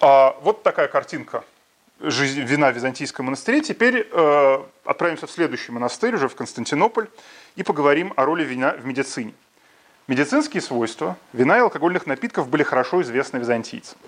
А 0.00 0.36
вот 0.42 0.62
такая 0.62 0.88
картинка 0.88 1.42
вина 2.00 2.70
в 2.70 2.74
Византийском 2.74 3.26
монастыре. 3.26 3.60
Теперь 3.60 4.08
э, 4.10 4.58
отправимся 4.84 5.26
в 5.26 5.30
следующий 5.30 5.72
монастырь, 5.72 6.14
уже 6.14 6.28
в 6.28 6.34
Константинополь, 6.34 7.08
и 7.56 7.62
поговорим 7.62 8.12
о 8.16 8.24
роли 8.24 8.44
вина 8.44 8.72
в 8.72 8.84
медицине. 8.84 9.34
Медицинские 10.06 10.60
свойства 10.60 11.16
вина 11.32 11.56
и 11.56 11.60
алкогольных 11.60 12.06
напитков 12.06 12.48
были 12.48 12.62
хорошо 12.62 13.02
известны 13.02 13.38
византийцам. 13.38 13.98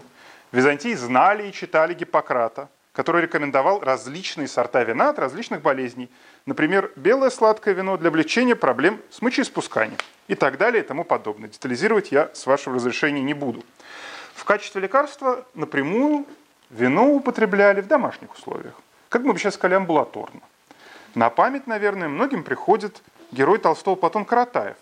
В 0.53 0.57
Византии 0.57 0.95
знали 0.95 1.49
и 1.49 1.53
читали 1.53 1.93
Гиппократа, 1.93 2.69
который 2.93 3.23
рекомендовал 3.23 3.81
различные 3.81 4.49
сорта 4.49 4.85
вина 4.85 5.11
от 5.11 5.19
различных 5.19 5.61
болезней. 5.61 6.11
Например, 6.47 6.93
белое 6.97 7.31
сладкое 7.31 7.75
вино 7.75 7.97
для 7.97 8.09
облегчения 8.09 8.55
проблем 8.57 9.01
с 9.11 9.21
мочеиспусканием 9.23 9.99
и 10.29 10.35
так 10.35 10.57
далее 10.57 10.83
и 10.83 10.87
тому 10.87 11.05
подобное. 11.05 11.49
Детализировать 11.49 12.13
я 12.13 12.31
с 12.33 12.47
вашего 12.47 12.77
разрешения 12.77 13.21
не 13.21 13.35
буду. 13.35 13.65
В 14.35 14.45
качестве 14.45 14.81
лекарства 14.81 15.45
напрямую 15.55 16.27
вино 16.71 17.09
употребляли 17.13 17.81
в 17.81 17.87
домашних 17.87 18.35
условиях. 18.35 18.75
Как 19.09 19.23
мы 19.23 19.33
бы 19.33 19.39
сейчас 19.39 19.55
сказали, 19.55 19.77
амбулаторно. 19.77 20.41
На 21.15 21.31
память, 21.31 21.67
наверное, 21.67 22.09
многим 22.09 22.45
приходит 22.45 23.03
герой 23.33 23.59
Толстого 23.59 23.95
Платон 23.95 24.25
Каратаев, 24.25 24.77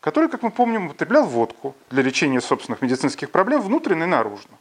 который, 0.00 0.28
как 0.28 0.42
мы 0.42 0.50
помним, 0.50 0.86
употреблял 0.86 1.24
водку 1.26 1.74
для 1.90 2.02
лечения 2.02 2.40
собственных 2.40 2.82
медицинских 2.82 3.30
проблем 3.30 3.60
внутренне 3.60 4.04
и 4.04 4.06
наружно. 4.06 4.56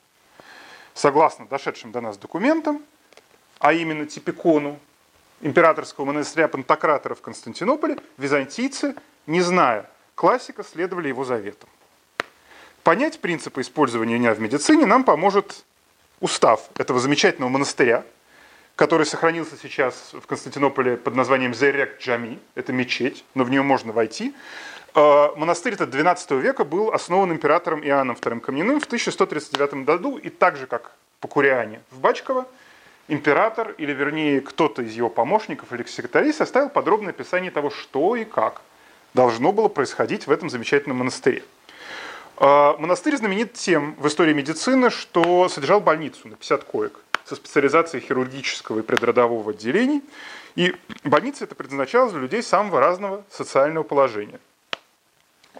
Согласно 0.94 1.46
дошедшим 1.46 1.92
до 1.92 2.02
нас 2.02 2.18
документам, 2.18 2.82
а 3.60 3.74
именно 3.74 4.06
типикону 4.06 4.80
императорского 5.42 6.06
монастыря 6.06 6.48
Пантократора 6.48 7.16
в 7.16 7.22
Константинополе, 7.22 7.98
византийцы, 8.18 8.96
не 9.28 9.42
зная 9.42 9.90
классика, 10.16 10.64
следовали 10.64 11.10
его 11.10 11.26
заветам. 11.26 11.70
Понять 12.84 13.20
принципы 13.20 13.62
использования 13.62 14.16
вина 14.16 14.34
в 14.34 14.40
медицине 14.40 14.86
нам 14.86 15.04
поможет 15.04 15.66
устав 16.20 16.70
этого 16.78 17.00
замечательного 17.00 17.50
монастыря, 17.50 18.04
который 18.76 19.06
сохранился 19.06 19.56
сейчас 19.62 20.12
в 20.14 20.26
Константинополе 20.28 20.98
под 20.98 21.16
названием 21.16 21.54
Зерек 21.54 22.00
Джами, 22.02 22.40
это 22.56 22.74
мечеть, 22.74 23.24
но 23.34 23.44
в 23.44 23.50
нее 23.50 23.62
можно 23.62 23.94
войти. 23.94 24.34
Э, 24.94 25.30
монастырь 25.36 25.74
этот 25.74 25.90
12 25.90 26.32
века 26.32 26.66
был 26.66 26.92
основан 26.92 27.32
императором 27.32 27.84
Иоанном 27.84 28.16
II 28.16 28.40
Каменным 28.40 28.80
в 28.80 28.86
1139 28.86 29.86
году, 29.86 30.18
и 30.18 30.30
так 30.30 30.58
же, 30.58 30.68
как 30.68 30.92
Покуряне 31.20 31.82
в 31.92 32.00
Бачково, 32.00 32.46
император, 33.08 33.74
или 33.78 33.94
вернее 33.94 34.42
кто-то 34.42 34.82
из 34.82 34.94
его 34.94 35.10
помощников 35.10 35.72
или 35.72 35.84
секретарей, 35.84 36.34
составил 36.34 36.70
подробное 36.70 37.12
описание 37.12 37.52
того, 37.52 37.70
что 37.70 38.16
и 38.16 38.26
как 38.26 38.62
должно 39.14 39.52
было 39.52 39.70
происходить 39.70 40.28
в 40.28 40.32
этом 40.32 40.50
замечательном 40.50 40.98
монастыре. 40.98 41.44
Э, 42.38 42.76
монастырь 42.78 43.18
знаменит 43.18 43.54
тем 43.54 43.96
в 43.96 44.08
истории 44.08 44.34
медицины, 44.34 44.90
что 44.90 45.50
содержал 45.50 45.82
больницу 45.82 46.28
на 46.28 46.36
50 46.36 46.64
коек 46.64 47.00
со 47.26 47.36
специализацией 47.36 48.06
хирургического 48.06 48.80
и 48.80 48.82
предродового 48.82 49.52
отделений. 49.52 50.02
И 50.56 50.76
больница 51.04 51.44
это 51.44 51.56
предназначалась 51.56 52.12
для 52.12 52.22
людей 52.22 52.44
самого 52.44 52.80
разного 52.80 53.24
социального 53.30 53.84
положения– 53.84 54.40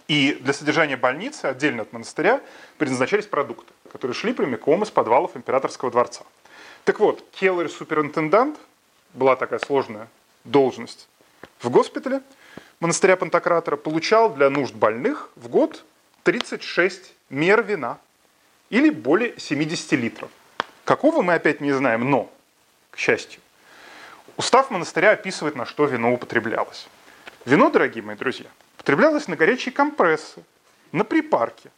и 0.08 0.34
для 0.40 0.52
содержания 0.52 0.96
больницы, 0.96 1.46
отдельно 1.46 1.82
от 1.82 1.92
монастыря, 1.92 2.40
предназначались 2.78 3.26
продукты, 3.26 3.72
которые 3.90 4.14
шли 4.14 4.32
прямиком 4.32 4.82
из 4.84 4.90
подвалов 4.90 5.36
императорского 5.36 5.90
дворца. 5.90 6.24
Так 6.84 7.00
вот, 7.00 7.24
Келлер 7.32 7.68
суперинтендант, 7.68 8.56
была 9.14 9.34
такая 9.34 9.58
сложная 9.58 10.08
должность 10.44 11.08
в 11.58 11.70
госпитале 11.70 12.22
монастыря 12.80 13.16
Пантократора, 13.16 13.76
получал 13.76 14.32
для 14.32 14.50
нужд 14.50 14.74
больных 14.74 15.30
в 15.34 15.48
год 15.48 15.84
36 16.26 17.12
мер 17.30 17.62
вина 17.62 17.98
или 18.68 18.90
более 18.90 19.38
70 19.38 19.92
литров. 19.92 20.28
Какого 20.84 21.22
мы 21.22 21.34
опять 21.34 21.60
не 21.60 21.70
знаем, 21.70 22.10
но, 22.10 22.28
к 22.90 22.98
счастью, 22.98 23.40
устав 24.36 24.72
монастыря 24.72 25.12
описывает, 25.12 25.54
на 25.54 25.64
что 25.66 25.84
вино 25.84 26.12
употреблялось. 26.12 26.88
Вино, 27.44 27.70
дорогие 27.70 28.02
мои 28.02 28.16
друзья– 28.16 28.46
употреблялось 28.74 29.28
на 29.28 29.36
горячие 29.36 29.72
компрессы, 29.72 30.42
на 30.90 31.04
припарки, 31.04 31.70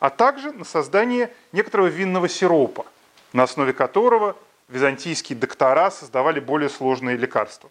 а 0.00 0.10
также 0.10 0.52
на 0.52 0.66
создание 0.66 1.32
некоторого 1.52 1.86
винного 1.86 2.28
сиропа, 2.28 2.84
на 3.32 3.44
основе 3.44 3.72
которого 3.72 4.36
византийские 4.68 5.38
доктора 5.38 5.90
создавали 5.90 6.40
более 6.40 6.68
сложные 6.68 7.16
лекарства. 7.16 7.70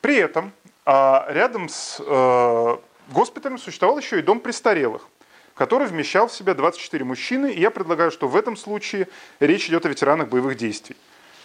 При 0.00 0.18
этом 0.18 0.52
а, 0.86 1.26
рядом 1.30 1.68
с 1.68 1.96
э, 1.98 2.76
госпиталем 3.08 3.58
существовал 3.58 3.98
еще 3.98 4.20
и 4.20 4.22
дом 4.22 4.38
престарелых, 4.38 5.08
который 5.54 5.86
вмещал 5.86 6.28
в 6.28 6.32
себя 6.32 6.54
24 6.54 7.04
мужчины, 7.04 7.52
и 7.52 7.60
я 7.60 7.70
предлагаю, 7.70 8.10
что 8.10 8.28
в 8.28 8.36
этом 8.36 8.56
случае 8.56 9.08
речь 9.40 9.68
идет 9.68 9.86
о 9.86 9.88
ветеранах 9.88 10.28
боевых 10.28 10.56
действий. 10.56 10.96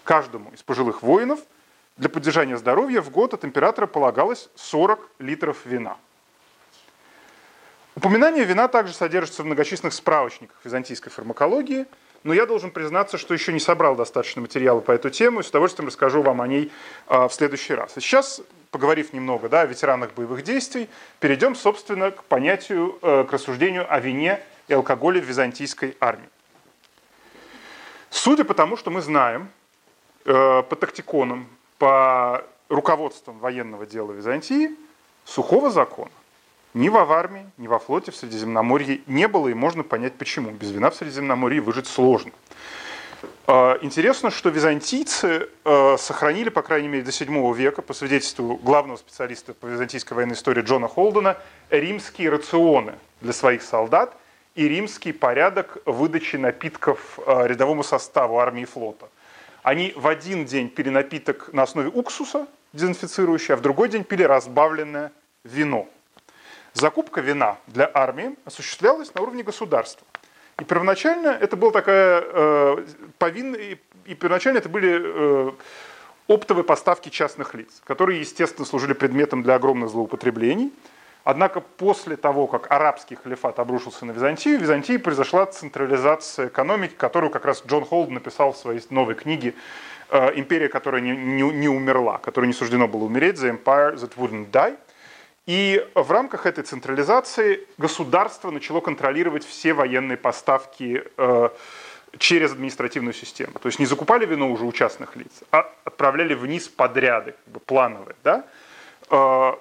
Каждому 0.04 0.52
из 0.52 0.64
пожилых 0.64 1.04
воинов 1.04 1.40
для 1.98 2.10
поддержания 2.10 2.58
здоровья 2.58 3.02
в 3.02 3.12
год 3.12 3.34
от 3.34 3.46
императора 3.46 3.88
полагалось 3.88 4.50
40 4.56 5.00
литров 5.20 5.66
вина– 5.66 5.98
Упоминание 8.00 8.46
вина 8.46 8.70
также 8.70 8.94
содержится 8.94 9.44
в 9.44 9.46
многочисленных 9.46 9.94
справочниках 9.94 10.56
византийской 10.64 11.12
фармакологии, 11.12 11.86
но 12.24 12.34
я 12.34 12.46
должен 12.46 12.72
признаться, 12.72 13.18
что 13.18 13.34
еще 13.34 13.52
не 13.52 13.60
собрал 13.60 13.98
достаточно 13.98 14.42
материала 14.42 14.80
по 14.80 14.94
эту 14.94 15.10
тему, 15.10 15.42
и 15.42 15.44
с 15.44 15.50
удовольствием 15.50 15.88
расскажу 15.88 16.22
вам 16.22 16.40
о 16.40 16.48
ней 16.48 16.72
а, 17.08 17.28
в 17.28 17.34
следующий 17.34 17.74
раз. 17.74 17.92
Сейчас, 17.96 18.40
поговорив 18.72 19.14
немного 19.14 19.50
да, 19.50 19.62
о 19.62 19.66
ветеранах 19.66 20.14
боевых 20.14 20.44
действий, 20.44 20.90
перейдем, 21.20 21.56
собственно, 21.56 22.12
к 22.12 22.24
понятию, 22.24 22.98
э, 23.02 23.26
к 23.26 23.34
рассуждению 23.34 23.92
о 23.92 24.00
вине 24.00 24.40
и 24.68 24.74
алкоголе 24.74 25.22
в 25.22 25.26
византийской 25.26 25.98
армии. 26.00 26.30
Судя 28.10 28.44
по 28.44 28.54
тому, 28.54 28.78
что 28.78 28.92
мы 28.92 29.02
знаем, 29.02 29.50
э, 30.26 30.64
по 30.64 30.76
тактиконам, 30.76 31.48
по 31.78 32.44
руководствам 32.70 33.40
военного 33.40 33.86
дела 33.86 34.12
Византии, 34.12 34.76
сухого 35.26 35.70
закона 35.70 36.12
ни 36.74 36.90
в 36.90 36.98
армии, 36.98 37.50
ни 37.58 37.68
во 37.68 37.80
флоте 37.80 38.12
в 38.12 38.16
Средиземноморье 38.16 39.02
не 39.08 39.28
было, 39.28 39.48
и 39.48 39.54
можно 39.54 39.84
понять 39.84 40.14
почему. 40.14 40.52
Без 40.52 40.72
вина 40.72 40.92
в 40.92 40.96
Средиземноморье 40.96 41.62
выжить 41.62 41.88
сложно. 41.88 42.32
А, 43.48 43.78
интересно, 43.82 44.32
что 44.32 44.50
византийцы 44.50 45.50
а, 45.66 45.98
сохранили, 45.98 46.50
по 46.50 46.62
крайней 46.62 46.88
мере, 46.88 47.04
до 47.04 47.12
VII 47.12 47.56
века, 47.56 47.82
по 47.82 47.94
свидетельству 47.94 48.56
главного 48.58 48.98
специалиста 48.98 49.54
по 49.54 49.66
византийской 49.66 50.16
военной 50.16 50.36
истории 50.36 50.62
Джона 50.62 50.88
Холдена, 50.88 51.38
римские 51.70 52.30
рационы 52.30 52.96
для 53.22 53.34
своих 53.34 53.62
солдат 53.64 54.16
и 54.56 54.68
римский 54.68 55.12
порядок 55.12 55.78
выдачи 55.86 56.36
напитков 56.36 57.20
а, 57.26 57.46
рядовому 57.46 57.84
составу 57.84 58.40
армии 58.40 58.64
и 58.64 58.66
флота. 58.66 59.10
Они 59.64 59.94
в 59.96 60.08
один 60.08 60.46
день 60.46 60.70
пили 60.70 60.90
напиток 60.90 61.52
на 61.54 61.64
основе 61.64 61.90
уксуса, 61.90 62.48
дезинфицирующий, 62.74 63.54
а 63.54 63.58
в 63.58 63.62
другой 63.62 63.90
день 63.90 64.04
пили 64.04 64.24
разбавленное 64.24 65.12
вино– 65.44 65.88
Закупка 66.74 67.22
вина 67.22 67.58
для 67.68 67.90
армии 67.94 68.36
осуществлялась 68.46 69.14
на 69.14 69.22
уровне 69.22 69.44
государства. 69.44 70.06
И 70.60 70.64
первоначально 70.66 71.30
это 71.30 71.56
была 71.56 71.72
такая 71.72 72.24
э, 72.26 72.86
повинная, 73.18 73.60
и, 73.60 73.78
и 74.06 74.16
первоначально 74.16 74.58
это 74.58 74.68
были 74.68 75.00
э, 75.02 75.52
оптовые 76.28 76.64
поставки 76.64 77.10
частных 77.10 77.54
лиц, 77.54 77.82
которые, 77.86 78.20
естественно, 78.20 78.66
служили 78.66 78.94
предметом 78.94 79.42
для 79.42 79.56
огромных 79.56 79.90
злоупотреблений. 79.90 80.74
Однако 81.24 81.62
после 81.62 82.16
того, 82.18 82.48
как 82.48 82.72
арабский 82.72 83.16
халифат 83.16 83.60
обрушился 83.60 84.06
на 84.06 84.12
Византию, 84.12 84.58
в 84.58 84.62
Византии 84.62 84.98
произошла 84.98 85.46
централизация 85.46 86.48
экономики, 86.48 86.94
которую 86.98 87.30
как 87.30 87.46
раз 87.46 87.64
Джон 87.66 87.86
Холд 87.86 88.10
написал 88.10 88.54
в 88.54 88.58
своей 88.58 88.82
новой 88.90 89.16
книге 89.16 89.54
э, 90.10 90.32
«Империя, 90.36 90.68
которая 90.68 91.02
не, 91.02 91.12
не, 91.12 91.44
не 91.44 91.70
умерла», 91.70 92.18
которой 92.18 92.48
не 92.48 92.54
суждено 92.54 92.88
было 92.88 93.06
умереть, 93.06 93.38
«The 93.38 93.64
Empire 93.64 93.96
that 93.96 94.12
wouldn't 94.18 94.52
die». 94.52 94.78
И 95.50 95.84
в 95.96 96.12
рамках 96.12 96.46
этой 96.46 96.64
централизации 96.64 97.66
государство 97.80 98.52
начало 98.52 98.82
контролировать 98.82 99.44
все 99.44 99.74
военные 99.74 100.16
поставки 100.16 101.04
э, 101.18 101.50
через 102.20 102.52
административную 102.52 103.16
систему. 103.16 103.54
То 103.60 103.68
есть 103.68 103.80
не 103.80 103.88
закупали 103.88 104.28
вино 104.28 104.52
уже 104.52 104.64
у 104.64 104.72
частных 104.72 105.16
лиц, 105.16 105.32
а 105.50 105.68
отправляли 105.86 106.36
вниз 106.36 106.68
подряды, 106.68 107.32
как 107.32 107.54
бы 107.56 107.60
плановые. 107.62 108.16
Да? 108.24 108.46
Э, 109.10 109.54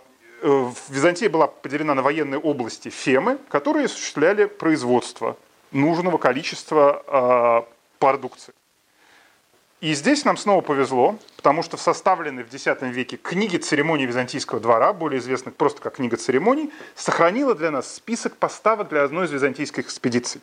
в 0.42 0.74
Византии 0.90 1.26
была 1.26 1.46
поделена 1.46 1.94
на 1.94 2.02
военные 2.02 2.38
области 2.38 2.90
фемы, 2.90 3.38
которые 3.48 3.86
осуществляли 3.86 4.44
производство 4.44 5.38
нужного 5.72 6.18
количества 6.18 7.66
э, 7.66 7.72
продукции. 7.98 8.52
И 9.80 9.94
здесь 9.94 10.24
нам 10.24 10.36
снова 10.36 10.60
повезло, 10.60 11.20
потому 11.36 11.62
что 11.62 11.76
в 11.76 11.80
составленной 11.80 12.42
в 12.42 12.52
X 12.52 12.66
веке 12.82 13.16
книге 13.16 13.58
церемоний 13.58 14.06
Византийского 14.06 14.58
двора, 14.58 14.92
более 14.92 15.20
известных 15.20 15.54
просто 15.54 15.80
как 15.80 15.96
книга 15.96 16.16
церемоний, 16.16 16.72
сохранила 16.96 17.54
для 17.54 17.70
нас 17.70 17.94
список 17.94 18.36
поставок 18.36 18.88
для 18.88 19.04
одной 19.04 19.26
из 19.26 19.30
византийских 19.30 19.84
экспедиций. 19.84 20.40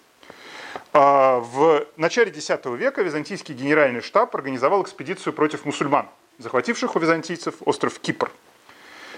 А, 0.94 1.40
в 1.40 1.86
начале 1.98 2.32
X 2.32 2.50
века 2.78 3.02
византийский 3.02 3.54
генеральный 3.54 4.00
штаб 4.00 4.34
организовал 4.34 4.82
экспедицию 4.84 5.34
против 5.34 5.66
мусульман, 5.66 6.08
захвативших 6.38 6.96
у 6.96 7.00
византийцев 7.00 7.56
остров 7.66 8.00
Кипр. 8.00 8.32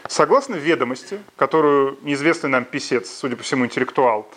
Согласно 0.08 0.56
ведомости, 0.56 1.20
которую 1.36 2.00
неизвестный 2.02 2.50
нам 2.50 2.66
писец, 2.66 3.08
судя 3.08 3.36
по 3.36 3.44
всему 3.44 3.66
интеллектуал, 3.66 4.28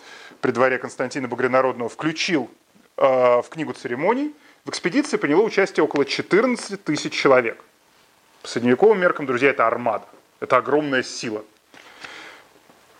при 0.41 0.51
дворе 0.51 0.77
Константина 0.77 1.27
Багрянародного 1.27 1.89
включил 1.89 2.51
а, 2.97 3.41
в 3.41 3.49
книгу 3.49 3.73
церемоний, 3.73 4.35
в 4.65 4.69
экспедиции 4.69 5.17
приняло 5.17 5.41
участие 5.41 5.83
около 5.83 6.05
14 6.05 6.83
тысяч 6.83 7.13
человек. 7.13 7.63
По 8.41 8.47
средневековым 8.47 8.99
меркам, 8.99 9.25
друзья, 9.25 9.49
это 9.49 9.65
армада. 9.65 10.05
Это 10.39 10.57
огромная 10.57 11.03
сила. 11.03 11.43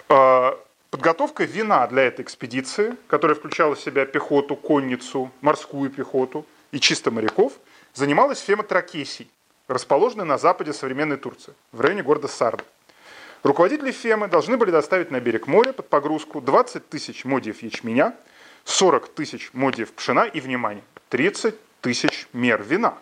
А, 0.09 0.59
подготовка 0.89 1.43
вина 1.43 1.85
для 1.87 2.03
этой 2.03 2.21
экспедиции, 2.23 2.95
которая 3.07 3.35
включала 3.35 3.75
в 3.75 3.79
себя 3.79 4.05
пехоту, 4.05 4.55
конницу, 4.55 5.31
морскую 5.41 5.89
пехоту 5.89 6.45
и 6.71 6.79
чисто 6.79 7.11
моряков, 7.11 7.53
занималась 7.93 8.39
Фема 8.39 8.63
Тракесий, 8.63 9.29
расположенной 9.67 10.25
на 10.25 10.37
западе 10.37 10.73
современной 10.73 11.17
Турции, 11.17 11.53
в 11.71 11.81
районе 11.81 12.03
города 12.03 12.27
Сарда. 12.27 12.63
Руководители 13.43 13.91
Фемы 13.91 14.27
должны 14.27 14.57
были 14.57 14.69
доставить 14.69 15.09
на 15.09 15.19
берег 15.19 15.47
моря 15.47 15.73
под 15.73 15.89
погрузку 15.89 16.41
20 16.41 16.89
тысяч 16.89 17.25
модиев 17.25 17.63
ячменя, 17.63 18.15
40 18.65 19.09
тысяч 19.09 19.49
модиев 19.53 19.91
пшена 19.93 20.25
и, 20.25 20.39
внимание, 20.39 20.83
30 21.11 21.55
тысяч 21.81 22.27
мер 22.31 22.63
вина. 22.63 22.97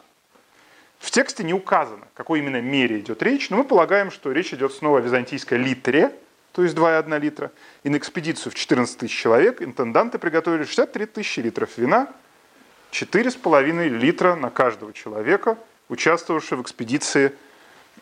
В 0.97 1.11
тексте 1.11 1.43
не 1.43 1.53
указано, 1.53 2.07
о 2.13 2.17
какой 2.17 2.39
именно 2.39 2.59
мере 2.59 2.99
идет 2.99 3.21
речь, 3.21 3.49
но 3.51 3.57
мы 3.57 3.63
полагаем, 3.63 4.11
что 4.11 4.31
речь 4.31 4.51
идет 4.51 4.73
снова 4.73 4.97
о 4.97 5.01
византийской 5.01 5.59
литре, 5.59 6.13
то 6.51 6.63
есть 6.63 6.75
2,1 6.75 7.19
литра. 7.19 7.51
И 7.83 7.89
на 7.89 7.97
экспедицию 7.97 8.51
в 8.51 8.55
14 8.55 8.97
тысяч 8.97 9.15
человек 9.15 9.61
интенданты 9.61 10.17
приготовили 10.17 10.63
63 10.63 11.05
тысячи 11.05 11.39
литров 11.39 11.77
вина, 11.77 12.11
4,5 12.91 13.87
литра 13.89 14.35
на 14.35 14.49
каждого 14.49 14.91
человека, 14.91 15.57
участвовавшего 15.87 16.59
в 16.59 16.61
экспедиции, 16.63 17.31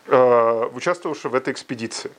э, 0.08 0.70
участвовавшего 0.74 1.34
в 1.34 1.36
этой 1.36 1.52
экспедиции. 1.52 2.12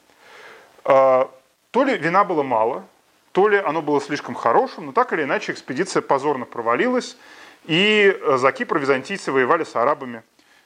Э, 0.85 1.25
то 1.71 1.85
ли 1.85 1.97
вина 1.97 2.25
было 2.25 2.43
мало, 2.43 2.85
то 3.33 3.49
ли 3.49 3.57
оно 3.57 3.81
было 3.81 4.01
слишком 4.01 4.35
хорошим, 4.35 4.87
но 4.87 4.93
так 4.93 5.15
или 5.15 5.23
иначе 5.23 5.53
экспедиция 5.53 6.03
позорно 6.03 6.45
провалилась, 6.45 7.17
и 7.69 8.19
э, 8.19 8.39
за 8.39 8.51
Кипр 8.51 8.79
византийцы 8.79 9.31
воевали 9.31 9.63
с 9.63 9.77
арабами 9.77 10.23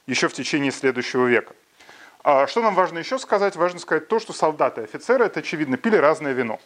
еще 0.06 0.28
в 0.28 0.32
течение 0.32 0.70
следующего 0.70 1.26
века. 1.26 1.54
А 2.22 2.46
что 2.46 2.62
нам 2.62 2.76
важно 2.76 3.00
еще 3.00 3.18
сказать? 3.18 3.56
Важно 3.56 3.80
сказать 3.80 4.06
то, 4.06 4.20
что 4.20 4.32
солдаты 4.32 4.82
и 4.82 4.84
офицеры, 4.84 5.24
это 5.24 5.40
очевидно, 5.40 5.76
пили 5.76 5.96
разное 5.96 6.32
вино. 6.32 6.60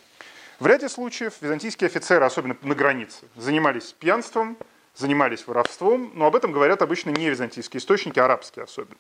В 0.61 0.67
ряде 0.67 0.91
случаев 0.91 1.35
византийские 1.41 1.87
офицеры, 1.87 2.27
особенно 2.27 2.55
на 2.61 2.75
границе, 2.75 3.25
занимались 3.35 3.95
пьянством, 3.95 4.59
занимались 4.95 5.47
воровством, 5.47 6.13
но 6.15 6.27
об 6.27 6.37
этом 6.37 6.53
говорят 6.53 6.83
обычно 6.83 7.11
не 7.11 7.31
византийские 7.31 7.81
источники, 7.81 8.19
а 8.19 8.27
арабские 8.27 8.65
особенно. 8.65 8.99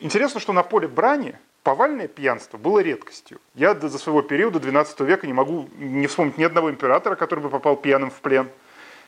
Интересно, 0.00 0.38
что 0.38 0.52
на 0.52 0.62
поле 0.62 0.86
брани 0.86 1.38
повальное 1.62 2.08
пьянство 2.08 2.58
было 2.58 2.80
редкостью. 2.80 3.40
Я 3.54 3.72
до 3.72 3.88
своего 3.88 4.20
периода, 4.20 4.60
12 4.60 5.00
века, 5.00 5.26
не 5.26 5.32
могу 5.32 5.70
не 5.78 6.06
вспомнить 6.06 6.36
ни 6.36 6.44
одного 6.44 6.70
императора, 6.70 7.14
который 7.14 7.40
бы 7.40 7.48
попал 7.48 7.76
пьяным 7.76 8.10
в 8.10 8.20
плен– 8.20 8.50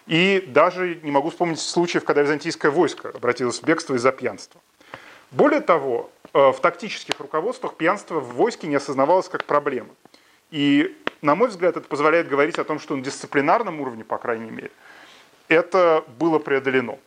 и 0.07 0.45
даже 0.47 0.97
не 1.03 1.11
могу 1.11 1.31
вспомнить 1.31 1.61
случаев, 1.61 2.05
когда 2.05 2.23
византийское 2.23 2.71
войско 2.71 3.11
обратилось 3.11 3.61
в 3.61 3.65
бегство 3.65 3.95
из-за 3.95 4.13
пьянства. 4.13 4.61
Более 5.31 5.61
того, 5.61 6.11
э, 6.33 6.53
в 6.53 6.61
тактических 6.61 7.19
руководствах 7.19 7.75
пьянство 7.75 8.21
в 8.21 8.35
войске 8.35 8.67
не 8.67 8.77
осознавалось 8.77 9.29
как 9.29 9.45
проблема. 9.45 9.91
И, 10.51 10.97
на 11.23 11.35
мой 11.35 11.49
взгляд, 11.49 11.77
это 11.77 11.89
позволяет 11.89 12.29
говорить 12.29 12.59
о 12.59 12.65
том, 12.65 12.79
что 12.79 12.95
на 12.95 13.03
дисциплинарном 13.03 13.81
уровне, 13.81 14.05
по 14.05 14.19
крайней 14.19 14.51
мере, 14.51 14.71
это 15.49 16.05
было 16.19 16.39
преодолено. 16.39 16.99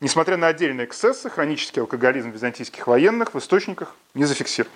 Несмотря 0.00 0.36
на 0.36 0.48
отдельные 0.48 0.86
эксцессы, 0.86 1.30
хронический 1.30 1.80
алкоголизм 1.80 2.30
византийских 2.30 2.86
военных 2.86 3.32
в 3.32 3.38
источниках 3.38 3.94
не 4.12 4.24
зафиксирован. 4.24 4.72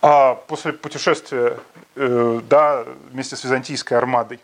А 0.00 0.36
после 0.36 0.72
путешествия 0.72 1.58
э, 1.96 2.40
да, 2.48 2.86
вместе 3.10 3.36
с 3.36 3.44
византийской 3.44 3.98
армадой 3.98 4.40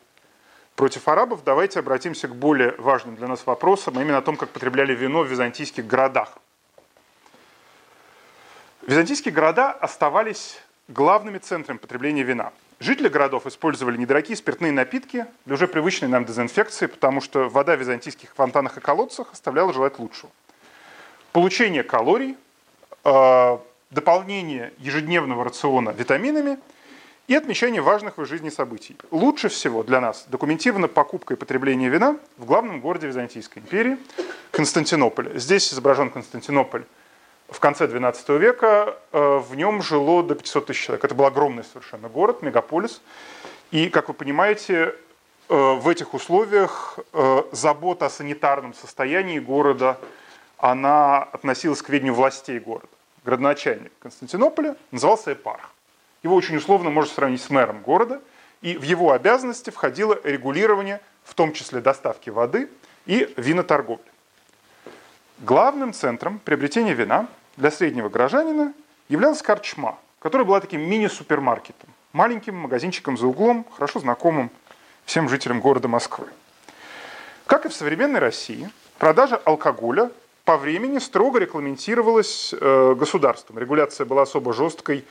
против 0.76 1.08
арабов, 1.08 1.42
давайте 1.42 1.80
обратимся 1.80 2.28
к 2.28 2.36
более 2.36 2.72
важным 2.78 3.16
для 3.16 3.26
нас 3.26 3.44
вопросам, 3.46 3.98
а 3.98 4.02
именно 4.02 4.18
о 4.18 4.22
том, 4.22 4.36
как 4.36 4.50
потребляли 4.50 4.94
вино 4.94 5.22
в 5.22 5.26
византийских 5.26 5.86
городах. 5.86 6.38
Византийские 8.86 9.34
города 9.34 9.72
оставались 9.72 10.58
главными 10.86 11.38
центрами 11.38 11.78
потребления 11.78 12.22
вина. 12.22 12.52
Жители 12.78 13.08
городов 13.08 13.46
использовали 13.46 13.96
недорогие 13.96 14.36
спиртные 14.36 14.70
напитки 14.70 15.26
для 15.46 15.54
уже 15.54 15.66
привычной 15.66 16.08
нам 16.08 16.26
дезинфекции, 16.26 16.86
потому 16.86 17.22
что 17.22 17.48
вода 17.48 17.74
в 17.74 17.80
византийских 17.80 18.34
фонтанах 18.34 18.76
и 18.76 18.80
колодцах 18.80 19.32
оставляла 19.32 19.72
желать 19.72 19.98
лучшего. 19.98 20.30
Получение 21.32 21.82
калорий, 21.82 22.36
э, 23.02 23.58
дополнение 23.90 24.72
ежедневного 24.78 25.42
рациона 25.42 25.90
витаминами– 25.90 26.58
и 27.28 27.34
отмечание 27.34 27.82
важных 27.82 28.18
в 28.18 28.24
жизни 28.24 28.50
событий. 28.50 28.96
Лучше 29.10 29.48
всего 29.48 29.82
для 29.82 30.00
нас 30.00 30.26
документирована 30.28 30.88
покупка 30.88 31.34
и 31.34 31.36
потребление 31.36 31.88
вина 31.88 32.18
в 32.36 32.44
главном 32.44 32.80
городе 32.80 33.08
Византийской 33.08 33.62
империи 33.62 33.98
Константинополе. 34.52 35.38
Здесь 35.38 35.72
изображен 35.72 36.10
Константинополь 36.10 36.84
в 37.48 37.58
конце 37.58 37.86
XII 37.86 38.38
века. 38.38 38.96
Э, 39.12 39.38
в 39.38 39.54
нем 39.56 39.82
жило 39.82 40.22
до 40.22 40.34
500 40.34 40.66
тысяч 40.66 40.84
человек. 40.84 41.04
Это 41.04 41.14
был 41.14 41.26
огромный 41.26 41.64
совершенно 41.64 42.08
город, 42.08 42.42
мегаполис. 42.42 43.00
И, 43.72 43.88
как 43.88 44.08
вы 44.08 44.14
понимаете, 44.14 44.94
э, 45.48 45.74
в 45.74 45.88
этих 45.88 46.14
условиях 46.14 46.98
э, 47.12 47.42
забота 47.52 48.06
о 48.06 48.10
санитарном 48.10 48.74
состоянии 48.74 49.40
города, 49.40 49.98
она 50.58 51.24
относилась 51.24 51.82
к 51.82 51.88
ведению 51.88 52.14
властей 52.14 52.60
города. 52.60 52.86
Городоначальник 53.24 53.92
Константинополя 53.98 54.76
назывался 54.92 55.32
Эпарх. 55.32 55.70
Его 56.26 56.34
очень 56.34 56.56
условно 56.56 56.90
можно 56.90 57.14
сравнить 57.14 57.40
с 57.40 57.50
мэром 57.50 57.82
города, 57.82 58.20
и 58.60 58.76
в 58.76 58.82
его 58.82 59.12
обязанности 59.12 59.70
входило 59.70 60.18
регулирование, 60.24 61.00
в 61.22 61.34
том 61.34 61.52
числе 61.52 61.80
доставки 61.80 62.30
воды 62.30 62.68
и 63.06 63.32
виноторговли. 63.36 64.10
Главным 65.38 65.92
центром 65.92 66.40
приобретения 66.40 66.94
вина 66.94 67.28
для 67.56 67.70
среднего 67.70 68.08
горожанина 68.08 68.74
являлась 69.08 69.40
корчма, 69.40 70.00
которая 70.18 70.44
была 70.44 70.58
таким 70.58 70.80
мини-супермаркетом, 70.80 71.88
маленьким 72.12 72.56
магазинчиком 72.56 73.16
за 73.16 73.28
углом, 73.28 73.64
хорошо 73.76 74.00
знакомым 74.00 74.50
всем 75.04 75.28
жителям 75.28 75.60
города 75.60 75.86
Москвы. 75.86 76.26
Как 77.46 77.66
и 77.66 77.68
в 77.68 77.72
современной 77.72 78.18
России, 78.18 78.68
продажа 78.98 79.36
алкоголя 79.36 80.10
по 80.44 80.56
времени 80.56 80.98
строго 80.98 81.38
регламентировалась 81.38 82.52
э, 82.52 82.94
государством. 82.98 83.60
Регуляция 83.60 84.06
была 84.06 84.22
особо 84.22 84.52
жесткой 84.52 85.04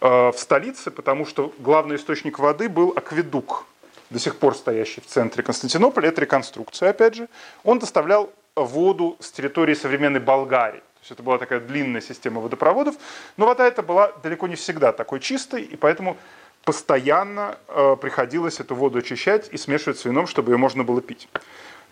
в 0.00 0.34
столице, 0.36 0.90
потому 0.90 1.26
что 1.26 1.52
главный 1.58 1.96
источник 1.96 2.38
воды 2.38 2.68
был 2.68 2.92
акведук, 2.96 3.66
до 4.10 4.18
сих 4.18 4.36
пор 4.36 4.56
стоящий 4.56 5.00
в 5.00 5.06
центре 5.06 5.42
Константинополя. 5.42 6.08
Это 6.08 6.20
реконструкция, 6.20 6.90
опять 6.90 7.14
же. 7.14 7.28
Он 7.64 7.78
доставлял 7.78 8.30
воду 8.56 9.16
с 9.20 9.30
территории 9.30 9.74
современной 9.74 10.20
Болгарии. 10.20 10.80
То 10.80 11.02
есть 11.02 11.10
это 11.12 11.22
была 11.22 11.38
такая 11.38 11.60
длинная 11.60 12.00
система 12.00 12.40
водопроводов, 12.40 12.96
но 13.36 13.46
вода 13.46 13.66
эта 13.66 13.82
была 13.82 14.12
далеко 14.22 14.48
не 14.48 14.56
всегда 14.56 14.92
такой 14.92 15.20
чистой, 15.20 15.62
и 15.62 15.76
поэтому 15.76 16.18
постоянно 16.64 17.56
э, 17.68 17.96
приходилось 17.98 18.60
эту 18.60 18.74
воду 18.74 18.98
очищать 18.98 19.48
и 19.50 19.56
смешивать 19.56 19.98
с 19.98 20.04
вином, 20.04 20.26
чтобы 20.26 20.52
ее 20.52 20.58
можно 20.58 20.84
было 20.84 21.00
пить. 21.00 21.28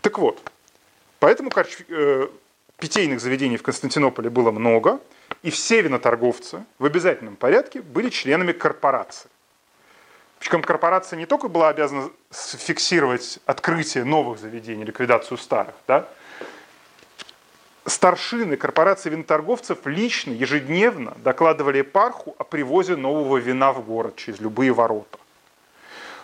Так 0.03 0.19
вот, 0.19 0.39
поэтому 1.21 1.49
корч, 1.49 1.79
э, 1.89 2.29
питейных 2.79 3.21
заведений 3.21 3.57
в 3.57 3.63
Константинополе 3.63 4.31
было 4.31 4.51
много, 4.51 5.01
и 5.43 5.51
все 5.51 5.83
виноторговцы 5.83 6.65
в 6.79 6.85
обязательном 6.85 7.37
порядке 7.37 7.83
были 7.83 8.09
членами 8.09 8.53
корпорации. 8.53 9.29
Причем 10.39 10.63
корпорация 10.63 11.17
не 11.17 11.27
только 11.27 11.49
была 11.49 11.69
обязана 11.69 12.11
фиксировать 12.31 13.41
открытие 13.45 14.05
новых 14.05 14.39
заведений, 14.39 14.85
ликвидацию 14.85 15.37
старых, 15.37 15.75
да, 15.89 16.09
старшины 17.85 18.57
корпорации 18.57 19.11
виноторговцев 19.11 19.79
лично, 19.87 20.31
ежедневно 20.31 21.17
докладывали 21.25 21.79
епарху 21.79 22.37
о 22.39 22.45
привозе 22.45 22.95
нового 22.97 23.39
вина 23.39 23.73
в 23.73 23.85
город 23.85 24.17
через 24.17 24.39
любые 24.39 24.73
ворота. 24.73 25.19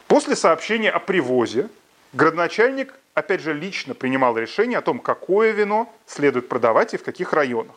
После 0.06 0.36
сообщения 0.36 0.90
о 0.90 1.00
привозе 1.00 1.68
градоначальник, 2.14 2.94
опять 3.14 3.40
же, 3.40 3.52
лично 3.52 3.94
принимал 3.94 4.36
решение 4.38 4.78
о 4.78 4.82
том, 4.82 4.98
какое 4.98 5.52
вино 5.52 5.92
следует 6.06 6.48
продавать 6.48 6.94
и 6.94 6.96
в 6.96 7.02
каких 7.02 7.32
районах. 7.32 7.76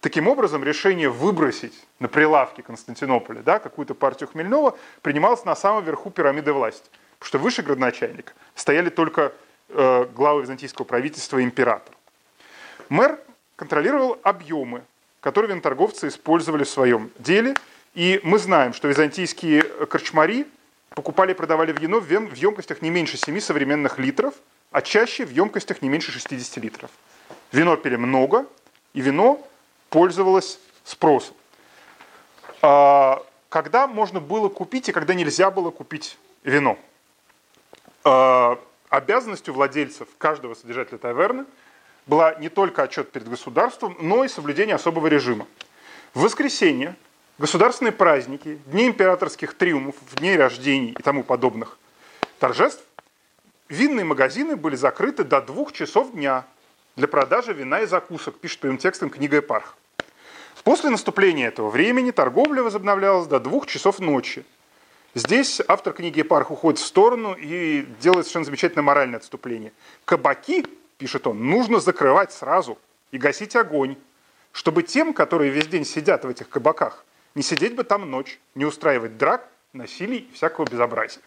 Таким 0.00 0.28
образом, 0.28 0.62
решение 0.62 1.08
выбросить 1.08 1.72
на 1.98 2.08
прилавке 2.08 2.62
Константинополя 2.62 3.42
да, 3.42 3.58
какую-то 3.58 3.94
партию 3.94 4.28
хмельного 4.28 4.76
принималось 5.00 5.44
на 5.46 5.56
самом 5.56 5.82
верху 5.84 6.10
пирамиды 6.10 6.52
власти. 6.52 6.90
Потому 7.18 7.28
что 7.28 7.38
выше 7.38 7.62
градоначальника 7.62 8.34
стояли 8.54 8.90
только 8.90 9.32
э, 9.70 10.06
главы 10.14 10.42
византийского 10.42 10.84
правительства 10.84 11.38
и 11.38 11.42
император. 11.42 11.94
Мэр 12.90 13.18
контролировал 13.56 14.18
объемы, 14.22 14.82
которые 15.20 15.52
виноторговцы 15.52 16.08
использовали 16.08 16.64
в 16.64 16.68
своем 16.68 17.10
деле. 17.18 17.54
И 17.94 18.20
мы 18.24 18.38
знаем, 18.38 18.74
что 18.74 18.88
византийские 18.88 19.62
корчмари 19.62 20.46
покупали 20.94 21.32
и 21.32 21.34
продавали 21.34 21.72
вино 21.72 22.00
в 22.00 22.34
емкостях 22.34 22.80
не 22.80 22.90
меньше 22.90 23.16
7 23.16 23.40
современных 23.40 23.98
литров, 23.98 24.34
а 24.70 24.80
чаще 24.80 25.24
в 25.24 25.30
емкостях 25.30 25.82
не 25.82 25.88
меньше 25.88 26.12
60 26.12 26.56
литров. 26.58 26.90
Вино 27.52 27.76
пили 27.76 27.96
много, 27.96 28.46
и 28.92 29.00
вино 29.00 29.46
пользовалось 29.90 30.58
спросом. 30.84 31.34
А, 32.62 33.22
когда 33.48 33.86
можно 33.86 34.20
было 34.20 34.48
купить 34.48 34.88
и 34.88 34.92
когда 34.92 35.14
нельзя 35.14 35.50
было 35.50 35.70
купить 35.70 36.16
вино? 36.42 36.78
А, 38.04 38.58
обязанностью 38.88 39.52
владельцев 39.54 40.08
каждого 40.18 40.54
содержателя 40.54 40.98
таверны 40.98 41.44
была 42.06 42.34
не 42.34 42.48
только 42.48 42.82
отчет 42.82 43.10
перед 43.10 43.28
государством, 43.28 43.96
но 44.00 44.24
и 44.24 44.28
соблюдение 44.28 44.76
особого 44.76 45.06
режима. 45.08 45.46
В 46.12 46.22
воскресенье, 46.22 46.96
государственные 47.38 47.92
праздники, 47.92 48.58
дни 48.66 48.86
императорских 48.86 49.54
триумфов, 49.54 50.14
дней 50.16 50.36
рождений 50.36 50.92
и 50.98 51.02
тому 51.02 51.22
подобных 51.22 51.78
торжеств, 52.38 52.84
винные 53.68 54.04
магазины 54.04 54.56
были 54.56 54.76
закрыты 54.76 55.24
до 55.24 55.40
двух 55.40 55.72
часов 55.72 56.12
дня 56.12 56.44
для 56.96 57.08
продажи 57.08 57.52
вина 57.52 57.80
и 57.80 57.86
закусок, 57.86 58.38
пишет 58.38 58.60
прямым 58.60 58.78
текстом 58.78 59.10
книга 59.10 59.38
Эпарх. 59.38 59.76
После 60.62 60.88
наступления 60.90 61.48
этого 61.48 61.68
времени 61.68 62.10
торговля 62.10 62.62
возобновлялась 62.62 63.26
до 63.26 63.38
двух 63.38 63.66
часов 63.66 63.98
ночи. 63.98 64.44
Здесь 65.14 65.60
автор 65.68 65.92
книги 65.92 66.22
Эпарх 66.22 66.50
уходит 66.50 66.80
в 66.80 66.86
сторону 66.86 67.34
и 67.34 67.86
делает 68.00 68.24
совершенно 68.24 68.46
замечательное 68.46 68.82
моральное 68.82 69.18
отступление. 69.18 69.72
Кабаки, 70.04 70.66
пишет 70.98 71.26
он, 71.26 71.48
нужно 71.50 71.80
закрывать 71.80 72.32
сразу 72.32 72.78
и 73.10 73.18
гасить 73.18 73.56
огонь, 73.56 73.96
чтобы 74.52 74.82
тем, 74.82 75.12
которые 75.12 75.50
весь 75.50 75.66
день 75.66 75.84
сидят 75.84 76.24
в 76.24 76.28
этих 76.28 76.48
кабаках, 76.48 77.04
не 77.34 77.42
сидеть 77.42 77.74
бы 77.74 77.84
там 77.84 78.10
ночь, 78.10 78.38
не 78.54 78.64
устраивать 78.64 79.16
драк, 79.18 79.48
насилий 79.72 80.28
и 80.30 80.34
всякого 80.34 80.66
безобразия. 80.66 81.22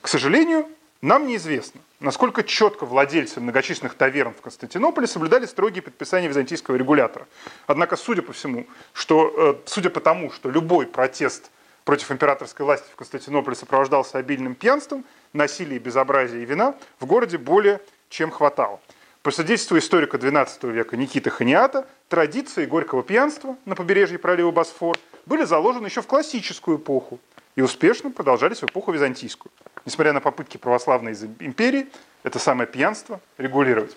К 0.00 0.08
сожалению, 0.08 0.68
нам 1.00 1.26
неизвестно, 1.26 1.80
насколько 2.00 2.42
четко 2.42 2.86
владельцы 2.86 3.40
многочисленных 3.40 3.94
таверн 3.94 4.34
в 4.34 4.40
Константинополе 4.40 5.06
соблюдали 5.06 5.46
строгие 5.46 5.82
предписания 5.82 6.28
византийского 6.28 6.76
регулятора. 6.76 7.26
Однако, 7.66 7.96
судя 7.96 8.22
по 8.22 8.32
всему, 8.32 8.66
что, 8.92 9.32
э, 9.36 9.68
судя 9.68 9.90
по 9.90 10.00
тому, 10.00 10.32
что 10.32 10.50
любой 10.50 10.86
протест 10.86 11.50
против 11.84 12.10
императорской 12.10 12.66
власти 12.66 12.88
в 12.92 12.96
Константинополе 12.96 13.54
сопровождался 13.54 14.18
обильным 14.18 14.54
пьянством, 14.54 15.04
насилием, 15.32 15.82
безобразием 15.82 16.42
и 16.42 16.46
вина, 16.46 16.74
в 16.98 17.06
городе 17.06 17.38
более 17.38 17.80
чем 18.08 18.30
хватало. 18.30 18.80
По 19.26 19.32
свидетельству 19.32 19.76
историка 19.76 20.18
XII 20.18 20.70
века 20.70 20.96
Никиты 20.96 21.30
Ханиата, 21.30 21.84
традиции 22.08 22.64
горького 22.64 23.02
пьянства 23.02 23.56
на 23.64 23.74
побережье 23.74 24.20
пролива 24.20 24.52
Босфор 24.52 24.96
были 25.26 25.42
заложены 25.42 25.88
еще 25.88 26.00
в 26.00 26.06
классическую 26.06 26.78
эпоху 26.78 27.18
и 27.56 27.60
успешно 27.60 28.12
продолжались 28.12 28.58
в 28.62 28.66
эпоху 28.66 28.92
византийскую 28.92 29.50
несмотря 29.84 30.12
на 30.12 30.20
попытки 30.20 30.58
православной 30.58 31.14
империи 31.40 31.88
это 32.22 32.38
самое 32.38 32.68
пьянство 32.68 33.20
регулировать. 33.36 33.96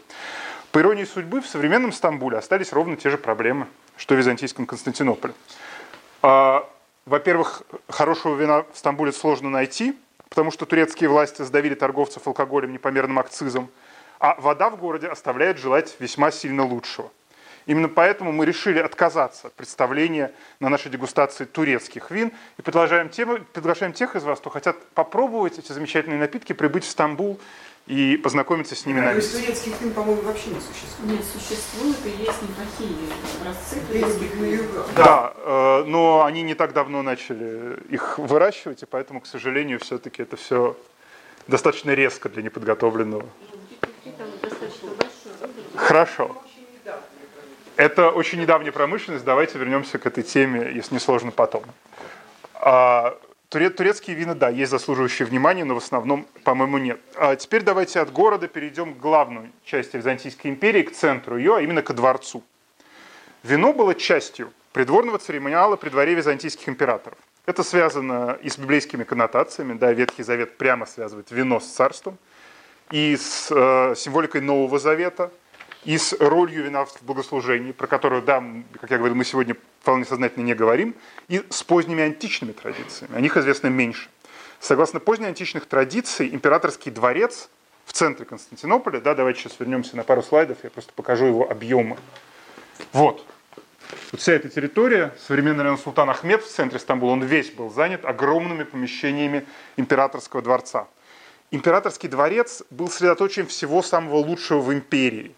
По 0.71 0.79
иронии 0.79 1.03
судьбы, 1.03 1.41
в 1.41 1.45
современном 1.45 1.91
Стамбуле 1.91 2.39
остались 2.39 2.73
ровно 2.73 2.97
те 2.97 3.11
же 3.11 3.19
проблемы, 3.19 3.67
что 3.97 4.15
в 4.15 4.17
византийском 4.17 4.65
Константинополе. 4.65 5.35
А, 6.23 6.67
во-первых, 7.05 7.61
хорошего 7.87 8.35
вина 8.35 8.65
в 8.73 8.79
Стамбуле 8.79 9.11
сложно 9.11 9.51
найти, 9.51 9.95
потому 10.27 10.49
что 10.49 10.65
турецкие 10.65 11.07
власти 11.07 11.43
сдавили 11.43 11.75
торговцев 11.75 12.25
алкоголем 12.25 12.73
непомерным 12.73 13.19
акцизом, 13.19 13.69
а 14.19 14.35
вода 14.39 14.69
в 14.69 14.77
городе 14.77 15.07
оставляет 15.07 15.57
желать 15.57 15.95
весьма 15.99 16.31
сильно 16.31 16.63
лучшего. 16.63 17.11
Именно 17.65 17.87
поэтому 17.87 18.31
мы 18.31 18.45
решили 18.45 18.79
отказаться 18.79 19.47
от 19.47 19.53
представления 19.53 20.31
на 20.59 20.69
нашей 20.69 20.89
дегустации 20.89 21.45
турецких 21.45 22.09
вин 22.09 22.31
и 22.57 22.61
приглашаем, 22.63 23.09
тем, 23.09 23.45
приглашаем 23.53 23.93
тех 23.93 24.15
из 24.15 24.23
вас, 24.23 24.39
кто 24.39 24.49
хотят 24.49 24.75
попробовать 24.95 25.59
эти 25.59 25.71
замечательные 25.71 26.19
напитки, 26.19 26.53
прибыть 26.53 26.83
в 26.83 26.89
Стамбул 26.89 27.39
и 27.85 28.17
познакомиться 28.17 28.75
с 28.75 28.87
ними 28.87 29.01
на 29.01 29.13
месте. 29.13 29.33
То 29.33 29.37
есть 29.37 29.63
турецких 29.63 29.81
вин, 29.81 29.93
по-моему, 29.93 30.21
вообще 30.23 30.49
не 30.49 30.59
существует. 30.59 31.11
Нет, 31.11 31.21
существует 31.25 31.97
и 32.05 32.09
есть 32.23 32.41
неплохие 32.41 33.09
образцы 33.39 33.79
турецких 33.87 34.33
вин. 34.35 34.67
Да, 34.95 35.33
э, 35.37 35.83
но 35.85 36.23
они 36.25 36.41
не 36.41 36.55
так 36.55 36.73
давно 36.73 37.03
начали 37.03 37.77
их 37.89 38.17
выращивать, 38.17 38.81
и 38.81 38.87
поэтому, 38.87 39.21
к 39.21 39.27
сожалению, 39.27 39.79
все-таки 39.79 40.23
это 40.23 40.37
все 40.37 40.75
достаточно 41.47 41.91
резко 41.91 42.29
для 42.29 42.41
неподготовленного. 42.41 43.25
Хорошо. 45.79 46.35
Это 47.77 48.11
очень 48.11 48.41
недавняя 48.41 48.71
промышленность. 48.71 49.23
Давайте 49.23 49.57
вернемся 49.57 49.97
к 49.97 50.05
этой 50.05 50.21
теме, 50.21 50.71
если 50.75 50.93
не 50.93 50.99
сложно, 50.99 51.31
потом. 51.31 51.63
А, 52.53 53.17
турецкие 53.47 54.15
вина, 54.17 54.35
да, 54.35 54.49
есть 54.49 54.69
заслуживающие 54.69 55.25
внимания, 55.25 55.63
но 55.63 55.75
в 55.75 55.77
основном, 55.77 56.27
по-моему, 56.43 56.77
нет. 56.77 56.99
А 57.15 57.37
теперь 57.37 57.63
давайте 57.63 58.01
от 58.01 58.11
города 58.11 58.49
перейдем 58.49 58.93
к 58.93 58.97
главной 58.97 59.51
части 59.63 59.95
Византийской 59.95 60.51
империи, 60.51 60.83
к 60.83 60.91
центру 60.91 61.37
ее, 61.37 61.55
а 61.55 61.61
именно 61.61 61.81
к 61.81 61.93
дворцу. 61.93 62.43
Вино 63.43 63.71
было 63.71 63.95
частью 63.95 64.51
придворного 64.73 65.17
церемониала 65.17 65.77
при 65.77 65.89
дворе 65.89 66.13
византийских 66.13 66.67
императоров. 66.67 67.17
Это 67.45 67.63
связано 67.63 68.37
и 68.43 68.49
с 68.49 68.57
библейскими 68.57 69.05
коннотациями, 69.05 69.73
да, 69.73 69.93
Ветхий 69.93 70.23
Завет 70.23 70.57
прямо 70.57 70.85
связывает 70.85 71.31
вино 71.31 71.61
с 71.61 71.67
царством, 71.67 72.17
и 72.91 73.15
с 73.15 73.47
э, 73.49 73.95
символикой 73.95 74.41
Нового 74.41 74.77
Завета– 74.77 75.31
и 75.85 75.97
с 75.97 76.13
ролью 76.19 76.63
вина 76.63 76.85
в 76.85 77.01
богослужении, 77.03 77.71
про 77.71 77.87
которую, 77.87 78.21
да, 78.21 78.43
как 78.79 78.91
я 78.91 78.97
говорил, 78.97 79.15
мы 79.15 79.23
сегодня 79.23 79.55
вполне 79.81 80.05
сознательно 80.05 80.43
не 80.43 80.53
говорим, 80.53 80.95
и 81.27 81.43
с 81.49 81.63
поздними 81.63 82.03
античными 82.03 82.51
традициями. 82.51 83.15
О 83.15 83.21
них 83.21 83.37
известно 83.37 83.67
меньше. 83.67 84.09
Согласно 84.59 84.99
позднеантичных 84.99 85.65
традиций, 85.65 86.33
императорский 86.33 86.91
дворец 86.91 87.49
в 87.85 87.93
центре 87.93 88.25
Константинополя, 88.25 88.99
да, 88.99 89.15
давайте 89.15 89.41
сейчас 89.41 89.59
вернемся 89.59 89.95
на 89.95 90.03
пару 90.03 90.21
слайдов, 90.21 90.57
я 90.63 90.69
просто 90.69 90.91
покажу 90.93 91.25
его 91.25 91.49
объемы. 91.49 91.97
Вот. 92.91 93.25
Вот 94.11 94.21
вся 94.21 94.33
эта 94.33 94.49
территория, 94.49 95.15
современный 95.25 95.63
район 95.63 95.77
Султан 95.77 96.09
Ахмед 96.09 96.43
в 96.43 96.47
центре 96.47 96.77
Стамбула, 96.77 97.11
он 97.11 97.23
весь 97.23 97.49
был 97.49 97.71
занят 97.71 98.05
огромными 98.05 98.63
помещениями 98.63 99.45
императорского 99.77 100.41
дворца. 100.41 100.87
Императорский 101.51 102.09
дворец 102.09 102.61
был 102.69 102.89
средоточием 102.89 103.47
всего 103.47 103.81
самого 103.81 104.17
лучшего 104.17 104.59
в 104.59 104.71
империи 104.71 105.33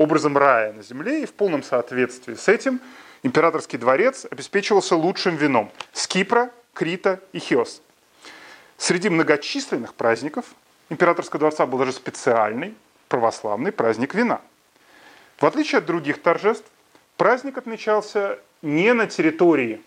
образом 0.00 0.38
рая 0.38 0.72
на 0.72 0.82
земле, 0.82 1.22
и 1.22 1.26
в 1.26 1.34
полном 1.34 1.62
соответствии 1.62 2.32
с 2.32 2.48
этим 2.48 2.80
императорский 3.22 3.78
дворец 3.78 4.26
обеспечивался 4.30 4.96
лучшим 4.96 5.36
вином 5.36 5.70
с 5.92 6.06
Кипра, 6.06 6.50
Крита 6.72 7.20
и 7.34 7.38
Хиос. 7.38 7.82
Среди 8.78 9.10
многочисленных 9.10 9.92
праздников 9.92 10.46
императорского 10.88 11.40
дворца 11.40 11.66
был 11.66 11.78
даже 11.80 11.92
специальный 11.92 12.74
православный 13.08 13.72
праздник 13.72 14.14
вина. 14.14 14.40
В 15.38 15.44
отличие 15.44 15.80
от 15.80 15.84
других 15.84 16.22
торжеств, 16.22 16.64
праздник 17.18 17.58
отмечался 17.58 18.38
не 18.62 18.94
на 18.94 19.06
территории 19.06 19.82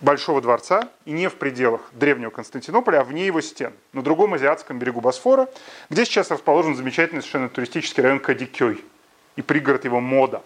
Большого 0.00 0.42
дворца 0.42 0.88
и 1.04 1.12
не 1.12 1.28
в 1.28 1.36
пределах 1.36 1.80
древнего 1.92 2.30
Константинополя, 2.30 3.00
а 3.00 3.04
вне 3.04 3.26
его 3.26 3.40
стен, 3.40 3.72
на 3.92 4.02
другом 4.02 4.34
азиатском 4.34 4.80
берегу 4.80 5.00
Босфора, 5.00 5.48
где 5.88 6.04
сейчас 6.04 6.32
расположен 6.32 6.74
замечательный 6.74 7.20
совершенно 7.20 7.48
туристический 7.48 8.02
район 8.02 8.18
Кадикёй 8.18 8.84
и 9.36 9.42
пригород 9.42 9.84
его 9.84 10.00
Мода. 10.00 10.42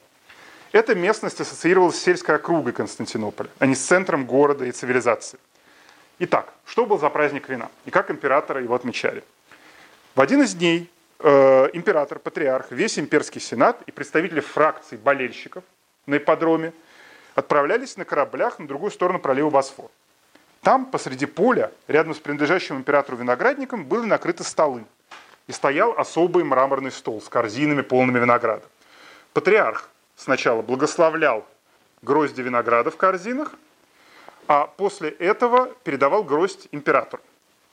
Эта 0.72 0.94
местность 0.94 1.40
ассоциировалась 1.40 1.96
с 1.96 2.02
сельской 2.02 2.36
округой 2.36 2.72
Константинополя, 2.72 3.48
а 3.58 3.66
не 3.66 3.74
с 3.74 3.80
центром 3.80 4.26
города 4.26 4.64
и 4.64 4.72
цивилизации. 4.72 5.38
Итак, 6.18 6.52
что 6.66 6.84
был 6.84 6.98
за 6.98 7.08
праздник 7.10 7.48
вина 7.48 7.70
и 7.84 7.90
как 7.90 8.10
императоры 8.10 8.62
его 8.62 8.74
отмечали? 8.74 9.22
В 10.14 10.20
один 10.20 10.42
из 10.42 10.54
дней 10.54 10.90
э, 11.20 11.68
император, 11.72 12.18
патриарх, 12.18 12.70
весь 12.70 12.98
имперский 12.98 13.40
сенат 13.40 13.80
и 13.86 13.92
представители 13.92 14.40
фракций 14.40 14.98
болельщиков 14.98 15.64
на 16.06 16.16
ипподроме 16.16 16.72
отправлялись 17.34 17.96
на 17.96 18.04
кораблях 18.04 18.58
на 18.58 18.66
другую 18.66 18.90
сторону 18.90 19.20
пролива 19.20 19.48
Босфор. 19.48 19.90
Там, 20.62 20.86
посреди 20.86 21.26
поля, 21.26 21.70
рядом 21.86 22.14
с 22.14 22.18
принадлежащим 22.18 22.76
императору 22.76 23.16
виноградником, 23.16 23.84
были 23.84 24.04
накрыты 24.06 24.44
столы. 24.44 24.84
И 25.46 25.52
стоял 25.52 25.92
особый 25.96 26.44
мраморный 26.44 26.90
стол 26.90 27.22
с 27.22 27.28
корзинами, 27.28 27.82
полными 27.82 28.18
винограда. 28.18 28.64
Патриарх 29.32 29.88
сначала 30.16 30.62
благословлял 30.62 31.46
грозди 32.02 32.40
винограда 32.40 32.90
в 32.90 32.96
корзинах, 32.96 33.54
а 34.46 34.66
после 34.66 35.10
этого 35.10 35.66
передавал 35.84 36.24
гроздь 36.24 36.68
императору. 36.72 37.22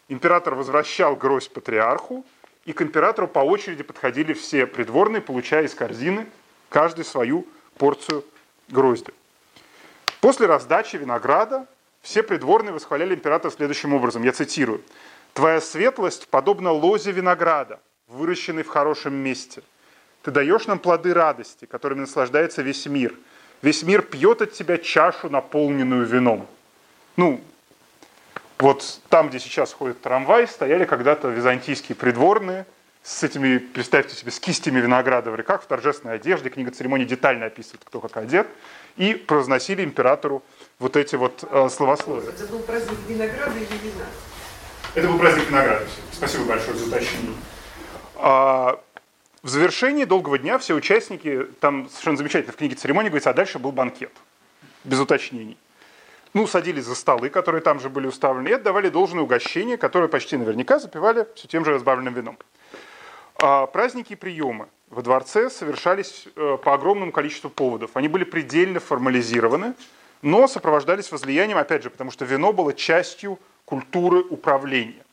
Император 0.08 0.56
возвращал 0.56 1.16
гроздь 1.16 1.51
патриарху, 1.51 2.26
и 2.66 2.74
к 2.74 2.82
императору 2.82 3.28
по 3.28 3.39
очереди 3.39 3.84
подходили 3.84 4.34
все 4.34 4.66
придворные, 4.66 5.22
получая 5.22 5.66
из 5.66 5.74
корзины 5.74 6.28
каждый 6.70 7.06
свою 7.06 7.47
порцию 7.78 8.24
грозди. 8.70 9.14
После 10.22 10.47
раздачи 10.47 10.95
винограда 10.95 11.68
все 12.01 12.24
придворные 12.24 12.74
восхваляли 12.74 13.16
императора 13.16 13.51
следующим 13.51 13.93
образом, 13.93 14.24
я 14.24 14.32
цитирую. 14.32 14.82
«Твоя 15.34 15.60
светлость 15.62 16.28
подобна 16.28 16.72
лозе 16.72 17.12
винограда, 17.12 17.80
выращенной 18.08 18.64
в 18.64 18.68
хорошем 18.68 19.14
месте. 19.14 19.64
Ты 20.26 20.32
даешь 20.32 20.66
нам 20.66 20.80
плоды 20.80 21.14
радости, 21.14 21.66
которыми 21.66 22.00
наслаждается 22.00 22.64
весь 22.64 22.88
мир. 22.88 23.14
Весь 23.62 23.84
мир 23.84 24.02
пьет 24.02 24.42
от 24.42 24.54
тебя 24.54 24.80
чашу, 24.80 25.30
наполненную 25.30 26.04
вином». 26.08 26.48
Ну, 27.16 27.40
вот 28.58 29.02
там, 29.10 29.30
где 29.30 29.40
сейчас 29.40 29.72
ходит 29.72 30.02
трамвай, 30.02 30.48
стояли 30.48 30.86
когда-то 30.86 31.28
византийские 31.28 31.96
придворные 31.96 32.66
с 33.04 33.22
этими, 33.22 33.60
представьте 33.60 34.16
себе, 34.16 34.32
с 34.32 34.40
кистями 34.40 34.80
винограда 34.80 35.30
в 35.30 35.36
реках, 35.36 35.62
в 35.62 35.68
торжественной 35.68 36.16
одежде. 36.16 36.50
Книга 36.50 36.72
церемонии 36.72 37.06
детально 37.06 37.46
описывает, 37.46 37.84
кто 37.86 38.02
как 38.02 38.18
одет. 38.18 38.48
И 38.98 39.14
произносили 39.14 39.84
императору 39.84 40.42
вот 40.80 40.98
эти 40.98 41.16
вот 41.16 41.44
э, 41.44 41.70
словословия. 41.70 42.32
Это 42.32 42.48
был 42.48 42.62
праздник 42.62 42.98
винограда 43.08 43.56
или 43.56 43.78
вина? 43.78 44.06
Это 44.96 45.08
был 45.08 45.20
праздник 45.20 45.50
винограда. 45.52 45.86
Спасибо 46.12 46.46
большое 46.46 46.76
за 46.78 46.88
уточнение. 46.88 47.36
А, 48.16 48.82
в 49.46 49.50
завершении 49.50 50.06
долгого 50.06 50.39
дня 50.39 50.58
все 50.58 50.74
участники, 50.74 51.46
там 51.60 51.88
совершенно 51.89 52.18
замечательно 52.18 52.52
в 52.52 52.56
книге 52.56 52.74
церемонии 52.74 53.10
говорится, 53.10 53.30
а 53.30 53.34
дальше 53.34 53.60
был 53.60 53.72
банкет. 53.72 54.12
Без 54.84 55.00
уточнений 55.00 55.56
ну, 56.34 56.48
садились 56.48 56.86
за 56.86 56.96
столы, 56.96 57.30
которые 57.30 57.62
там 57.62 57.80
же 57.80 57.89
были 57.89 58.08
уставлены, 58.08 58.48
и 58.50 58.54
отдавали 58.54 58.89
должное 58.89 59.22
угощение, 59.22 59.78
которое 59.78 60.08
почти 60.08 60.36
наверняка 60.36 60.80
запивали 60.80 61.28
все 61.36 61.48
тем 61.48 61.64
же 61.64 61.74
разбавленным 61.74 62.16
вином. 62.16 62.39
А 63.36 63.68
праздники 63.68 64.14
и 64.14 64.16
приемы 64.16 64.68
во 64.89 65.04
дворце 65.04 65.52
совершались 65.52 66.28
э, 66.36 66.58
по 66.64 66.74
огромному 66.74 67.12
количеству 67.12 67.52
поводов. 67.52 67.91
Они 67.93 68.08
были 68.08 68.24
предельно 68.24 68.80
формализированы, 68.80 69.76
но 70.24 70.48
сопровождались 70.48 71.12
возлиянием, 71.12 71.60
опять 71.60 71.84
же, 71.84 71.91
потому 71.91 72.10
что 72.10 72.26
вино 72.26 72.52
было 72.52 72.74
частью 72.74 73.38
культуры 73.64 74.22
управления. 74.22 75.05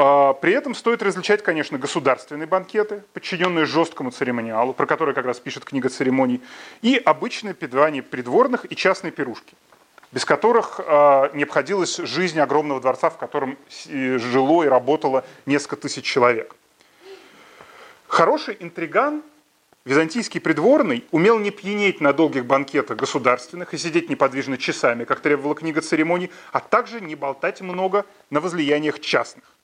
А, 0.00 0.32
при 0.32 0.52
этом 0.52 0.76
стоит 0.76 1.02
различать, 1.02 1.42
конечно, 1.42 1.76
государственные 1.76 2.46
банкеты, 2.46 3.02
подчиненные 3.12 3.66
жесткому 3.66 4.12
церемониалу, 4.12 4.72
про 4.72 4.86
который 4.86 5.12
как 5.12 5.26
раз 5.26 5.40
пишет 5.40 5.64
книга 5.64 5.88
церемоний, 5.88 6.40
и 6.82 6.96
обычное 7.04 7.52
педвание 7.52 8.02
придворных 8.02 8.70
и 8.70 8.76
частные 8.76 9.10
пирушки– 9.10 9.54
без 10.12 10.24
которых 10.24 10.80
э, 10.80 11.30
не 11.34 11.42
обходилась 11.42 11.96
жизнь 11.98 12.40
огромного 12.40 12.80
дворца, 12.80 13.10
в 13.10 13.18
котором 13.18 13.58
жило 13.86 14.64
и 14.64 14.68
работало 14.68 15.24
несколько 15.46 15.76
тысяч 15.76 16.04
человек. 16.04 16.56
Хороший 18.06 18.56
интриган, 18.58 19.22
византийский 19.84 20.40
придворный, 20.40 21.04
умел 21.10 21.38
не 21.38 21.50
пьянеть 21.50 22.00
на 22.00 22.14
долгих 22.14 22.46
банкетах 22.46 22.96
государственных 22.96 23.74
и 23.74 23.78
сидеть 23.78 24.08
неподвижно 24.08 24.56
часами, 24.56 25.04
как 25.04 25.20
требовала 25.20 25.54
книга 25.54 25.82
церемоний, 25.82 26.30
а 26.52 26.60
также 26.60 27.02
не 27.02 27.14
болтать 27.14 27.60
много 27.60 28.06
на 28.30 28.40
возлияниях 28.40 29.00
частных. 29.00 29.57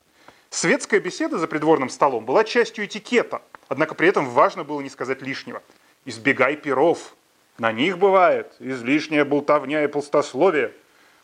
Светская 0.54 1.00
беседа 1.00 1.36
за 1.36 1.48
придворным 1.48 1.88
столом 1.88 2.24
была 2.24 2.44
частью 2.44 2.84
этикета, 2.84 3.42
однако 3.66 3.96
при 3.96 4.06
этом 4.06 4.30
важно 4.30 4.62
было 4.62 4.80
не 4.82 4.88
сказать 4.88 5.20
лишнего. 5.20 5.64
«Избегай 6.04 6.56
перов», 6.56 7.16
на 7.58 7.72
них 7.72 7.98
бывает 7.98 8.54
излишняя 8.60 9.24
болтовня 9.24 9.82
и 9.82 9.88
пустословие. 9.88 10.72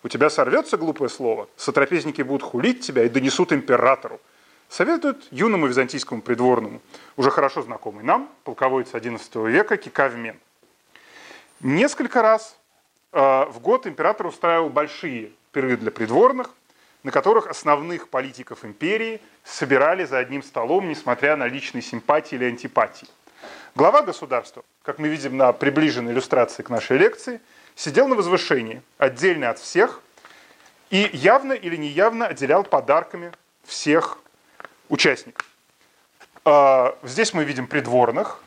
У 0.03 0.09
тебя 0.09 0.31
сорвется 0.31 0.77
глупое 0.77 1.09
слово, 1.09 1.49
сотрапезники 1.55 2.23
будут 2.23 2.43
хулить 2.43 2.81
тебя 2.81 3.05
и 3.05 3.09
донесут 3.09 3.53
императору. 3.53 4.21
Советуют 4.69 5.29
юному 5.31 5.69
византийскому 5.69 6.23
придворному, 6.23 6.83
уже 7.17 7.31
хорошо 7.31 7.63
знакомый 7.63 8.03
нам, 8.03 8.29
полководец 8.43 8.93
XI 8.93 9.49
века 9.49 9.77
Кикавмен. 9.77 10.41
Несколько 11.61 12.21
раз 12.21 12.57
э, 13.13 13.21
в 13.21 13.61
год 13.61 13.87
император 13.87 14.27
устраивал 14.27 14.71
большие 14.71 15.31
пиры 15.53 15.77
для 15.77 15.93
придворных, 15.93 16.51
на 17.03 17.11
которых 17.11 17.47
основных 17.47 18.09
политиков 18.09 18.65
империи 18.65 19.21
собирали 19.45 20.05
за 20.05 20.19
одним 20.19 20.43
столом, 20.43 20.89
несмотря 20.89 21.37
на 21.37 21.47
личные 21.47 21.83
симпатии 21.83 22.35
или 22.35 22.45
антипатии. 22.45 23.09
Глава 23.75 24.03
государства, 24.03 24.65
как 24.83 24.99
мы 24.99 25.09
видим 25.09 25.37
на 25.37 25.53
приближенной 25.53 26.13
иллюстрации 26.13 26.63
к 26.63 26.71
нашей 26.71 26.99
лекции, 26.99 27.41
сидел 27.75 28.09
на 28.09 28.17
возвышении, 28.17 28.83
отдельно 28.99 29.51
от 29.51 29.59
всех, 29.59 30.03
и 30.91 31.09
явно 31.13 31.53
или 31.53 31.77
неявно 31.77 32.27
отделял 32.27 32.65
подарками 32.65 33.33
всех 33.65 34.19
участников. 34.89 35.47
А, 36.45 36.97
здесь 37.03 37.33
мы 37.33 37.45
видим 37.45 37.67
придворных 37.67 38.43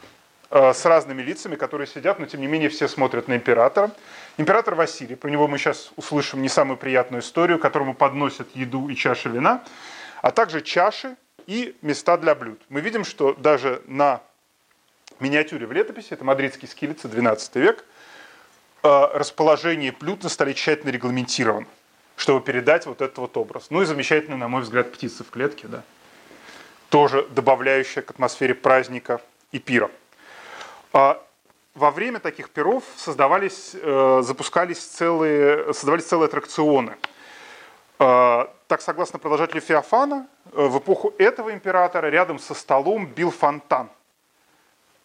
с 0.53 0.85
разными 0.85 1.23
лицами, 1.23 1.55
которые 1.55 1.87
сидят, 1.87 2.19
но 2.19 2.27
тем 2.27 2.39
не 2.41 2.47
менее 2.47 2.69
все 2.69 2.87
смотрят 2.87 3.27
на 3.27 3.35
императора. 3.35 3.89
Император 4.37 4.75
Василий, 4.75 5.15
про 5.15 5.29
него 5.29 5.47
мы 5.47 5.57
сейчас 5.57 5.91
услышим 5.95 6.43
не 6.43 6.49
самую 6.49 6.77
приятную 6.77 7.21
историю, 7.21 7.57
которому 7.57 7.95
подносят 7.95 8.55
еду 8.55 8.87
и 8.87 8.95
чаши 8.95 9.29
вина, 9.29 9.63
а 10.21 10.29
также 10.29 10.61
чаши 10.61 11.15
и 11.47 11.75
места 11.81 12.17
для 12.17 12.35
блюд. 12.35 12.61
Мы 12.69 12.81
видим, 12.81 13.03
что 13.03 13.33
даже 13.33 13.81
на 13.87 14.21
миниатюре 15.19 15.65
в 15.65 15.71
летописи, 15.71 16.13
это 16.13 16.23
мадридский 16.23 16.67
скилица, 16.67 17.07
12 17.07 17.55
век, 17.55 17.83
э, 18.83 19.07
расположение 19.13 19.91
блюд 19.91 20.23
на 20.23 20.29
столе 20.29 20.53
тщательно 20.53 20.91
регламентировано, 20.91 21.67
чтобы 22.15 22.41
передать 22.45 22.85
вот 22.85 23.01
этот 23.01 23.17
вот 23.17 23.37
образ. 23.37 23.67
Ну 23.71 23.81
и 23.81 23.85
замечательно, 23.85 24.37
на 24.37 24.47
мой 24.47 24.61
взгляд, 24.61 24.91
птица 24.91 25.23
в 25.23 25.29
клетке, 25.31 25.67
да, 25.67 25.83
тоже 26.89 27.27
добавляющая 27.31 28.03
к 28.03 28.11
атмосфере 28.11 28.53
праздника 28.53 29.19
и 29.51 29.59
пира. 29.59 29.89
А 30.93 31.21
во 31.75 31.91
время 31.91 32.19
таких 32.19 32.49
пиров 32.49 32.83
создавались, 32.95 33.71
э, 33.73 34.21
запускались 34.23 34.79
целые, 34.79 35.73
создавались 35.73 36.05
целые 36.05 36.27
аттракционы. 36.27 36.95
Э, 37.99 38.45
так, 38.67 38.81
согласно 38.81 39.19
продолжателю 39.19 39.61
Феофана, 39.61 40.27
в 40.51 40.77
эпоху 40.77 41.13
этого 41.17 41.51
императора 41.53 42.07
рядом 42.07 42.39
со 42.39 42.53
столом 42.53 43.07
бил 43.07 43.31
фонтан– 43.31 43.89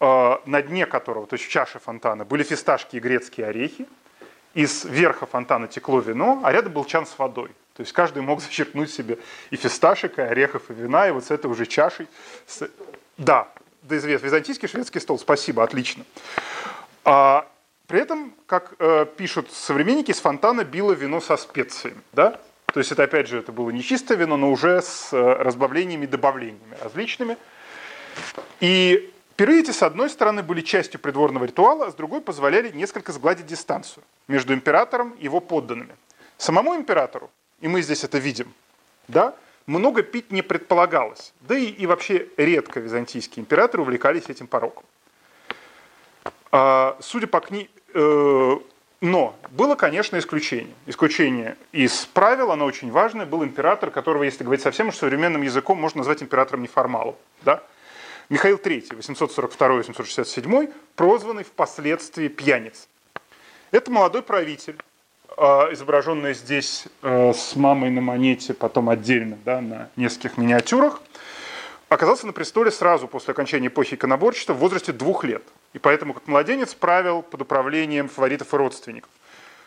Э, 0.00 0.38
на 0.46 0.62
дне 0.62 0.86
которого, 0.86 1.26
то 1.26 1.34
есть 1.34 1.46
в 1.46 1.50
чаше 1.50 1.80
фонтана, 1.80 2.24
были 2.24 2.44
фисташки 2.44 2.96
и 2.96 3.00
грецкие 3.00 3.48
орехи, 3.48 3.88
из 4.54 4.84
верха 4.84 5.26
фонтана 5.26 5.66
текло 5.66 5.98
вино, 5.98 6.40
а 6.44 6.52
рядом 6.52 6.72
был 6.72 6.84
чан 6.84 7.04
с 7.04 7.18
водой. 7.18 7.50
То 7.74 7.80
есть 7.80 7.92
каждый 7.92 8.22
мог 8.22 8.40
зачерпнуть 8.42 8.92
себе 8.92 9.18
и 9.50 9.56
фисташек, 9.56 10.18
и 10.18 10.22
орехов, 10.22 10.70
и 10.70 10.74
вина, 10.74 11.08
и 11.08 11.10
вот 11.10 11.24
с 11.24 11.32
этой 11.32 11.50
уже 11.50 11.66
чашей. 11.66 12.06
Да, 13.16 13.48
да 13.82 13.96
известно. 13.96 14.26
Византийский 14.26 14.68
шведский 14.68 15.00
стол, 15.00 15.18
спасибо, 15.18 15.62
отлично. 15.62 16.04
А, 17.04 17.46
при 17.86 18.00
этом, 18.00 18.34
как 18.46 18.74
э, 18.78 19.06
пишут 19.16 19.50
современники, 19.52 20.10
из 20.10 20.20
фонтана 20.20 20.64
било 20.64 20.92
вино 20.92 21.20
со 21.20 21.36
специями. 21.36 22.00
Да? 22.12 22.40
То 22.66 22.80
есть 22.80 22.92
это, 22.92 23.04
опять 23.04 23.28
же, 23.28 23.38
это 23.38 23.52
было 23.52 23.70
не 23.70 23.82
чистое 23.82 24.18
вино, 24.18 24.36
но 24.36 24.50
уже 24.50 24.82
с 24.82 25.12
э, 25.12 25.16
разбавлениями 25.16 26.04
и 26.04 26.08
добавлениями 26.08 26.76
различными. 26.82 27.36
И 28.60 29.12
Пиры 29.38 29.60
эти, 29.60 29.70
с 29.70 29.84
одной 29.84 30.10
стороны, 30.10 30.42
были 30.42 30.62
частью 30.62 30.98
придворного 30.98 31.44
ритуала, 31.44 31.86
а 31.86 31.90
с 31.92 31.94
другой 31.94 32.20
позволяли 32.20 32.72
несколько 32.72 33.12
сгладить 33.12 33.46
дистанцию 33.46 34.02
между 34.26 34.52
императором 34.52 35.12
и 35.12 35.22
его 35.22 35.38
подданными. 35.38 35.94
Самому 36.38 36.74
императору, 36.74 37.30
и 37.60 37.68
мы 37.68 37.82
здесь 37.82 38.02
это 38.02 38.18
видим, 38.18 38.52
да, 39.06 39.36
много 39.68 40.02
пить 40.02 40.32
не 40.32 40.42
предполагалось. 40.42 41.32
Да 41.42 41.56
и, 41.56 41.66
и 41.66 41.86
вообще 41.86 42.28
редко 42.36 42.80
византийские 42.80 43.42
императоры 43.42 43.82
увлекались 43.82 44.28
этим 44.28 44.46
пороком. 44.46 44.84
А, 46.50 46.96
судя 47.00 47.26
по 47.26 47.40
книге... 47.40 47.68
Э, 47.94 48.56
но 49.00 49.36
было, 49.50 49.76
конечно, 49.76 50.18
исключение. 50.18 50.74
Исключение 50.86 51.56
из 51.70 52.06
правил, 52.06 52.50
оно 52.50 52.64
очень 52.64 52.90
важное, 52.90 53.26
был 53.26 53.44
император, 53.44 53.92
которого, 53.92 54.24
если 54.24 54.42
говорить 54.42 54.62
совсем 54.62 54.88
уж 54.88 54.96
современным 54.96 55.42
языком, 55.42 55.78
можно 55.78 55.98
назвать 55.98 56.20
императором 56.20 56.62
неформалом. 56.62 57.14
Да? 57.42 57.62
Михаил 58.28 58.56
III, 58.56 58.98
842-867, 58.98 60.72
прозванный 60.96 61.44
впоследствии 61.44 62.28
пьяниц. 62.28 62.88
Это 63.70 63.90
молодой 63.90 64.22
правитель, 64.22 64.78
э, 65.38 65.72
изображенное 65.72 66.34
здесь 66.34 66.86
э, 67.02 67.32
с 67.32 67.56
мамой 67.56 67.90
на 67.90 68.00
монете, 68.00 68.54
потом 68.54 68.90
отдельно 68.90 69.38
да, 69.44 69.60
на 69.60 69.88
нескольких 69.96 70.36
миниатюрах, 70.36 71.00
оказался 71.88 72.26
на 72.26 72.32
престоле 72.32 72.70
сразу 72.70 73.08
после 73.08 73.32
окончания 73.32 73.68
эпохи 73.68 73.94
иконоборчества 73.94 74.52
в 74.52 74.58
возрасте 74.58 74.92
двух 74.92 75.24
лет. 75.24 75.42
И 75.72 75.78
поэтому, 75.78 76.14
как 76.14 76.26
младенец, 76.26 76.74
правил 76.74 77.22
под 77.22 77.42
управлением 77.42 78.08
фаворитов 78.08 78.52
и 78.52 78.56
родственников. 78.56 79.10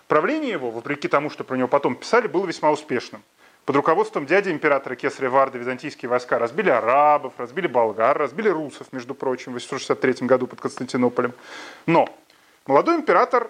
Правление 0.07 0.51
его, 0.51 0.71
вопреки 0.71 1.07
тому, 1.07 1.29
что 1.29 1.43
про 1.43 1.55
него 1.55 1.67
потом 1.67 1.95
писали, 1.95 2.27
было 2.27 2.45
весьма 2.45 2.69
успешным. 2.71 3.23
Под 3.65 3.75
руководством 3.75 4.25
дяди 4.25 4.49
императора 4.49 4.95
Кесаря 4.95 5.29
Варда 5.29 5.59
византийские 5.59 6.09
войска 6.09 6.39
разбили 6.39 6.69
арабов, 6.69 7.33
разбили 7.37 7.67
болгар, 7.67 8.17
разбили 8.17 8.49
русов, 8.49 8.87
между 8.91 9.13
прочим, 9.13 9.51
в 9.51 9.55
863 9.55 10.27
году 10.27 10.47
под 10.47 10.59
Константинополем. 10.59 11.33
Но 11.85 12.09
молодой 12.65 12.95
император, 12.95 13.49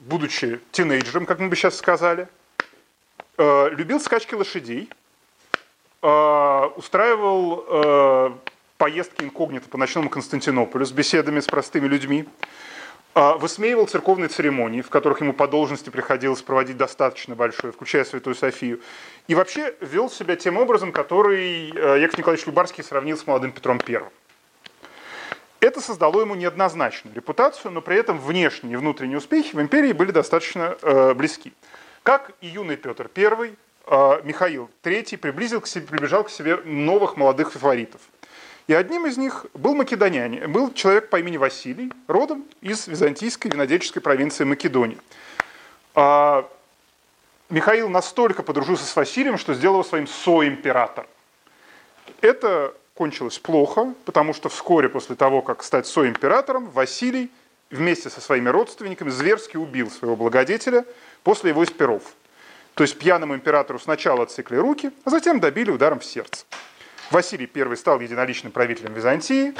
будучи 0.00 0.60
тинейджером, 0.72 1.26
как 1.26 1.38
мы 1.38 1.48
бы 1.48 1.56
сейчас 1.56 1.76
сказали, 1.76 2.28
э, 3.38 3.68
любил 3.70 4.00
скачки 4.00 4.34
лошадей, 4.34 4.88
э, 6.02 6.70
устраивал 6.76 7.64
э, 7.68 8.30
поездки 8.78 9.22
инкогнито 9.22 9.68
по 9.68 9.78
ночному 9.78 10.08
Константинополю 10.08 10.86
с 10.86 10.92
беседами 10.92 11.40
с 11.40 11.46
простыми 11.46 11.86
людьми, 11.86 12.26
высмеивал 13.12 13.88
церковные 13.88 14.28
церемонии, 14.28 14.82
в 14.82 14.88
которых 14.88 15.20
ему 15.20 15.32
по 15.32 15.48
должности 15.48 15.90
приходилось 15.90 16.42
проводить 16.42 16.76
достаточно 16.76 17.34
большое, 17.34 17.72
включая 17.72 18.04
Святую 18.04 18.36
Софию, 18.36 18.80
и 19.26 19.34
вообще 19.34 19.74
вел 19.80 20.08
себя 20.08 20.36
тем 20.36 20.56
образом, 20.56 20.92
который 20.92 21.70
Яков 22.00 22.18
Николаевич 22.18 22.46
Любарский 22.46 22.84
сравнил 22.84 23.18
с 23.18 23.26
молодым 23.26 23.50
Петром 23.50 23.80
I. 23.86 24.04
Это 25.60 25.80
создало 25.80 26.20
ему 26.22 26.34
неоднозначную 26.34 27.14
репутацию, 27.14 27.70
но 27.70 27.82
при 27.82 27.96
этом 27.96 28.18
внешние 28.18 28.74
и 28.74 28.76
внутренние 28.76 29.18
успехи 29.18 29.54
в 29.54 29.60
империи 29.60 29.92
были 29.92 30.10
достаточно 30.10 30.76
э, 30.82 31.14
близки. 31.14 31.52
Как 32.02 32.32
и 32.40 32.46
юный 32.46 32.76
Петр 32.76 33.10
I, 33.14 33.54
э, 33.86 34.20
Михаил 34.24 34.70
III 34.82 35.18
приблизил 35.18 35.60
к 35.60 35.66
себе, 35.66 35.86
приближал 35.86 36.24
к 36.24 36.30
себе 36.30 36.56
новых 36.64 37.16
молодых 37.16 37.52
фаворитов– 37.52 38.00
и 38.70 38.72
одним 38.72 39.04
из 39.04 39.16
них 39.16 39.46
был 39.52 39.74
македонянин, 39.74 40.52
был 40.52 40.72
человек 40.72 41.08
по 41.10 41.18
имени 41.18 41.38
Василий, 41.38 41.92
родом 42.06 42.44
из 42.60 42.86
византийской 42.86 43.50
винодельческой 43.50 44.00
провинции 44.00 44.44
Македонии. 44.44 44.96
А 45.96 46.48
Михаил 47.48 47.88
настолько 47.88 48.44
подружился 48.44 48.84
с 48.84 48.94
Василием, 48.94 49.38
что 49.38 49.54
сделал 49.54 49.78
его 49.78 49.82
своим 49.82 50.06
соимператором. 50.06 51.10
Это 52.20 52.72
кончилось 53.00 53.38
плохо, 53.38 53.94
потому 54.04 54.34
что 54.34 54.50
вскоре 54.50 54.90
после 54.90 55.16
того, 55.16 55.40
как 55.40 55.62
стать 55.62 55.86
соимператором, 55.86 56.68
Василий 56.68 57.30
вместе 57.70 58.10
со 58.10 58.20
своими 58.20 58.50
родственниками 58.50 59.08
зверски 59.08 59.56
убил 59.56 59.90
своего 59.90 60.16
благодетеля 60.16 60.84
после 61.22 61.48
его 61.48 61.64
исперов. 61.64 62.02
То 62.74 62.84
есть 62.84 62.98
пьяному 62.98 63.34
императору 63.34 63.78
сначала 63.78 64.24
отсекли 64.24 64.58
руки, 64.58 64.90
а 65.06 65.08
затем 65.08 65.40
добили 65.40 65.70
ударом 65.70 66.00
в 66.00 66.04
сердце. 66.04 66.44
Василий 67.10 67.50
I 67.54 67.74
стал 67.74 68.00
единоличным 68.00 68.52
правителем 68.52 68.92
Византии, 68.92 69.54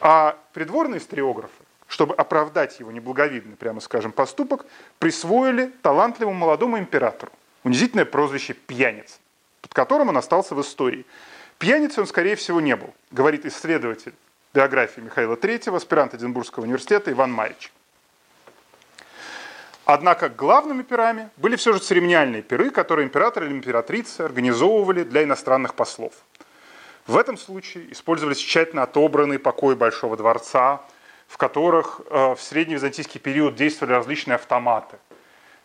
а 0.00 0.36
придворные 0.52 0.98
историографы, 0.98 1.62
чтобы 1.86 2.16
оправдать 2.16 2.80
его 2.80 2.90
неблаговидный, 2.90 3.54
прямо 3.54 3.78
скажем, 3.78 4.10
поступок, 4.10 4.66
присвоили 4.98 5.72
талантливому 5.82 6.36
молодому 6.36 6.76
императору 6.76 7.30
унизительное 7.62 8.04
прозвище 8.04 8.54
«пьяница», 8.54 9.18
под 9.60 9.74
которым 9.74 10.08
он 10.08 10.16
остался 10.16 10.56
в 10.56 10.60
истории. 10.60 11.06
Пьяницей 11.60 12.00
он, 12.00 12.08
скорее 12.08 12.34
всего, 12.34 12.60
не 12.60 12.74
был, 12.74 12.92
говорит 13.12 13.46
исследователь 13.46 14.14
биографии 14.52 15.00
Михаила 15.00 15.36
III, 15.36 15.76
аспирант 15.76 16.14
Эдинбургского 16.14 16.64
университета 16.64 17.12
Иван 17.12 17.30
Маевич. 17.30 17.72
Однако 19.84 20.28
главными 20.28 20.82
пирами 20.82 21.30
были 21.36 21.54
все 21.54 21.72
же 21.72 21.78
церемониальные 21.78 22.42
пиры, 22.42 22.70
которые 22.70 23.06
император 23.06 23.44
или 23.44 23.52
императрица 23.52 24.24
организовывали 24.24 25.04
для 25.04 25.22
иностранных 25.22 25.74
послов– 25.74 26.14
в 27.10 27.16
этом 27.16 27.36
случае 27.36 27.92
использовались 27.92 28.38
тщательно 28.38 28.84
отобранные 28.84 29.40
покои 29.40 29.74
Большого 29.74 30.16
дворца, 30.16 30.80
в 31.26 31.38
которых 31.38 32.00
э, 32.08 32.34
в 32.34 32.40
средний 32.40 32.74
византийский 32.74 33.18
период 33.18 33.56
действовали 33.56 33.94
различные 33.94 34.36
автоматы. 34.36 34.96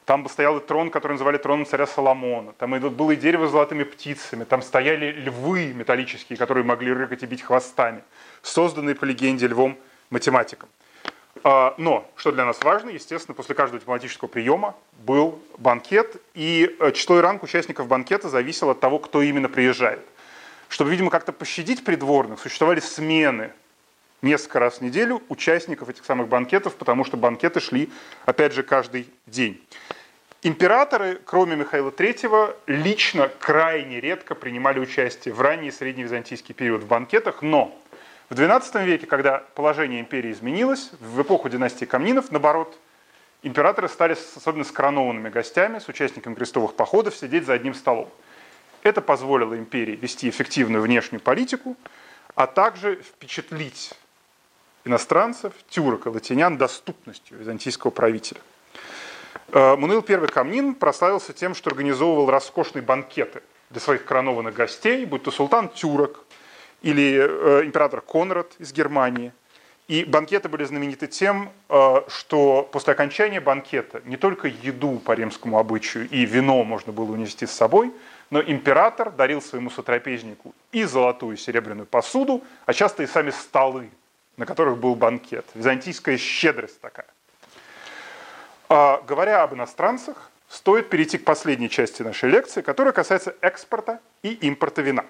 Там 0.06 0.22
бы 0.22 0.30
стоял 0.30 0.58
и 0.58 0.62
трон, 0.62 0.92
который 0.92 1.14
называли 1.14 1.38
троном 1.38 1.66
царя 1.66 1.88
Соломона. 1.88 2.54
Там 2.54 2.80
было 2.80 3.12
и 3.12 3.16
дерево 3.16 3.48
с 3.48 3.52
золотыми 3.52 3.84
птицами. 3.84 4.44
Там 4.44 4.62
стояли 4.62 5.12
львы 5.12 5.74
металлические, 5.74 6.38
которые 6.38 6.64
могли 6.64 6.94
рыкать 6.94 7.24
и 7.24 7.26
бить 7.26 7.42
хвостами, 7.42 8.04
созданные 8.44 8.94
по 8.94 9.06
легенде 9.06 9.48
львом 9.48 9.78
математиком. 10.12 10.70
А, 11.44 11.74
но, 11.80 12.10
что 12.16 12.32
для 12.32 12.46
нас 12.46 12.64
важно, 12.64 12.92
естественно, 12.92 13.34
после 13.34 13.56
каждого 13.56 13.80
дипломатического 13.80 14.28
приема 14.28 14.76
был 15.06 15.40
банкет, 15.58 16.22
и 16.36 16.76
э, 16.80 16.92
число 16.92 17.18
и 17.18 17.22
ранг 17.22 17.42
участников 17.44 17.88
банкета 17.88 18.30
зависело 18.30 18.72
от 18.72 18.80
того, 18.80 19.00
кто 19.00 19.24
именно 19.24 19.50
приезжает. 19.50 20.06
Чтобы, 20.70 20.92
видимо, 20.92 21.10
как-то 21.10 21.32
пощадить 21.32 21.84
придворных, 21.84 22.40
существовали 22.40 22.80
смены 22.80 23.52
несколько 24.26 24.60
раз 24.60 24.80
в 24.80 24.82
неделю 24.82 25.24
участников 25.30 25.90
этих 25.90 26.04
самых 26.04 26.28
банкетов, 26.28 26.76
потому 26.76 27.06
что 27.06 27.16
банкеты 27.16 27.60
шли, 27.60 27.90
опять 28.26 28.54
же, 28.54 28.64
каждый 28.64 29.08
день. 29.28 29.64
Императоры, 30.44 31.20
кроме 31.26 31.56
Михаила 31.56 31.90
III, 31.90 32.56
лично 32.68 33.30
крайне 33.40 34.00
редко 34.00 34.36
принимали 34.36 34.80
участие 34.80 35.34
в 35.34 35.42
ранний 35.42 35.70
и 35.70 35.72
средний 35.72 36.04
византийский 36.04 36.54
период 36.54 36.84
в 36.84 36.88
банкетах, 36.88 37.42
но 37.42 37.76
в 38.30 38.36
XII 38.36 38.86
веке, 38.86 39.08
когда 39.08 39.40
положение 39.56 40.02
империи 40.02 40.32
изменилось, 40.32 40.92
в 41.00 41.22
эпоху 41.22 41.50
династии 41.50 41.86
Камнинов, 41.86 42.32
наоборот, 42.32 42.78
императоры 43.44 43.88
стали, 43.88 44.16
особенно 44.36 44.64
с 44.64 44.72
коронованными 44.72 45.30
гостями, 45.30 45.80
с 45.80 45.88
участниками 45.88 46.36
крестовых 46.36 46.76
походов, 46.76 47.16
сидеть 47.16 47.46
за 47.46 47.54
одним 47.54 47.74
столом. 47.74 48.10
Это 48.84 49.02
позволило 49.02 49.58
империи 49.58 49.96
вести 49.96 50.30
эффективную 50.30 50.84
внешнюю 50.84 51.22
политику, 51.22 51.76
а 52.36 52.46
также 52.46 52.98
впечатлить 52.98 53.94
иностранцев, 54.86 55.54
тюрок 55.70 56.06
и 56.06 56.10
латинян 56.10 56.58
доступностью 56.58 57.38
византийского 57.38 57.92
правителя. 57.92 58.40
Э, 59.52 59.76
Мунил 59.76 60.04
I 60.08 60.28
Камнин 60.28 60.76
прославился 60.76 61.34
тем, 61.34 61.56
что 61.56 61.70
организовывал 61.70 62.30
роскошные 62.30 62.82
банкеты 62.82 63.42
для 63.70 63.82
своих 63.82 64.06
коронованных 64.06 64.54
гостей, 64.54 65.06
будь 65.06 65.24
то 65.24 65.32
султан 65.32 65.70
Тюрок 65.70 66.26
или 66.82 67.18
э, 67.20 67.66
император 67.66 68.02
Конрад 68.02 68.54
из 68.60 68.72
Германии. 68.72 69.34
И 69.88 70.04
банкеты 70.04 70.50
были 70.50 70.64
знамениты 70.64 71.08
тем, 71.08 71.52
э, 71.70 72.02
что 72.08 72.70
после 72.72 72.94
окончания 72.94 73.42
банкета 73.42 74.02
не 74.06 74.18
только 74.18 74.48
еду 74.48 75.00
по 75.00 75.12
римскому 75.12 75.60
обычаю 75.60 76.08
и 76.10 76.26
вино 76.26 76.64
можно 76.64 76.94
было 76.94 77.12
унести 77.12 77.46
с 77.46 77.52
собой– 77.52 77.92
но 78.30 78.42
император 78.42 79.12
дарил 79.12 79.42
своему 79.42 79.70
сотрапезнику 79.70 80.54
и 80.72 80.84
золотую 80.84 81.38
и 81.38 81.40
серебряную 81.40 81.86
посуду, 81.86 82.44
а 82.66 82.74
часто 82.74 83.04
и 83.04 83.08
сами 83.08 83.30
столы, 83.30 83.90
на 84.38 84.46
которых 84.46 84.78
был 84.78 84.96
банкет. 84.96 85.46
Византийская 85.54 86.18
щедрость 86.18 86.80
такая. 86.82 87.08
А, 88.70 89.02
говоря 89.08 89.44
об 89.44 89.54
иностранцах, 89.54 90.32
стоит 90.50 90.90
перейти 90.90 91.18
к 91.18 91.26
последней 91.26 91.70
части 91.70 92.02
нашей 92.02 92.30
лекции, 92.30 92.62
которая 92.62 92.94
касается 92.94 93.36
экспорта 93.42 94.00
и 94.24 94.34
импорта 94.34 94.82
вина. 94.82 95.06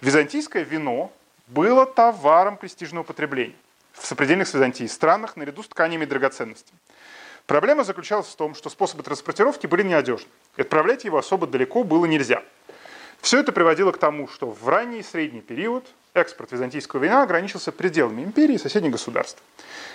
Византийское 0.00 0.62
вино 0.62 1.12
было 1.46 1.86
товаром 1.86 2.56
престижного 2.56 3.04
потребления 3.04 3.56
в 3.98 4.06
сопредельных 4.06 4.46
с 4.48 4.54
Византией 4.54 4.88
странах 4.88 5.36
наряду 5.36 5.62
с 5.62 5.68
тканями 5.68 6.04
и 6.04 6.06
драгоценностями. 6.06 6.78
Проблема 7.46 7.84
заключалась 7.84 8.26
в 8.26 8.36
том, 8.36 8.54
что 8.54 8.70
способы 8.70 9.02
транспортировки 9.02 9.66
были 9.66 9.82
неодежны. 9.82 10.28
И 10.56 10.62
отправлять 10.62 11.04
его 11.04 11.18
особо 11.18 11.46
далеко 11.46 11.84
было 11.84 12.04
нельзя. 12.06 12.42
Все 13.20 13.40
это 13.40 13.52
приводило 13.52 13.92
к 13.92 13.98
тому, 13.98 14.28
что 14.28 14.50
в 14.50 14.68
ранний 14.68 14.98
и 14.98 15.02
средний 15.02 15.40
период 15.40 15.86
экспорт 16.16 16.52
византийского 16.52 17.02
вина 17.02 17.22
ограничился 17.22 17.72
пределами 17.72 18.22
империи 18.22 18.54
и 18.54 18.58
соседних 18.58 18.92
государств. 18.92 19.42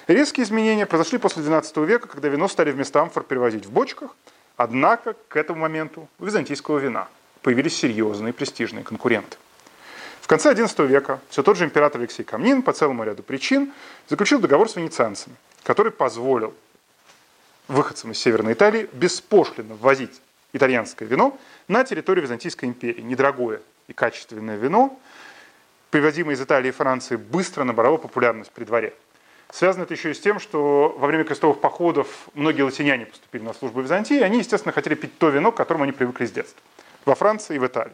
Резкие 0.07 0.45
изменения 0.45 0.85
произошли 0.85 1.17
после 1.17 1.43
XII 1.43 1.85
века, 1.85 2.07
когда 2.07 2.27
вино 2.29 2.47
стали 2.47 2.71
вместо 2.71 3.01
амфор 3.01 3.23
перевозить 3.23 3.65
в 3.65 3.71
бочках, 3.71 4.15
однако 4.57 5.15
к 5.27 5.35
этому 5.35 5.59
моменту 5.61 6.07
у 6.19 6.25
византийского 6.25 6.79
вина 6.79 7.07
появились 7.41 7.75
серьезные 7.75 8.33
престижные 8.33 8.83
конкуренты. 8.83 9.37
В 10.21 10.27
конце 10.27 10.53
XI 10.53 10.87
века 10.87 11.19
все 11.29 11.43
тот 11.43 11.57
же 11.57 11.65
император 11.65 11.99
Алексей 12.01 12.23
Камнин 12.23 12.61
по 12.61 12.73
целому 12.73 13.03
ряду 13.03 13.23
причин 13.23 13.73
заключил 14.07 14.39
договор 14.39 14.69
с 14.69 14.75
венецианцами, 14.75 15.35
который 15.63 15.91
позволил 15.91 16.53
выходцам 17.67 18.11
из 18.11 18.19
Северной 18.19 18.53
Италии 18.53 18.89
беспошлино 18.93 19.75
ввозить 19.75 20.21
итальянское 20.53 21.05
вино 21.05 21.37
на 21.67 21.83
территорию 21.83 22.23
Византийской 22.23 22.69
империи. 22.69 23.01
Недорогое 23.01 23.61
и 23.87 23.93
качественное 23.93 24.57
вино, 24.57 24.97
привозимое 25.91 26.35
из 26.35 26.41
Италии 26.41 26.69
и 26.69 26.71
Франции, 26.71 27.17
быстро 27.17 27.63
набрало 27.63 27.97
популярность 27.97 28.49
при 28.51 28.63
дворе. 28.63 28.93
Связано 29.51 29.83
это 29.83 29.93
еще 29.93 30.11
и 30.11 30.13
с 30.13 30.19
тем, 30.19 30.39
что 30.39 30.95
во 30.97 31.07
время 31.07 31.25
крестовых 31.25 31.59
походов 31.59 32.07
многие 32.33 32.61
латиняне 32.61 33.05
поступили 33.05 33.43
на 33.43 33.53
службу 33.53 33.81
в 33.81 33.83
Византии, 33.83 34.17
и 34.17 34.21
они, 34.21 34.39
естественно, 34.39 34.71
хотели 34.71 34.95
пить 34.95 35.17
то 35.17 35.29
вино, 35.29 35.51
к 35.51 35.57
которому 35.57 35.83
они 35.83 35.91
привыкли 35.91 36.25
с 36.25 36.31
детства. 36.31 36.59
Во 37.03 37.15
Франции 37.15 37.57
и 37.57 37.59
в 37.59 37.67
Италии. 37.67 37.93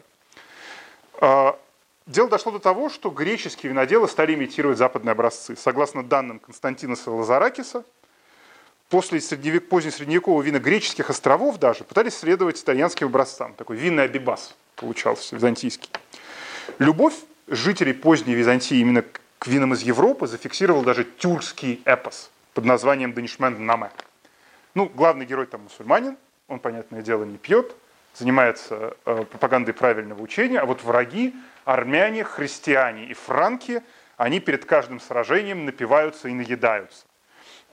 А, 1.20 1.58
дело 2.06 2.28
дошло 2.28 2.52
до 2.52 2.60
того, 2.60 2.88
что 2.88 3.10
греческие 3.10 3.70
виноделы 3.70 4.06
стали 4.06 4.34
имитировать 4.34 4.78
западные 4.78 5.12
образцы. 5.12 5.56
Согласно 5.56 6.04
данным 6.04 6.38
Константина 6.38 6.94
Лазаракиса, 7.04 7.84
после 8.88 9.20
средневек, 9.20 9.68
позднесредневекового 9.68 10.40
вина 10.42 10.60
греческих 10.60 11.10
островов 11.10 11.58
даже 11.58 11.82
пытались 11.82 12.16
следовать 12.16 12.62
итальянским 12.62 13.08
образцам. 13.08 13.54
Такой 13.54 13.76
винный 13.76 14.04
абибас 14.04 14.54
получался, 14.76 15.34
византийский. 15.34 15.90
Любовь 16.78 17.14
жителей 17.48 17.92
поздней 17.92 18.34
Византии 18.34 18.78
именно 18.78 19.04
к 19.38 19.46
винам 19.46 19.72
из 19.74 19.82
Европы 19.82 20.26
зафиксировал 20.26 20.82
даже 20.82 21.04
тюркский 21.04 21.80
эпос 21.84 22.30
под 22.54 22.64
названием 22.64 23.12
«Данишмен 23.12 23.64
Наме». 23.64 23.90
Ну, 24.74 24.86
главный 24.86 25.26
герой 25.26 25.46
там 25.46 25.62
мусульманин, 25.62 26.16
он, 26.46 26.60
понятное 26.60 27.02
дело, 27.02 27.24
не 27.24 27.38
пьет, 27.38 27.74
занимается 28.14 28.96
э, 29.04 29.24
пропагандой 29.24 29.72
правильного 29.72 30.20
учения, 30.20 30.60
а 30.60 30.66
вот 30.66 30.82
враги, 30.82 31.34
армяне, 31.64 32.24
христиане 32.24 33.06
и 33.06 33.14
франки, 33.14 33.82
они 34.16 34.40
перед 34.40 34.64
каждым 34.64 35.00
сражением 35.00 35.64
напиваются 35.64 36.28
и 36.28 36.32
наедаются. 36.32 37.04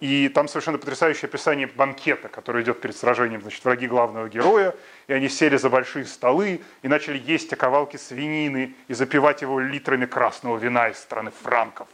И 0.02 0.28
там 0.28 0.50
совершенно 0.50 0.78
потрясающее 0.78 1.28
описание 1.28 1.68
банкета, 1.68 2.28
который 2.28 2.64
идет 2.64 2.82
перед 2.82 2.98
сражением, 2.98 3.42
значит, 3.42 3.64
враги 3.64 3.88
главного 3.88 4.28
героя, 4.28 4.76
и 5.08 5.14
они 5.14 5.30
сели 5.30 5.56
за 5.56 5.70
большие 5.70 6.04
столы 6.06 6.62
и 6.82 6.88
начали 6.90 7.18
есть 7.18 7.54
оковалки 7.54 7.96
свинины 7.96 8.76
и 8.90 8.94
запивать 8.94 9.42
его 9.42 9.60
литрами 9.60 10.06
красного 10.06 10.58
вина 10.58 10.90
из 10.90 10.98
страны 10.98 11.32
франков. 11.44 11.88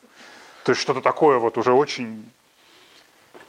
То 0.64 0.72
есть 0.72 0.82
что-то 0.82 1.02
такое 1.02 1.38
вот 1.38 1.58
уже 1.58 1.74
очень... 1.74 2.28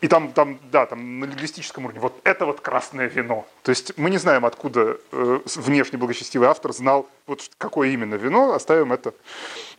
И 0.03 0.09
там, 0.09 0.33
там, 0.33 0.59
да, 0.71 0.85
там 0.85 1.21
на 1.21 1.27
лингвистическом 1.27 1.85
уровне, 1.85 2.01
вот 2.01 2.21
это 2.25 2.45
вот 2.45 2.61
красное 2.61 3.07
вино. 3.07 3.47
То 3.63 3.71
есть 3.71 3.97
мы 3.97 4.11
не 4.11 4.19
знаем, 4.19 4.45
откуда 4.45 4.99
э, 5.13 5.41
внешне 5.47 5.97
благочестивый 5.97 6.49
автор 6.49 6.73
знал, 6.73 7.09
вот 7.27 7.49
какое 7.57 7.89
именно 7.89 8.17
вино, 8.17 8.53
оставим 8.53 8.93
это 8.93 9.15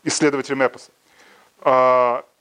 исследователям 0.04 0.64
эпоса. 0.64 0.92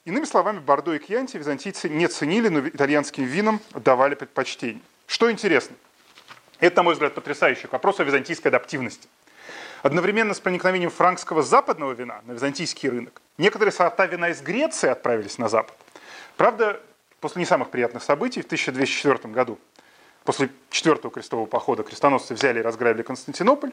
Иными 0.05 0.25
словами, 0.25 0.59
Бордо 0.59 0.95
и 0.95 0.99
Кьянти 0.99 1.37
византийцы 1.37 1.89
не 1.89 2.09
ценили, 2.09 2.49
но 2.49 2.67
итальянским 2.67 3.23
винам 3.23 3.61
давали 3.73 4.17
предпочтение. 4.17 4.83
Что 5.07 5.31
интересно, 5.31 5.77
это, 6.59 6.79
на 6.79 6.83
мой 6.83 6.95
взгляд, 6.95 7.15
потрясающий 7.15 7.69
вопрос 7.71 8.01
о 8.01 8.05
византийской 8.05 8.49
адаптивности. 8.51 9.09
Одновременно 9.81 10.35
с 10.35 10.41
проникновением 10.41 10.91
франкского 10.91 11.45
западного 11.45 11.93
вина 11.93 12.21
на 12.25 12.33
византийский 12.33 12.89
рынок, 12.89 13.23
некоторые 13.39 13.73
сорта 13.73 14.07
вина 14.07 14.31
из 14.31 14.43
Греции 14.43 14.89
отправились 14.89 15.39
на 15.39 15.49
запад. 15.49 15.77
Правда, 16.37 16.81
после 17.21 17.39
не 17.39 17.47
самых 17.47 17.71
приятных 17.71 18.03
событий 18.03 18.43
в 18.43 18.47
1204 18.47 19.33
году, 19.33 19.57
после 20.25 20.49
четвертого 20.71 21.15
крестового 21.15 21.47
похода 21.47 21.85
крестоносцы 21.85 22.35
взяли 22.35 22.59
и 22.59 22.63
разграбили 22.63 23.03
Константинополь, 23.03 23.71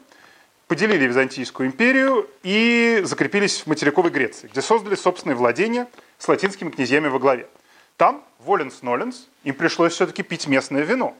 поделили 0.68 1.06
Византийскую 1.06 1.68
империю 1.68 2.30
и 2.44 3.00
закрепились 3.02 3.62
в 3.62 3.66
материковой 3.66 4.12
Греции, 4.12 4.46
где 4.46 4.62
создали 4.62 4.94
собственные 4.94 5.34
владения 5.34 5.88
с 6.20 6.28
латинскими 6.28 6.70
князьями 6.70 7.08
во 7.08 7.18
главе. 7.18 7.48
Там, 7.96 8.24
воленс-ноленс, 8.38 9.26
им 9.42 9.54
пришлось 9.56 9.94
все-таки 9.94 10.22
пить 10.22 10.46
местное 10.46 10.82
вино, 10.82 11.16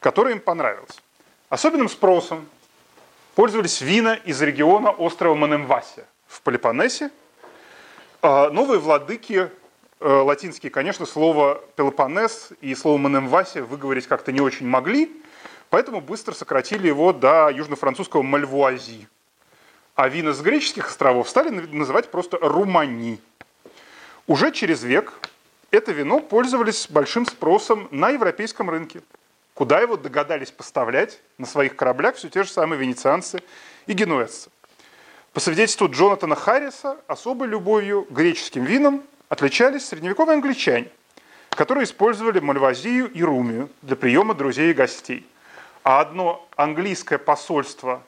которое 0.00 0.32
им 0.32 0.40
понравилось. 0.40 1.02
Особенным 1.50 1.90
спросом 1.90 2.48
пользовались 3.34 3.82
вина 3.82 4.14
из 4.14 4.40
региона 4.40 4.90
острова 4.90 5.34
Манемвасия 5.34 6.06
в 6.26 6.40
Пелопоннесе. 6.40 7.10
А, 8.22 8.48
новые 8.48 8.80
владыки, 8.80 9.50
э, 10.00 10.08
латинские, 10.08 10.70
конечно, 10.70 11.04
слово 11.04 11.60
Пелопоннес 11.76 12.52
и 12.62 12.74
слово 12.74 12.96
Манемвасия 12.96 13.62
выговорить 13.62 14.06
как-то 14.06 14.32
не 14.32 14.40
очень 14.40 14.66
могли, 14.66 15.22
Поэтому 15.72 16.02
быстро 16.02 16.34
сократили 16.34 16.88
его 16.88 17.14
до 17.14 17.48
южно-французского 17.48 18.20
мальвуази. 18.20 19.08
А 19.94 20.06
вина 20.06 20.34
с 20.34 20.42
греческих 20.42 20.86
островов 20.86 21.30
стали 21.30 21.48
называть 21.48 22.10
просто 22.10 22.36
румани. 22.36 23.18
Уже 24.26 24.52
через 24.52 24.82
век 24.82 25.12
это 25.70 25.92
вино 25.92 26.20
пользовались 26.20 26.86
большим 26.88 27.26
спросом 27.26 27.88
на 27.90 28.10
европейском 28.10 28.70
рынке, 28.70 29.02
куда 29.54 29.80
его 29.80 29.96
догадались 29.96 30.50
поставлять 30.50 31.20
на 31.38 31.46
своих 31.46 31.76
кораблях 31.76 32.16
все 32.16 32.28
те 32.28 32.44
же 32.44 32.50
самые 32.50 32.78
венецианцы 32.78 33.42
и 33.86 33.92
генуэзцы. 33.92 34.50
По 35.32 35.40
свидетельству 35.40 35.88
Джонатана 35.88 36.36
Харриса, 36.36 36.98
особой 37.06 37.48
любовью 37.48 38.04
к 38.04 38.10
греческим 38.10 38.64
винам 38.64 39.02
отличались 39.28 39.86
средневековые 39.86 40.34
англичане, 40.34 40.88
которые 41.50 41.84
использовали 41.84 42.38
мальвазию 42.38 43.10
и 43.10 43.22
румию 43.22 43.70
для 43.80 43.96
приема 43.96 44.34
друзей 44.34 44.70
и 44.70 44.74
гостей. 44.74 45.26
А 45.84 46.00
одно 46.00 46.46
английское 46.54 47.18
посольство 47.18 48.02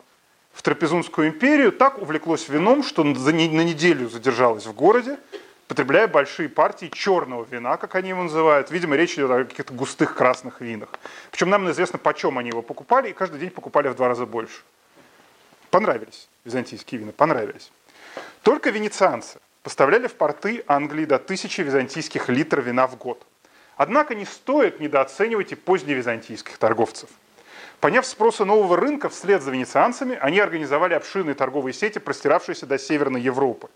в 0.53 0.63
Трапезунскую 0.63 1.29
империю 1.29 1.73
так 1.73 2.01
увлеклось 2.01 2.49
вином, 2.49 2.85
что 2.85 3.03
на 3.03 3.31
неделю 3.31 4.09
задержалось 4.09 4.67
в 4.67 4.75
городе, 4.75 5.19
потребляя 5.69 6.09
большие 6.09 6.49
партии 6.49 6.91
черного 6.93 7.45
вина, 7.45 7.77
как 7.77 7.95
они 7.95 8.11
его 8.11 8.23
называют. 8.23 8.71
Видимо, 8.71 8.97
речь 8.97 9.15
идет 9.15 9.31
о 9.31 9.45
каких-то 9.45 9.73
густых 9.73 10.15
красных 10.15 10.61
винах. 10.61 10.91
Причем 11.31 11.51
нам 11.51 11.71
известно, 11.71 11.99
почем 11.99 12.39
они 12.39 12.51
его 12.51 12.63
покупали, 12.63 13.11
и 13.11 13.13
каждый 13.13 13.41
день 13.41 13.51
покупали 13.51 13.89
в 13.89 13.95
два 13.95 14.09
раза 14.09 14.27
больше. 14.27 14.63
Понравились 15.71 16.29
византийские 16.45 17.01
вина, 17.01 17.13
понравились. 17.13 17.73
Только 18.43 18.71
венецианцы 18.71 19.39
поставляли 19.63 20.07
в 20.07 20.15
порты 20.15 20.63
Англии 20.67 21.05
до 21.05 21.19
тысячи 21.19 21.63
византийских 21.63 22.29
литров 22.29 22.65
вина 22.65 22.87
в 22.87 22.97
год. 22.97 23.27
Однако 23.77 24.15
не 24.15 24.25
стоит 24.25 24.79
недооценивать 24.79 25.53
и 25.53 25.55
поздневизантийских 25.55 26.59
торговцев– 26.59 27.09
Поняв 27.85 28.07
спроса 28.07 28.47
нового 28.47 28.79
рынка, 28.79 29.11
вслед 29.11 29.43
за 29.43 29.51
венецианцами 29.51 30.17
они 30.23 30.41
организовали 30.41 30.95
обширные 30.95 31.35
торговые 31.35 31.75
сети, 31.75 31.99
простиравшиеся 31.99 32.65
до 32.65 32.79
Северной 32.79 33.21
Европы. 33.21 33.69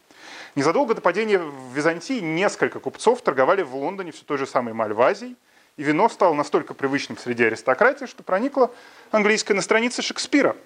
Незадолго 0.59 0.93
до 0.93 1.01
падения 1.01 1.39
в 1.39 1.73
Византии 1.73 2.19
несколько 2.19 2.81
купцов 2.81 3.23
торговали 3.23 3.63
в 3.63 3.77
Лондоне 3.77 4.11
все 4.11 4.25
той 4.25 4.39
же 4.39 4.45
самой 4.45 4.75
Мальвазией, 4.75 5.37
и 5.77 5.85
вино 5.85 6.09
стало 6.09 6.35
настолько 6.35 6.75
привычным 6.75 7.17
среди 7.17 7.45
аристократии, 7.45 8.07
что 8.07 8.25
проникло 8.25 8.73
английское 9.13 9.55
на 9.55 9.63
странице 9.63 10.03
Шекспира. 10.03 10.57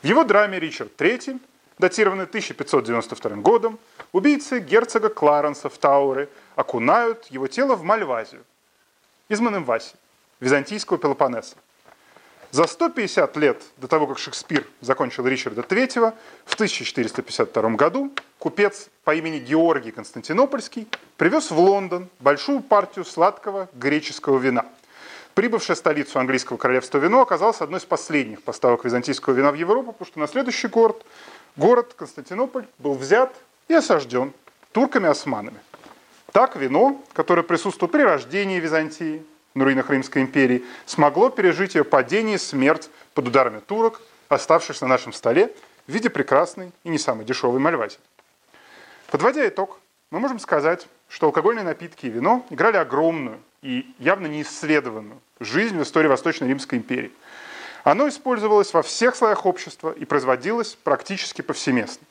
В 0.00 0.06
его 0.06 0.22
драме 0.22 0.60
«Ричард 0.60 0.92
III», 0.96 1.40
датированной 1.76 2.26
1592 2.26 3.30
годом, 3.38 3.80
убийцы 4.12 4.60
герцога 4.60 5.08
Кларенса 5.08 5.68
в 5.68 5.76
Тауре 5.76 6.28
окунают 6.54 7.26
его 7.26 7.48
тело 7.48 7.74
в 7.74 7.82
Мальвазию 7.82 8.44
из 9.28 9.40
Манемваси, 9.40 9.96
византийского 10.38 10.98
Пелопоннеса. 10.98 11.56
За 12.56 12.66
150 12.66 13.36
лет 13.36 13.62
до 13.76 13.86
того, 13.86 14.06
как 14.06 14.18
Шекспир 14.18 14.66
закончил 14.80 15.26
Ричарда 15.26 15.60
III, 15.60 16.14
в 16.46 16.54
1452 16.54 17.70
году 17.72 18.10
купец 18.38 18.88
по 19.04 19.14
имени 19.14 19.38
Георгий 19.38 19.90
Константинопольский 19.90 20.88
привез 21.18 21.50
в 21.50 21.58
Лондон 21.58 22.08
большую 22.18 22.62
партию 22.62 23.04
сладкого 23.04 23.68
греческого 23.74 24.38
вина. 24.38 24.64
Прибывшая 25.34 25.74
в 25.74 25.80
столицу 25.80 26.18
английского 26.18 26.56
королевства 26.56 26.96
вино 26.96 27.20
оказалось 27.20 27.60
одной 27.60 27.78
из 27.78 27.84
последних 27.84 28.42
поставок 28.42 28.86
византийского 28.86 29.34
вина 29.34 29.50
в 29.50 29.54
Европу, 29.56 29.92
потому 29.92 30.06
что 30.06 30.18
на 30.18 30.26
следующий 30.26 30.68
город, 30.68 31.04
город 31.56 31.92
Константинополь, 31.94 32.64
был 32.78 32.94
взят 32.94 33.36
и 33.68 33.74
осажден 33.74 34.32
турками-османами. 34.72 35.58
Так 36.32 36.56
вино, 36.56 37.02
которое 37.12 37.42
присутствовало 37.42 37.92
при 37.92 38.00
рождении 38.00 38.58
Византии, 38.58 39.22
на 39.56 39.64
руинах 39.64 39.90
Римской 39.90 40.22
империи, 40.22 40.64
смогло 40.84 41.30
пережить 41.30 41.74
ее 41.74 41.82
падение 41.82 42.36
и 42.36 42.38
смерть 42.38 42.90
под 43.14 43.28
ударами 43.28 43.60
турок, 43.60 44.00
оставшись 44.28 44.80
на 44.82 44.86
нашем 44.86 45.12
столе 45.12 45.52
в 45.86 45.92
виде 45.92 46.10
прекрасной 46.10 46.72
и 46.84 46.90
не 46.90 46.98
самой 46.98 47.24
дешевой 47.24 47.58
мальвази. 47.58 47.98
Подводя 49.10 49.48
итог, 49.48 49.80
мы 50.10 50.20
можем 50.20 50.38
сказать, 50.38 50.86
что 51.08 51.26
алкогольные 51.26 51.64
напитки 51.64 52.06
и 52.06 52.10
вино 52.10 52.44
играли 52.50 52.76
огромную 52.76 53.40
и 53.62 53.94
явно 53.98 54.26
неисследованную 54.26 55.20
жизнь 55.40 55.78
в 55.78 55.82
истории 55.82 56.08
Восточной 56.08 56.48
Римской 56.48 56.78
империи. 56.78 57.12
Оно 57.82 58.08
использовалось 58.08 58.74
во 58.74 58.82
всех 58.82 59.16
слоях 59.16 59.46
общества 59.46 59.92
и 59.92 60.04
производилось 60.04 60.74
практически 60.74 61.40
повсеместно. 61.40 62.06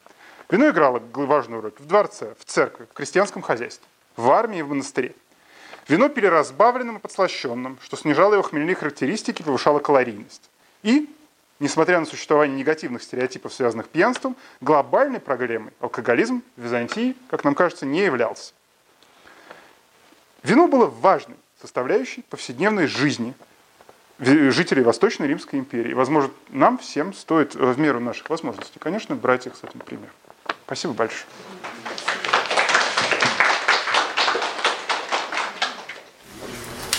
Вино 0.50 0.70
играло 0.70 1.02
важную 1.14 1.62
роль 1.62 1.74
в 1.78 1.86
дворце, 1.86 2.34
в 2.40 2.46
церкви, 2.46 2.86
в 2.90 2.94
крестьянском 2.94 3.42
хозяйстве, 3.42 3.86
в 4.16 4.30
армии 4.32 4.60
и 4.60 4.62
в 4.62 4.70
монастыре. 4.70 5.14
Вино 5.88 6.10
пили 6.10 6.26
разбавленным 6.26 6.98
и 6.98 7.00
подслащенным, 7.00 7.78
что 7.82 7.96
снижало 7.96 8.34
его 8.34 8.44
хмельные 8.44 8.76
характеристики 8.76 9.42
и 9.42 9.46
повышало 9.46 9.80
калорийность. 9.80 10.50
И, 10.82 11.08
несмотря 11.60 12.00
на 12.00 12.06
существование 12.06 12.58
негативных 12.58 13.04
стереотипов, 13.04 13.54
связанных 13.54 13.86
с 13.86 13.90
пьянством, 13.90 14.36
глобальной 14.62 15.20
проблемой 15.20 15.74
алкоголизм 15.80 16.42
в 16.58 16.62
Византии, 16.64 17.16
как 17.30 17.44
нам 17.44 17.54
кажется, 17.54 17.86
не 17.86 18.02
являлся. 18.02 18.54
Вино 20.42 20.68
было 20.68 20.88
важной 20.88 21.38
составляющей 21.62 22.24
повседневной 22.24 22.88
жизни 22.88 23.34
жителей 24.20 24.82
Восточной 24.82 25.28
Римской 25.28 25.60
империи. 25.60 25.94
Возможно, 25.94 26.32
нам 26.50 26.78
всем 26.78 27.14
стоит 27.14 27.54
в 27.54 27.80
меру 27.80 28.00
наших 28.00 28.30
возможностей, 28.30 28.80
конечно, 28.80 29.16
брать 29.16 29.46
их 29.46 29.56
с 29.56 29.64
этим 29.64 29.80
примером. 29.80 30.14
Спасибо 30.66 30.94
большое. 30.94 31.28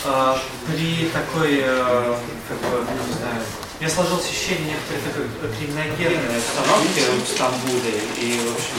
А, 0.09 0.39
при 0.69 1.09
такой, 1.09 1.61
э, 1.65 2.17
как 2.49 2.59
бы, 2.59 2.79
не 2.79 3.19
знаю, 3.19 3.43
мне 3.81 3.89
сложилось 3.91 4.25
ощущение 4.25 4.77
некоторой 4.77 5.29
такой 5.29 5.57
криминогенной 5.59 6.39
обстановки 6.39 7.03
в 7.25 7.29
Стамбуле 7.29 8.01
и, 8.17 8.39
в 8.39 8.55
общем, 8.55 8.79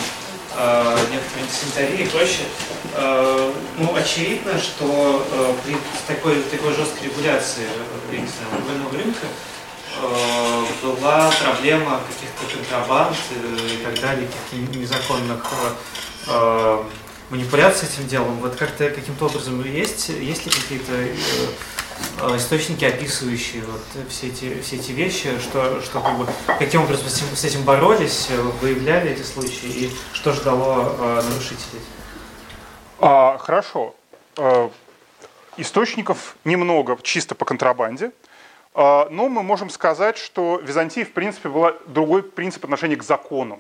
э, 0.56 0.98
некоторой 1.12 1.50
санитарии 1.52 2.06
и 2.06 2.08
прочее. 2.08 2.48
Э, 2.94 3.54
ну, 3.78 3.94
очевидно, 3.94 4.58
что 4.58 5.28
э, 5.30 5.54
при 5.66 5.78
такой, 6.08 6.42
такой 6.44 6.74
жесткой 6.74 7.10
регуляции 7.10 7.66
э, 7.66 8.14
я 8.16 8.20
не 8.22 8.28
знаю, 8.28 8.54
алкогольного 8.54 8.94
рынка 8.94 9.28
э, 10.02 10.66
была 10.82 11.30
проблема 11.44 12.00
каких-то 12.08 12.56
контрабанд 12.56 13.18
э, 13.32 13.68
и 13.74 13.84
так 13.84 14.00
далее, 14.00 14.30
каких-то 14.30 14.78
незаконных 14.78 15.46
э, 15.46 15.74
э, 16.28 16.84
манипуляций 17.30 17.88
этим 17.88 18.08
делом. 18.08 18.40
Вот 18.40 18.56
как-то 18.56 18.90
каким-то 18.90 19.26
образом 19.26 19.64
есть, 19.64 20.10
есть 20.10 20.46
ли 20.46 20.52
какие-то 20.52 20.94
э, 20.94 21.16
э, 22.22 22.38
источники, 22.38 22.86
описывающие 22.86 23.64
вот 23.64 23.82
все 24.10 24.28
эти, 24.28 24.62
все 24.62 24.78
эти 24.78 24.92
вещи, 24.92 25.38
что, 25.40 25.82
что 25.82 26.00
как 26.02 26.18
бы, 26.18 26.28
каким 26.60 26.84
образом 26.84 27.08
с 27.08 27.18
этим, 27.18 27.36
с 27.36 27.44
этим 27.44 27.64
боролись, 27.64 28.28
э, 28.30 28.42
выявляли 28.62 29.12
эти 29.12 29.24
случаи 29.24 29.68
и 29.68 29.92
что 30.14 30.32
ждало 30.32 30.96
э, 31.00 31.22
нарушителей? 31.30 31.82
А, 33.00 33.38
хорошо. 33.38 33.94
Источников 35.58 36.36
немного 36.46 36.98
чисто 37.02 37.34
по 37.34 37.44
контрабанде, 37.44 38.12
но 38.76 39.08
мы 39.10 39.42
можем 39.42 39.72
сказать, 39.72 40.18
что 40.18 40.60
Византия, 40.64 41.04
в 41.04 41.12
принципе, 41.12 41.50
была 41.50 41.74
другой 41.88 42.22
принцип 42.22 42.64
отношения 42.64 42.96
к 42.96 43.02
законам. 43.02 43.60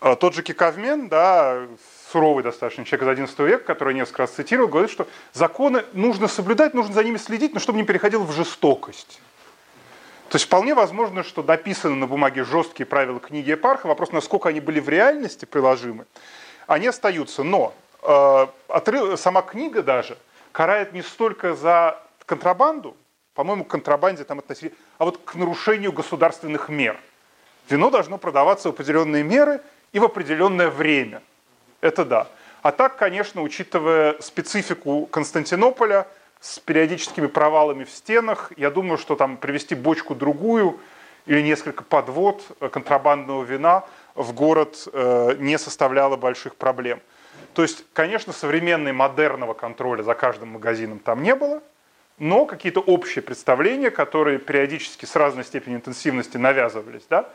А, 0.00 0.16
Тот 0.16 0.34
же 0.34 0.42
Киковмен, 0.42 1.08
да, 1.08 1.66
суровый 2.10 2.42
достаточно 2.42 2.84
человек 2.84 3.18
из 3.18 3.30
XI 3.30 3.46
века, 3.46 3.64
который 3.64 3.94
несколько 3.94 4.22
раз 4.22 4.30
цитировал, 4.32 4.68
говорит, 4.68 4.90
что 4.90 5.06
законы 5.32 5.84
нужно 5.92 6.28
соблюдать, 6.28 6.74
нужно 6.74 6.92
за 6.92 7.04
ними 7.04 7.16
следить, 7.16 7.54
но 7.54 7.60
чтобы 7.60 7.78
не 7.78 7.84
переходило 7.84 8.22
в 8.22 8.32
жестокость. 8.32 9.20
То 10.28 10.36
есть 10.36 10.46
вполне 10.46 10.74
возможно, 10.74 11.24
что 11.24 11.42
написаны 11.42 11.96
на 11.96 12.06
бумаге 12.06 12.44
жесткие 12.44 12.86
правила 12.86 13.18
книги 13.18 13.52
Эпарха, 13.52 13.86
вопрос, 13.86 14.12
насколько 14.12 14.48
они 14.48 14.60
были 14.60 14.78
в 14.78 14.88
реальности 14.88 15.44
приложимы, 15.44 16.06
они 16.66 16.86
остаются. 16.86 17.42
Но 17.42 17.74
э, 18.02 18.46
отрыв- 18.68 19.16
сама 19.16 19.42
книга 19.42 19.82
даже 19.82 20.16
карает 20.52 20.92
не 20.92 21.02
столько 21.02 21.54
за 21.54 22.00
контрабанду, 22.26 22.96
по-моему, 23.34 23.64
к 23.64 23.68
контрабанде 23.68 24.24
там 24.24 24.38
относили, 24.38 24.72
а 24.98 25.04
вот 25.04 25.18
к 25.18 25.34
нарушению 25.34 25.92
государственных 25.92 26.68
мер. 26.68 27.00
Вино 27.68 27.90
должно 27.90 28.18
продаваться 28.18 28.68
в 28.68 28.72
определенные 28.72 29.24
меры 29.24 29.60
и 29.92 29.98
в 29.98 30.04
определенное 30.04 30.70
время. 30.70 31.22
Это 31.80 32.04
да. 32.04 32.28
А 32.62 32.72
так, 32.72 32.96
конечно, 32.96 33.42
учитывая 33.42 34.16
специфику 34.20 35.06
Константинополя 35.06 36.06
с 36.40 36.58
периодическими 36.58 37.26
провалами 37.26 37.84
в 37.84 37.90
стенах, 37.90 38.52
я 38.56 38.70
думаю, 38.70 38.98
что 38.98 39.16
там 39.16 39.36
привезти 39.36 39.74
бочку 39.74 40.14
другую 40.14 40.78
или 41.26 41.42
несколько 41.42 41.84
подвод 41.84 42.42
э, 42.60 42.68
контрабандного 42.68 43.44
вина 43.44 43.84
в 44.14 44.32
город 44.32 44.88
э, 44.92 45.36
не 45.38 45.58
составляло 45.58 46.16
больших 46.16 46.56
проблем. 46.56 47.00
То 47.54 47.62
есть, 47.62 47.84
конечно, 47.92 48.32
современной 48.32 48.92
модерного 48.92 49.54
контроля 49.54 50.02
за 50.02 50.14
каждым 50.14 50.50
магазином 50.50 50.98
там 50.98 51.22
не 51.22 51.34
было, 51.34 51.62
но 52.18 52.44
какие-то 52.44 52.80
общие 52.80 53.22
представления, 53.22 53.90
которые 53.90 54.38
периодически 54.38 55.06
с 55.06 55.16
разной 55.16 55.44
степенью 55.44 55.78
интенсивности 55.78 56.36
навязывались, 56.36 57.06
да, 57.08 57.28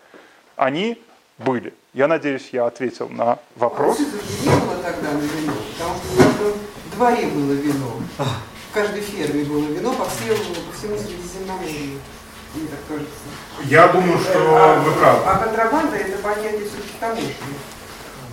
они 0.55 1.01
были. 1.37 1.73
Я 1.93 2.07
надеюсь, 2.07 2.49
я 2.51 2.65
ответил 2.65 3.09
на 3.09 3.39
вопрос. 3.55 3.97
Было 3.99 4.77
тогда 4.83 5.11
на 5.11 5.19
вино, 5.19 5.53
потому 5.77 5.95
что 5.95 6.13
в 6.13 6.17
каждом 6.17 6.53
дворе 6.95 7.27
было 7.27 7.51
вино. 7.53 7.91
В 8.17 8.73
каждой 8.73 9.01
ферме 9.01 9.43
было 9.43 9.65
вино 9.65 9.93
по, 9.93 10.05
всему, 10.05 10.35
по 10.35 10.77
всему 10.77 10.97
Средиземноморью. 10.97 11.99
Мне 12.53 12.67
так 12.67 12.79
кажется. 12.87 13.11
Я 13.65 13.87
думаю, 13.89 14.17
а, 14.33 15.23
а 15.25 15.43
контрабанда 15.43 15.97
это 15.97 16.17
понятие 16.19 16.67
все-таки 16.67 16.93
таможни. 16.99 17.35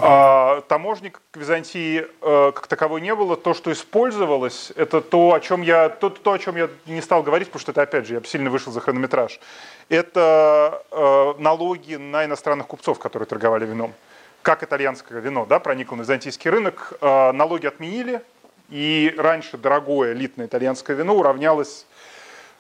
А, 0.04 0.62
таможник 0.62 1.20
к 1.30 1.36
Византии 1.36 2.04
э, 2.22 2.52
как 2.52 2.66
таковой 2.66 3.00
не 3.00 3.14
было. 3.14 3.36
То, 3.36 3.54
что 3.54 3.70
использовалось, 3.70 4.72
это 4.74 5.00
то, 5.00 5.32
о 5.32 5.38
чем 5.38 5.62
я, 5.62 5.90
то, 5.90 6.10
то, 6.10 6.32
о 6.32 6.38
чем 6.40 6.56
я 6.56 6.68
не 6.86 7.00
стал 7.00 7.22
говорить, 7.22 7.46
потому 7.48 7.60
что 7.60 7.70
это, 7.70 7.82
опять 7.82 8.08
же, 8.08 8.14
я 8.14 8.22
сильно 8.24 8.50
вышел 8.50 8.72
за 8.72 8.80
хронометраж. 8.80 9.38
Это 9.88 10.82
э, 10.90 11.34
налоги 11.38 11.94
на 11.94 12.24
иностранных 12.24 12.66
купцов, 12.66 12.98
которые 12.98 13.28
торговали 13.28 13.64
вином. 13.64 13.94
Как 14.42 14.64
итальянское 14.64 15.20
вино 15.20 15.46
да, 15.46 15.60
проникло 15.60 15.94
на 15.94 16.00
византийский 16.02 16.50
рынок, 16.50 16.94
э, 17.00 17.30
налоги 17.30 17.66
отменили, 17.66 18.22
и 18.70 19.14
раньше 19.16 19.56
дорогое 19.56 20.14
элитное 20.14 20.46
итальянское 20.46 20.94
вино 20.94 21.14
уравнялось 21.14 21.86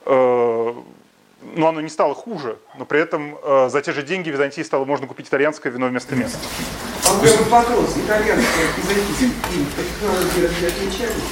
но 0.04 1.68
оно 1.68 1.80
не 1.80 1.88
стало 1.88 2.14
хуже, 2.14 2.58
но 2.76 2.84
при 2.84 3.00
этом 3.00 3.38
за 3.68 3.82
те 3.82 3.92
же 3.92 4.02
деньги 4.02 4.30
в 4.30 4.32
Византии 4.32 4.62
стало 4.62 4.84
можно 4.84 5.06
купить 5.06 5.28
итальянское 5.28 5.70
вино 5.70 5.86
вместо 5.86 6.16
места. 6.16 6.38
А 7.04 7.14
вот 7.14 7.46
вопрос, 7.48 7.96
по 9.76 9.82
технологии 9.82 10.66
отличались? 10.66 11.22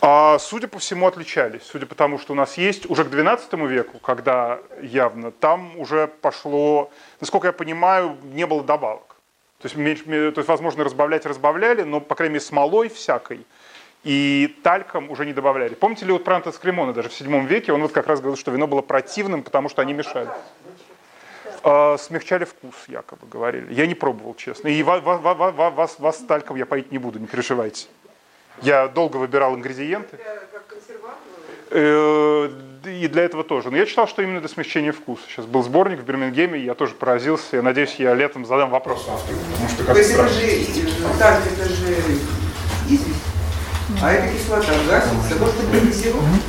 А, 0.00 0.38
судя 0.38 0.68
по 0.68 0.78
всему, 0.78 1.06
отличались. 1.06 1.62
Судя 1.64 1.86
по 1.86 1.94
тому, 1.94 2.18
что 2.18 2.34
у 2.34 2.36
нас 2.36 2.58
есть 2.58 2.88
уже 2.88 3.04
к 3.04 3.08
XII 3.08 3.66
веку, 3.66 3.98
когда 3.98 4.60
явно 4.82 5.30
там 5.30 5.78
уже 5.78 6.08
пошло, 6.20 6.90
насколько 7.20 7.48
я 7.48 7.52
понимаю, 7.52 8.16
не 8.22 8.46
было 8.46 8.62
добавок. 8.62 9.16
То 9.60 9.66
есть, 9.66 9.76
меньше, 9.76 10.04
то 10.04 10.40
есть 10.40 10.48
возможно, 10.48 10.84
разбавлять 10.84 11.24
разбавляли, 11.24 11.82
но, 11.82 12.00
по 12.00 12.14
крайней 12.14 12.34
мере, 12.34 12.44
смолой 12.44 12.88
всякой 12.88 13.46
и 14.04 14.54
тальком 14.62 15.10
уже 15.10 15.26
не 15.26 15.32
добавляли. 15.32 15.74
Помните 15.74 16.04
ли 16.04 16.12
вот 16.12 16.22
Прантес 16.22 16.58
Кремона 16.58 16.92
даже 16.92 17.08
в 17.08 17.12
VII 17.12 17.46
веке, 17.46 17.72
он 17.72 17.82
вот 17.82 17.92
как 17.92 18.06
раз 18.06 18.20
говорил, 18.20 18.38
что 18.38 18.52
вино 18.52 18.68
было 18.68 18.82
противным, 18.82 19.42
потому 19.42 19.68
что 19.68 19.82
они 19.82 19.94
мешали. 19.94 20.28
А, 21.68 21.98
смягчали 21.98 22.44
вкус, 22.44 22.74
якобы 22.86 23.26
говорили. 23.28 23.74
Я 23.74 23.86
не 23.88 23.94
пробовал, 23.96 24.34
честно. 24.36 24.68
И 24.68 24.82
вас, 24.84 25.02
вас, 25.02 25.20
вас, 25.74 25.98
вас 25.98 26.16
тальком 26.18 26.56
я 26.56 26.64
поить 26.64 26.92
не 26.92 26.98
буду, 26.98 27.18
не 27.18 27.26
переживайте. 27.26 27.88
Я 28.62 28.86
долго 28.86 29.16
выбирал 29.16 29.54
ингредиенты. 29.56 30.16
Как? 30.16 30.62
Э, 31.70 32.48
И 32.84 33.08
для 33.08 33.24
этого 33.24 33.42
тоже. 33.42 33.72
Но 33.72 33.76
я 33.76 33.84
читал, 33.86 34.06
что 34.06 34.22
именно 34.22 34.38
для 34.38 34.48
смягчения 34.48 34.92
вкуса. 34.92 35.22
Сейчас 35.28 35.44
был 35.46 35.64
сборник 35.64 35.98
в 35.98 36.04
Бирмингеме, 36.04 36.56
я 36.60 36.74
тоже 36.74 36.94
поразился. 36.94 37.56
Я 37.56 37.62
надеюсь, 37.62 37.96
я 37.96 38.14
летом 38.14 38.46
задам 38.46 38.70
вопрос 38.70 39.04
автору. 39.10 39.36
Потому 39.50 39.68
что 39.68 39.84
То 39.84 39.98
есть 39.98 40.12
это 40.12 40.28
же, 40.28 41.18
тальк 41.18 41.40
это 41.52 41.68
же 41.68 41.92
известь, 42.88 43.24
а 44.00 44.12
это 44.12 44.32
кислота 44.32 44.72
гасится, 44.88 45.34
может? 45.42 46.42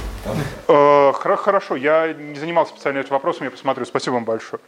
Э, 0.68 1.12
хоро- 1.14 1.38
Хорошо, 1.38 1.76
я 1.76 2.14
не 2.14 2.36
занимался 2.36 2.74
специально 2.74 3.00
этим 3.00 3.12
вопросом, 3.12 3.46
я 3.46 3.52
посмотрю. 3.52 3.86
Спасибо 3.86 4.14
вам 4.16 4.26
большое. 4.26 4.62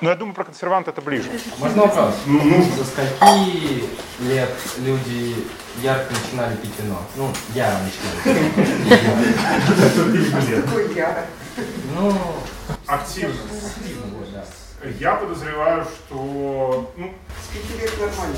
Но 0.00 0.10
я 0.10 0.16
думаю, 0.16 0.34
про 0.34 0.44
консервант 0.44 0.88
это 0.88 1.00
ближе. 1.00 1.30
Можно 1.58 1.82
вопрос? 1.82 2.14
Ну, 2.26 2.42
нужно. 2.42 2.76
Со 2.76 2.84
скольки 2.84 3.84
лет 4.20 4.50
люди 4.78 5.34
ярко 5.82 6.12
начинали 6.12 6.56
пить 6.56 6.72
вино? 6.78 7.00
Ну, 7.16 7.30
я 7.54 7.78
начинал. 7.80 8.36
Какой 10.64 10.94
я? 10.94 11.26
Ну, 11.94 12.12
Активно. 12.86 13.34
Я 15.00 15.16
подозреваю, 15.16 15.84
что... 15.84 16.92
ну, 16.96 17.12
С 17.42 17.48
пяти 17.52 17.80
лет 17.80 17.92
нормально. 17.98 18.36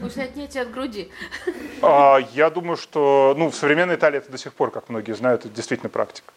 После 0.00 0.22
отнятия 0.22 0.62
от 0.62 0.70
груди. 0.70 1.10
а, 1.82 2.18
я 2.32 2.48
думаю, 2.48 2.78
что 2.78 3.34
ну, 3.36 3.50
в 3.50 3.54
современной 3.54 3.96
Италии 3.96 4.18
это 4.18 4.30
до 4.30 4.38
сих 4.38 4.54
пор, 4.54 4.70
как 4.70 4.88
многие 4.88 5.12
знают, 5.12 5.44
это 5.44 5.54
действительно 5.54 5.90
практика. 5.90 6.32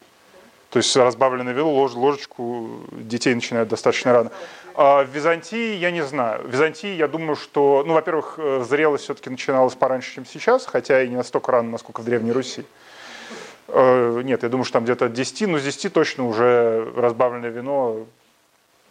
То 0.69 0.77
есть 0.77 0.95
разбавленное 0.95 1.53
вино, 1.53 1.71
лож, 1.71 1.93
ложечку 1.93 2.69
детей 2.91 3.33
начинают 3.33 3.69
достаточно 3.69 4.13
рано. 4.13 4.31
А 4.75 5.03
в 5.03 5.09
Византии 5.09 5.75
я 5.75 5.89
не 5.89 6.03
знаю. 6.03 6.43
В 6.43 6.51
Византии 6.51 6.95
я 6.95 7.07
думаю, 7.07 7.35
что, 7.35 7.83
ну, 7.85 7.93
во-первых, 7.93 8.35
э, 8.37 8.63
зрелость 8.69 9.05
все-таки 9.05 9.29
начиналась 9.31 9.73
пораньше, 9.73 10.13
чем 10.13 10.25
сейчас, 10.25 10.65
хотя 10.65 11.01
и 11.01 11.09
не 11.09 11.15
настолько 11.15 11.51
рано, 11.51 11.71
насколько 11.71 12.01
в 12.01 12.05
Древней 12.05 12.31
Руси. 12.31 12.65
Э, 13.67 14.21
Нет, 14.23 14.43
я 14.43 14.49
думаю, 14.49 14.63
что 14.63 14.73
там 14.73 14.83
где-то 14.83 15.05
от 15.05 15.13
10, 15.13 15.47
но 15.47 15.57
с 15.57 15.63
10 15.63 15.91
точно 15.91 16.27
уже 16.27 16.91
разбавленное 16.95 17.49
вино 17.49 18.05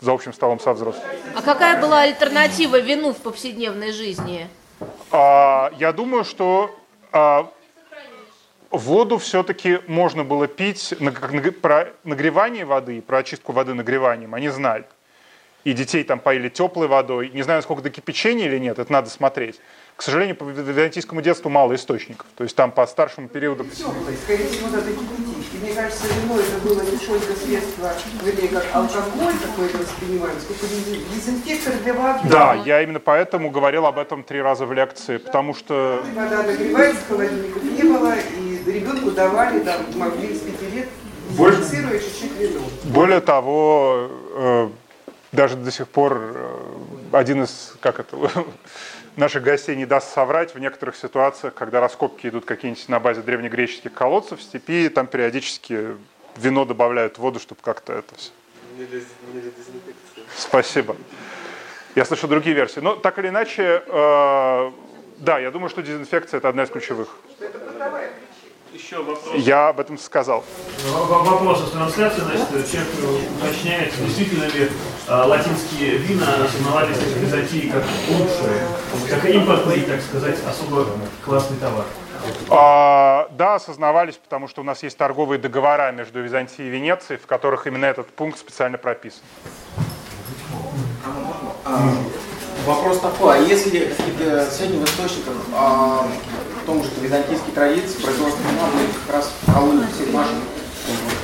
за 0.00 0.12
общим 0.12 0.32
столом 0.32 0.58
со 0.58 0.72
взрослыми. 0.72 1.06
А 1.34 1.42
какая 1.42 1.80
была 1.80 2.02
альтернатива 2.02 2.80
вину 2.80 3.12
в 3.12 3.18
повседневной 3.18 3.92
жизни? 3.92 4.48
А, 5.10 5.70
я 5.78 5.92
думаю, 5.92 6.24
что 6.24 6.76
а, 7.12 7.50
воду 8.70 9.18
все-таки 9.18 9.80
можно 9.86 10.24
было 10.24 10.46
пить, 10.46 10.94
про 11.62 11.92
нагревание 12.04 12.64
воды, 12.64 13.00
про 13.02 13.18
очистку 13.18 13.52
воды 13.52 13.74
нагреванием, 13.74 14.34
они 14.34 14.48
знали. 14.48 14.84
И 15.64 15.72
детей 15.72 16.04
там 16.04 16.20
поили 16.20 16.48
теплой 16.48 16.86
водой. 16.86 17.30
Не 17.34 17.42
знаю, 17.42 17.62
сколько 17.62 17.82
до 17.82 17.90
кипячения 17.90 18.46
или 18.46 18.58
нет, 18.58 18.78
это 18.78 18.90
надо 18.90 19.10
смотреть. 19.10 19.60
К 19.96 20.02
сожалению, 20.02 20.36
по 20.36 20.44
византийскому 20.44 21.20
детству 21.20 21.50
мало 21.50 21.74
источников. 21.74 22.26
То 22.36 22.44
есть 22.44 22.54
там 22.54 22.70
по 22.70 22.86
старшему 22.86 23.28
периоду... 23.28 23.64
Теплый, 23.64 24.16
скорее 24.16 24.46
всего, 24.48 24.68
надо 24.68 24.92
кипятить. 24.92 25.48
И 25.52 25.56
мне 25.58 25.74
кажется, 25.74 26.06
вино 26.06 26.38
это 26.38 26.58
было 26.66 26.80
не 26.82 26.96
только 26.96 27.34
средство, 27.34 27.92
вернее, 28.22 28.48
как 28.48 28.64
алкоголь 28.72 29.34
какой-то 29.44 29.78
воспринимаем, 29.78 30.38
сколько 30.38 30.66
дез- 30.66 31.04
дезинфектор 31.14 31.72
для 31.82 31.94
воды. 31.94 32.28
Да, 32.28 32.54
я 32.54 32.80
именно 32.80 33.00
поэтому 33.00 33.50
говорил 33.50 33.86
об 33.86 33.98
этом 33.98 34.22
три 34.22 34.40
раза 34.40 34.66
в 34.66 34.72
лекции, 34.72 35.16
потому 35.16 35.52
что 35.52 36.02
Вода 36.14 36.44
нагревается, 36.44 37.02
холодильников 37.08 37.62
не 37.64 37.82
было, 37.82 38.14
и 38.14 38.47
ребенку 38.72 39.10
давали, 39.10 39.60
там, 39.60 39.82
могли 39.96 40.34
с 40.34 40.40
пяти 40.40 40.66
лет, 40.74 40.88
Больше- 41.30 41.58
дезинфицируя 41.58 41.98
чуть-чуть 41.98 42.32
вино. 42.38 42.60
Более 42.84 43.20
того, 43.20 44.10
э, 44.34 44.68
даже 45.32 45.56
до 45.56 45.70
сих 45.70 45.88
пор 45.88 46.18
э, 46.20 46.60
один 47.12 47.42
из, 47.42 47.74
как 47.80 48.00
это, 48.00 48.16
наших 49.16 49.42
гостей 49.42 49.76
не 49.76 49.86
даст 49.86 50.12
соврать, 50.12 50.54
в 50.54 50.58
некоторых 50.58 50.96
ситуациях, 50.96 51.54
когда 51.54 51.80
раскопки 51.80 52.28
идут 52.28 52.44
какие-нибудь 52.44 52.88
на 52.88 53.00
базе 53.00 53.22
древнегреческих 53.22 53.92
колодцев 53.92 54.40
в 54.40 54.42
степи, 54.42 54.88
там 54.88 55.06
периодически 55.06 55.96
вино 56.36 56.64
добавляют 56.64 57.16
в 57.16 57.20
воду, 57.20 57.40
чтобы 57.40 57.60
как-то 57.62 57.92
это 57.92 58.14
все. 58.14 58.30
Спасибо. 60.36 60.96
Я 61.94 62.04
слышу 62.04 62.28
другие 62.28 62.54
версии. 62.54 62.80
Но 62.80 62.94
так 62.94 63.18
или 63.18 63.28
иначе, 63.28 63.82
э, 63.84 64.70
да, 65.18 65.38
я 65.38 65.50
думаю, 65.50 65.68
что 65.68 65.82
дезинфекция 65.82 66.38
это 66.38 66.48
одна 66.48 66.62
из 66.62 66.70
ключевых. 66.70 67.08
Еще 68.78 68.98
вопрос. 68.98 69.34
Я 69.34 69.68
об 69.70 69.80
этом 69.80 69.98
сказал. 69.98 70.44
Вопрос 70.86 71.66
из 71.66 71.70
трансляции, 71.72 72.20
значит, 72.20 72.70
человек 72.70 72.88
уточняет, 73.36 73.92
действительно 73.98 74.44
ли 74.44 74.70
а, 75.08 75.26
латинские 75.26 75.96
вина 75.98 76.44
осознавались 76.44 76.96
в 76.96 77.16
Византии 77.18 77.70
как 77.70 77.82
лучшие, 78.08 78.62
как 79.10 79.24
импортный, 79.24 79.80
так 79.80 80.00
сказать, 80.00 80.38
особо 80.48 80.86
классный 81.24 81.56
товар? 81.56 81.84
А, 82.50 83.28
да, 83.32 83.56
осознавались, 83.56 84.14
потому 84.16 84.46
что 84.46 84.60
у 84.60 84.64
нас 84.64 84.80
есть 84.84 84.96
торговые 84.96 85.40
договора 85.40 85.90
между 85.90 86.22
Византией 86.22 86.68
и 86.68 86.70
Венецией, 86.70 87.18
в 87.18 87.26
которых 87.26 87.66
именно 87.66 87.86
этот 87.86 88.06
пункт 88.10 88.38
специально 88.38 88.78
прописан. 88.78 89.22
А, 91.64 91.94
вопрос 92.64 93.00
такой, 93.00 93.38
а 93.38 93.40
если 93.40 93.86
какие-то 93.86 94.48
средним 94.52 94.84
источникам 94.84 95.34
а, 95.52 96.06
том 96.68 96.84
же 96.84 96.90
византийской 97.00 97.54
традиции 97.54 98.02
производство 98.02 98.42
вина 98.42 98.68
как 99.06 99.14
раз 99.14 99.34
в 99.40 99.52
колонии 99.54 99.86
всех 99.86 100.12
наших 100.12 100.34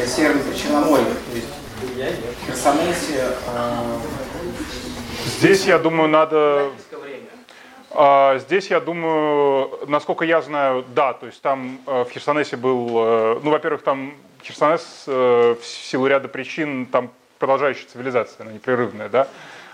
Северном 0.07 0.43
Причерноморье, 0.45 1.05
то 1.05 1.37
есть 1.37 1.49
в 1.83 2.47
Херсонесе. 2.47 3.29
А... 3.49 3.85
Здесь, 5.27 5.67
я 5.67 5.79
думаю, 5.79 6.09
надо... 6.09 6.71
А, 7.91 8.39
здесь, 8.39 8.69
я 8.69 8.81
думаю, 8.81 9.81
насколько 9.87 10.25
я 10.25 10.41
знаю, 10.41 10.83
да, 10.95 11.13
то 11.13 11.27
есть 11.27 11.41
там 11.43 11.79
э, 11.87 12.05
в 12.05 12.11
Херсонесе 12.11 12.57
был, 12.57 12.89
э, 12.89 13.41
ну, 13.45 13.51
во-первых, 13.51 13.83
там 13.83 14.15
Херсонес 14.43 15.05
э, 15.07 15.57
в 15.61 15.65
силу 15.65 16.07
ряда 16.07 16.27
причин, 16.27 16.87
там 16.87 17.11
продолжающая 17.39 17.87
цивилизация, 17.87 18.45
она 18.45 18.53
непрерывная, 18.53 19.09
да, 19.09 19.29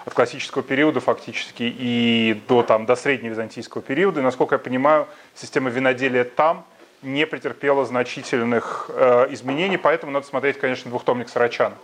от 0.05 0.15
классического 0.15 0.63
периода 0.63 1.01
фактически 1.01 1.63
и 1.63 2.41
до, 2.49 2.63
там, 2.63 2.87
до 2.87 2.97
средневизантийского 2.97 3.83
периода. 3.83 4.21
И, 4.21 4.23
насколько 4.23 4.55
я 4.55 4.59
понимаю, 4.59 5.07
система 5.35 5.71
виноделия 5.71 6.25
там 6.25 6.65
не 7.03 7.27
претерпела 7.27 7.85
значительных 7.85 8.91
э, 8.91 9.29
изменений, 9.31 9.79
поэтому 9.79 10.13
надо 10.13 10.27
смотреть, 10.27 10.59
конечно, 10.59 10.91
двухтомник 10.91 11.29
Сарачана. 11.29 11.75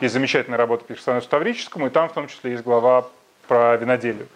Есть 0.00 0.14
замечательная 0.14 0.58
работа 0.58 0.84
по 0.84 0.94
Персонажу 0.94 1.26
Ставрическому, 1.26 1.88
и 1.88 1.90
там 1.90 2.08
в 2.08 2.12
том 2.12 2.28
числе 2.28 2.52
есть 2.52 2.62
глава 2.62 3.06
про 3.48 3.76
виноделие. 3.76 4.26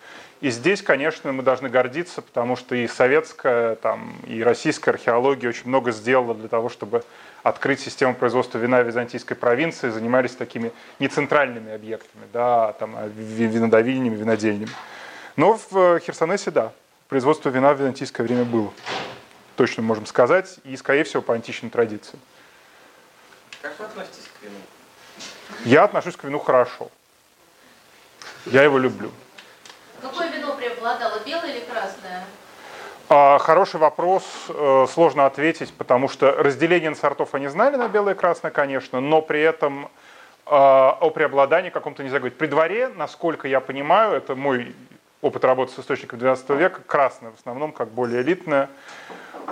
И 0.41 0.51
здесь, 0.51 0.83
конечно, 0.83 1.33
мы 1.33 1.43
должны 1.43 1.71
гордиться, 1.71 2.21
потому 2.21 2.57
что 2.57 2.75
и 2.75 2.87
советская, 2.87 3.77
там, 3.77 4.17
и 4.27 4.43
российская 4.43 4.91
археология 4.91 5.49
очень 5.49 5.69
много 5.69 5.91
сделала 5.91 6.35
для 6.35 6.49
того, 6.49 6.69
чтобы 6.69 7.05
открыть 7.45 7.79
систему 7.79 8.15
производства 8.15 8.57
вина 8.59 8.83
в 8.83 8.87
византийской 8.87 9.37
провинции, 9.37 9.91
занимались 9.91 10.35
такими 10.35 10.73
нецентральными 10.99 11.73
объектами, 11.73 12.25
да, 12.33 12.73
там, 12.73 12.97
а 12.97 13.07
винодавильнями, 13.07 14.17
винодельнями. 14.17 14.71
Но 15.37 15.53
в 15.53 15.77
э, 15.77 16.01
Херсонесе, 16.01 16.51
да, 16.51 16.73
производство 17.07 17.51
вина 17.51 17.75
в 17.75 17.79
византийское 17.79 18.27
время 18.27 18.45
было. 18.45 18.73
Точно 19.57 19.83
можем 19.83 20.07
сказать, 20.07 20.59
и, 20.65 20.75
скорее 20.77 21.05
всего, 21.05 21.21
по 21.21 21.35
античной 21.35 21.69
традиции. 21.69 22.19
Как 23.61 23.79
вы 23.79 23.85
относитесь 23.85 24.31
к 24.41 24.43
вину? 24.43 24.57
Я 25.67 25.85
отношусь 25.85 26.17
к 26.17 26.25
вину 26.25 26.39
хорошо. 26.39 26.91
Я 28.47 28.63
его 28.63 28.79
люблю. 28.79 29.13
Какое 30.01 30.31
вино 30.31 30.57
преобладало, 30.57 31.21
белое 31.27 31.53
или 31.53 31.61
красное? 31.61 31.74
А, 33.17 33.39
хороший 33.39 33.79
вопрос, 33.79 34.25
э, 34.49 34.87
сложно 34.93 35.27
ответить, 35.27 35.73
потому 35.79 36.09
что 36.09 36.33
разделение 36.33 36.91
на 36.91 36.97
сортов 36.97 37.33
они 37.37 37.47
знали 37.47 37.77
на 37.77 37.87
белое 37.87 38.15
и 38.15 38.17
красное, 38.17 38.51
конечно, 38.51 38.99
но 38.99 39.23
при 39.23 39.41
этом 39.41 39.89
а, 40.47 40.99
о 41.01 41.11
преобладании 41.11 41.71
каком-то 41.71 42.03
нельзя 42.03 42.19
говорить. 42.19 42.37
При 42.37 42.49
дворе, 42.49 42.89
насколько 42.89 43.47
я 43.47 43.61
понимаю, 43.61 44.15
это 44.15 44.35
мой 44.35 44.75
опыт 45.23 45.45
работы 45.45 45.73
с 45.73 45.79
источником 45.79 46.19
12 46.19 46.51
века, 46.51 46.81
красное 46.85 47.31
в 47.31 47.35
основном, 47.39 47.71
как 47.71 47.91
более 47.91 48.21
элитное. 48.21 48.69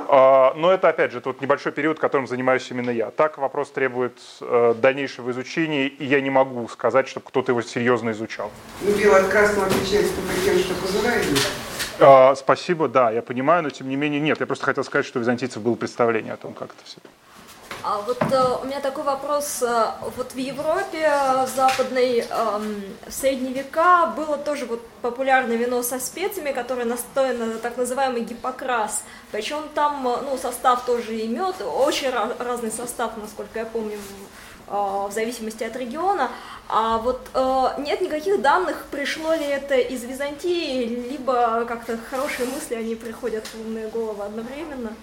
А, 0.08 0.54
но 0.56 0.72
это, 0.72 0.88
опять 0.88 1.12
же, 1.12 1.20
тот 1.20 1.40
небольшой 1.40 1.70
период, 1.70 2.00
которым 2.00 2.26
занимаюсь 2.26 2.68
именно 2.68 2.90
я. 2.90 3.12
Так 3.12 3.38
вопрос 3.38 3.70
требует 3.70 4.18
э, 4.40 4.74
дальнейшего 4.76 5.30
изучения, 5.30 5.86
и 5.86 6.04
я 6.04 6.20
не 6.20 6.30
могу 6.30 6.66
сказать, 6.66 7.06
чтобы 7.06 7.26
кто-то 7.28 7.52
его 7.52 7.62
серьезно 7.62 8.10
изучал. 8.10 8.50
Ну, 8.80 8.90
белое 8.98 9.20
от 9.20 9.28
красного 9.28 9.68
отличается 9.68 10.14
только 10.16 10.44
тем, 10.44 10.58
что 10.58 10.74
идут. 10.74 11.38
А, 12.02 12.34
спасибо, 12.34 12.88
да, 12.88 13.10
я 13.10 13.22
понимаю, 13.22 13.62
но 13.62 13.70
тем 13.70 13.88
не 13.88 13.96
менее 13.96 14.20
нет. 14.20 14.40
Я 14.40 14.46
просто 14.46 14.64
хотел 14.64 14.84
сказать, 14.84 15.06
что 15.06 15.18
у 15.18 15.22
византийцев 15.22 15.62
было 15.62 15.74
представление 15.74 16.32
о 16.34 16.36
том, 16.36 16.52
как 16.52 16.70
это 16.70 16.84
все. 16.84 16.98
А 17.84 18.00
вот 18.00 18.22
э, 18.22 18.62
у 18.62 18.66
меня 18.66 18.80
такой 18.80 19.02
вопрос. 19.02 19.62
Э, 19.62 19.86
вот 20.16 20.32
в 20.32 20.36
Европе 20.36 21.00
э, 21.00 21.46
западной 21.56 22.20
э, 22.20 22.58
в 23.08 23.12
средние 23.12 23.52
века 23.54 24.06
было 24.16 24.36
тоже 24.36 24.66
вот 24.66 24.86
популярное 25.00 25.56
вино 25.56 25.82
со 25.82 25.98
специями, 25.98 26.52
которое 26.52 26.84
настояно 26.84 27.46
на 27.46 27.58
так 27.58 27.76
называемый 27.76 28.22
гипокрас. 28.22 29.02
Причем 29.32 29.64
там 29.74 30.06
э, 30.06 30.16
ну, 30.22 30.38
состав 30.38 30.84
тоже 30.84 31.16
и 31.16 31.26
мед, 31.26 31.56
очень 31.60 32.08
ra- 32.08 32.36
разный 32.38 32.70
состав, 32.70 33.16
насколько 33.16 33.58
я 33.58 33.64
помню, 33.64 33.98
в, 34.72 35.06
э, 35.06 35.08
в 35.08 35.12
зависимости 35.12 35.62
от 35.64 35.76
региона. 35.76 36.30
А 36.68 36.98
вот 36.98 37.28
э, 37.34 37.64
нет 37.78 38.00
никаких 38.00 38.40
данных, 38.40 38.86
пришло 38.90 39.34
ли 39.34 39.44
это 39.44 39.76
из 39.76 40.02
Византии, 40.04 40.84
либо 41.10 41.64
как-то 41.66 41.98
хорошие 42.10 42.48
мысли, 42.48 42.74
они 42.74 42.94
приходят 42.94 43.46
в 43.46 43.60
умные 43.60 43.88
головы 43.88 44.24
одновременно? 44.24 44.94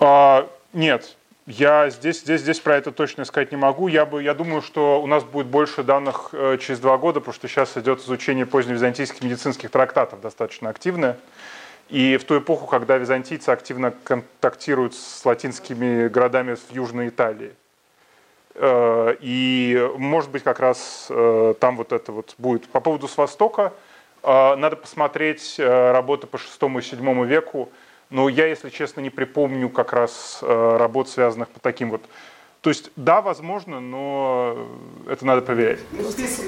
А, 0.00 0.48
нет, 0.72 1.16
я 1.46 1.88
здесь, 1.90 2.20
здесь, 2.20 2.42
здесь 2.42 2.60
про 2.60 2.76
это 2.76 2.92
точно 2.92 3.24
сказать 3.24 3.50
не 3.50 3.56
могу. 3.56 3.88
Я, 3.88 4.04
бы, 4.04 4.22
я 4.22 4.34
думаю, 4.34 4.60
что 4.60 5.02
у 5.02 5.06
нас 5.06 5.24
будет 5.24 5.46
больше 5.46 5.82
данных 5.82 6.30
э, 6.32 6.58
через 6.60 6.78
два 6.78 6.98
года, 6.98 7.20
потому 7.20 7.34
что 7.34 7.48
сейчас 7.48 7.76
идет 7.76 8.00
изучение 8.00 8.44
поздневизантийских 8.44 9.22
медицинских 9.22 9.70
трактатов 9.70 10.20
достаточно 10.20 10.68
активное. 10.68 11.16
И 11.88 12.18
в 12.18 12.24
ту 12.24 12.38
эпоху, 12.38 12.66
когда 12.66 12.98
византийцы 12.98 13.48
активно 13.48 13.94
контактируют 14.04 14.94
с 14.94 15.24
латинскими 15.24 16.08
городами 16.08 16.54
в 16.54 16.70
Южной 16.70 17.08
Италии. 17.08 17.54
Э, 18.60 19.14
и, 19.20 19.90
может 19.96 20.30
быть, 20.30 20.42
как 20.42 20.58
раз 20.58 21.06
э, 21.10 21.54
там 21.60 21.76
вот 21.76 21.92
это 21.92 22.10
вот 22.10 22.34
будет. 22.38 22.68
По 22.68 22.80
поводу 22.80 23.06
с 23.06 23.16
Востока, 23.16 23.72
э, 24.22 24.56
надо 24.56 24.74
посмотреть 24.74 25.54
работы 25.58 26.26
по 26.26 26.36
VI 26.36 26.80
и 26.80 26.96
VII 26.96 27.26
веку. 27.26 27.70
Но 28.10 28.28
я, 28.28 28.46
если 28.46 28.70
честно, 28.70 29.00
не 29.00 29.10
припомню 29.10 29.68
как 29.68 29.92
раз 29.92 30.38
работ, 30.42 31.08
связанных 31.08 31.48
по 31.50 31.60
таким 31.60 31.90
вот 31.90 32.02
то 32.60 32.70
есть, 32.70 32.90
да, 32.96 33.22
возможно, 33.22 33.78
но 33.78 34.66
это 35.08 35.24
надо 35.24 35.42
проверять. 35.42 35.78
Ну, 35.92 36.02
здесь 36.10 36.40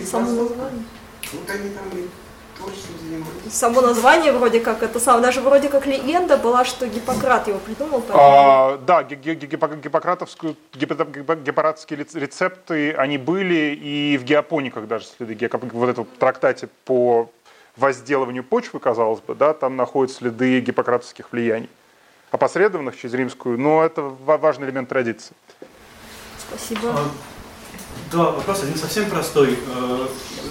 само 3.51 3.81
название. 3.81 4.33
Само 4.33 4.39
вроде 4.39 4.61
как 4.61 4.83
это 4.83 5.01
самое, 5.01 5.23
даже 5.25 5.41
вроде 5.41 5.69
как 5.69 5.87
легенда 5.87 6.37
была, 6.37 6.65
что 6.65 6.87
Гиппократ 6.87 7.49
его 7.49 7.59
придумал. 7.59 8.03
А, 8.11 8.79
да, 8.79 9.03
гиппократовские, 9.03 10.57
гиппократские 10.75 12.07
рецепты, 12.15 12.93
они 12.93 13.19
были 13.19 13.75
и 13.75 14.19
в 14.19 14.25
геопониках 14.25 14.87
даже 14.87 15.07
следы, 15.07 15.35
вот 15.73 15.89
этом 15.89 16.07
трактате 16.19 16.69
по 16.85 17.31
возделыванию 17.77 18.45
почвы, 18.45 18.81
казалось 18.81 19.21
бы, 19.21 19.35
да, 19.35 19.55
там 19.55 19.77
находятся 19.77 20.19
следы 20.19 20.61
гиппократовских 20.61 21.33
влияний. 21.33 21.69
Опосредованных 22.31 22.97
через 22.97 23.15
римскую, 23.15 23.59
но 23.59 23.83
это 23.83 24.03
важный 24.03 24.69
элемент 24.69 24.89
традиции. 24.89 25.35
Спасибо. 26.39 26.95
А, 28.13 28.17
да, 28.17 28.19
вопрос 28.31 28.63
один 28.63 28.77
совсем 28.77 29.09
простой. 29.09 29.59
Э, 29.75 30.07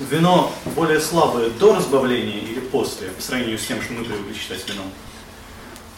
вино 0.09 0.51
более 0.75 0.99
слабое 0.99 1.49
до 1.49 1.75
разбавления 1.75 2.39
или 2.39 2.59
после, 2.59 3.09
по 3.09 3.21
сравнению 3.21 3.57
с 3.57 3.65
тем, 3.65 3.81
что 3.81 3.93
мы 3.93 4.03
привыкли 4.03 4.33
считать 4.33 4.67
вином? 4.69 4.85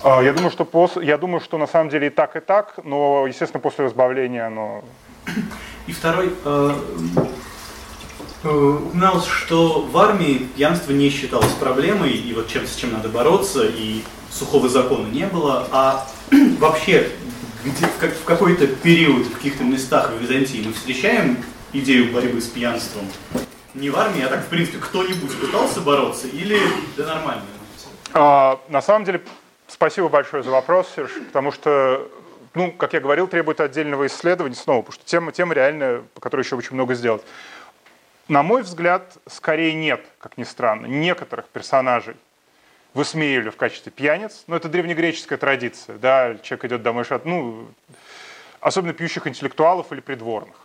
А, 0.03 0.21
я 0.21 0.33
думаю, 0.33 0.51
что 0.51 0.65
после, 0.65 1.05
я 1.05 1.17
думаю, 1.17 1.39
что 1.39 1.57
на 1.57 1.67
самом 1.67 1.89
деле 1.89 2.07
и 2.07 2.09
так, 2.09 2.35
и 2.35 2.39
так, 2.39 2.75
но, 2.83 3.25
естественно, 3.27 3.59
после 3.59 3.85
разбавления 3.85 4.47
оно... 4.47 4.83
И 5.87 5.93
второй, 5.93 6.33
э, 6.45 6.75
э, 8.43 8.49
упоминалось, 8.49 9.25
что 9.25 9.81
в 9.81 9.97
армии 9.97 10.47
пьянство 10.55 10.91
не 10.91 11.09
считалось 11.09 11.51
проблемой, 11.53 12.11
и 12.11 12.33
вот 12.33 12.47
чем, 12.47 12.65
с 12.67 12.75
чем 12.75 12.93
надо 12.93 13.09
бороться, 13.09 13.65
и 13.65 14.03
сухого 14.31 14.69
закона 14.69 15.07
не 15.07 15.25
было, 15.25 15.67
а 15.71 16.07
вообще 16.59 17.11
где, 17.63 17.87
как, 17.99 18.11
в 18.13 18.23
какой-то 18.23 18.67
период, 18.67 19.27
в 19.27 19.33
каких-то 19.33 19.63
местах 19.63 20.11
в 20.11 20.17
Византии 20.17 20.63
мы 20.65 20.73
встречаем 20.73 21.37
идею 21.73 22.11
борьбы 22.11 22.41
с 22.41 22.47
пьянством? 22.47 23.07
Не 23.73 23.89
в 23.89 23.97
армии, 23.97 24.23
а 24.23 24.27
так, 24.27 24.41
в 24.41 24.47
принципе, 24.47 24.79
кто-нибудь 24.79 25.39
пытался 25.39 25.79
бороться 25.81 26.27
или 26.27 26.59
да 26.97 27.05
нормально? 27.05 27.43
А, 28.13 28.59
на 28.67 28.81
самом 28.81 29.05
деле, 29.05 29.21
спасибо 29.67 30.09
большое 30.09 30.43
за 30.43 30.51
вопрос, 30.51 30.91
Серж, 30.95 31.11
потому 31.27 31.51
что, 31.51 32.09
ну, 32.53 32.71
как 32.71 32.93
я 32.93 32.99
говорил, 32.99 33.27
требует 33.27 33.61
отдельного 33.61 34.07
исследования 34.07 34.55
снова, 34.55 34.81
потому 34.81 34.93
что 34.93 35.05
тема, 35.05 35.31
тема 35.31 35.53
реальная, 35.53 36.03
по 36.13 36.19
которой 36.19 36.41
еще 36.41 36.55
очень 36.55 36.73
много 36.73 36.95
сделать. 36.95 37.23
На 38.27 38.43
мой 38.43 38.63
взгляд, 38.63 39.17
скорее 39.27 39.73
нет, 39.73 40.05
как 40.19 40.37
ни 40.37 40.43
странно, 40.43 40.87
некоторых 40.87 41.45
персонажей 41.47 42.15
высмеивали 42.93 43.49
в 43.49 43.57
качестве 43.57 43.91
пьяниц. 43.91 44.43
Но 44.47 44.55
это 44.55 44.69
древнегреческая 44.69 45.37
традиция. 45.37 45.97
Да? 45.97 46.35
Человек 46.43 46.65
идет 46.65 46.83
домой, 46.83 47.03
шат, 47.03 47.25
ну, 47.25 47.67
особенно 48.59 48.93
пьющих 48.93 49.27
интеллектуалов 49.27 49.91
или 49.91 49.99
придворных. 49.99 50.55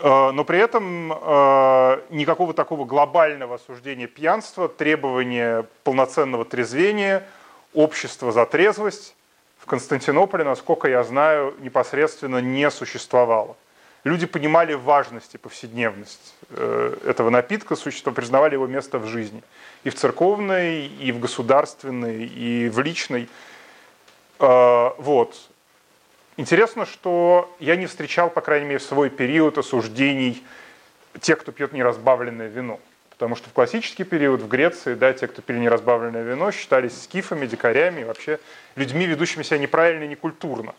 Э, 0.00 0.30
но 0.30 0.44
при 0.44 0.58
этом 0.58 1.12
э, 1.12 2.00
никакого 2.10 2.54
такого 2.54 2.84
глобального 2.84 3.56
осуждения 3.56 4.06
пьянства, 4.06 4.68
требования 4.68 5.66
полноценного 5.84 6.44
трезвения, 6.44 7.26
общества 7.74 8.32
за 8.32 8.46
трезвость 8.46 9.14
в 9.58 9.66
Константинополе, 9.66 10.44
насколько 10.44 10.88
я 10.88 11.04
знаю, 11.04 11.54
непосредственно 11.60 12.38
не 12.38 12.70
существовало. 12.70 13.56
Люди 14.04 14.26
понимали 14.26 14.74
важность 14.74 15.34
и 15.34 15.38
повседневность 15.38 16.34
э, 16.50 16.96
этого 17.04 17.30
напитка, 17.30 17.76
существа, 17.76 18.12
признавали 18.12 18.54
его 18.54 18.66
место 18.66 18.98
в 18.98 19.06
жизни. 19.06 19.42
И 19.84 19.90
в 19.90 19.94
церковной, 19.94 20.86
и 20.86 21.12
в 21.12 21.20
государственной, 21.20 22.24
и 22.24 22.68
в 22.68 22.80
личной. 22.80 23.28
Вот. 24.38 25.36
Интересно, 26.36 26.86
что 26.86 27.54
я 27.60 27.76
не 27.76 27.84
встречал, 27.84 28.30
по 28.30 28.40
крайней 28.40 28.66
мере, 28.66 28.78
в 28.78 28.82
свой 28.82 29.10
период 29.10 29.58
осуждений 29.58 30.42
тех, 31.20 31.38
кто 31.38 31.52
пьет 31.52 31.72
неразбавленное 31.72 32.48
вино. 32.48 32.80
Потому 33.10 33.36
что 33.36 33.50
в 33.50 33.52
классический 33.52 34.04
период 34.04 34.40
в 34.40 34.48
Греции, 34.48 34.94
да, 34.94 35.12
те, 35.12 35.26
кто 35.26 35.42
пили 35.42 35.58
неразбавленное 35.58 36.22
вино, 36.22 36.50
считались 36.52 37.02
скифами, 37.02 37.44
дикарями, 37.44 38.04
вообще 38.04 38.40
людьми, 38.76 39.04
ведущими 39.04 39.42
себя 39.42 39.58
неправильно 39.58 40.04
и 40.04 40.08
некультурно. 40.08 40.74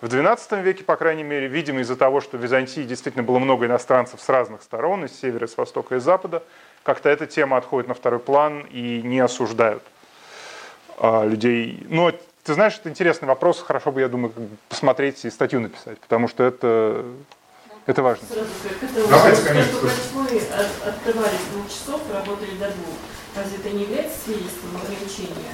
В 0.00 0.06
XII 0.06 0.62
веке, 0.62 0.82
по 0.82 0.96
крайней 0.96 1.24
мере, 1.24 1.46
видимо, 1.46 1.80
из-за 1.80 1.94
того, 1.94 2.22
что 2.22 2.38
в 2.38 2.42
Византии 2.42 2.82
действительно 2.82 3.22
было 3.22 3.38
много 3.38 3.66
иностранцев 3.66 4.20
с 4.22 4.28
разных 4.30 4.62
сторон, 4.62 5.04
из 5.04 5.18
севера, 5.18 5.46
с 5.46 5.58
востока 5.58 5.96
и 5.96 6.00
запада, 6.00 6.42
как-то 6.82 7.10
эта 7.10 7.26
тема 7.26 7.58
отходит 7.58 7.88
на 7.88 7.94
второй 7.94 8.18
план 8.18 8.66
и 8.70 9.02
не 9.02 9.20
осуждают 9.20 9.82
а, 10.98 11.26
людей. 11.26 11.86
Но 11.90 12.12
ты 12.44 12.54
знаешь, 12.54 12.78
это 12.78 12.88
интересный 12.88 13.28
вопрос, 13.28 13.60
хорошо 13.60 13.92
бы, 13.92 14.00
я 14.00 14.08
думаю, 14.08 14.32
посмотреть 14.70 15.22
и 15.26 15.30
статью 15.30 15.60
написать, 15.60 15.98
потому 15.98 16.28
что 16.28 16.44
это, 16.44 17.04
это 17.84 18.02
важно. 18.02 18.26
Давайте, 19.10 19.42
конечно. 19.42 19.80
мы 20.14 20.26
открывались 20.88 21.44
двух 21.52 21.68
часов 21.68 22.00
работали 22.10 22.52
до 22.52 22.70
двух, 22.70 22.96
разве 23.36 23.58
это 23.58 23.68
не 23.68 23.82
является 23.82 24.18
свидетельством 24.18 24.76
ограничения? 24.82 25.52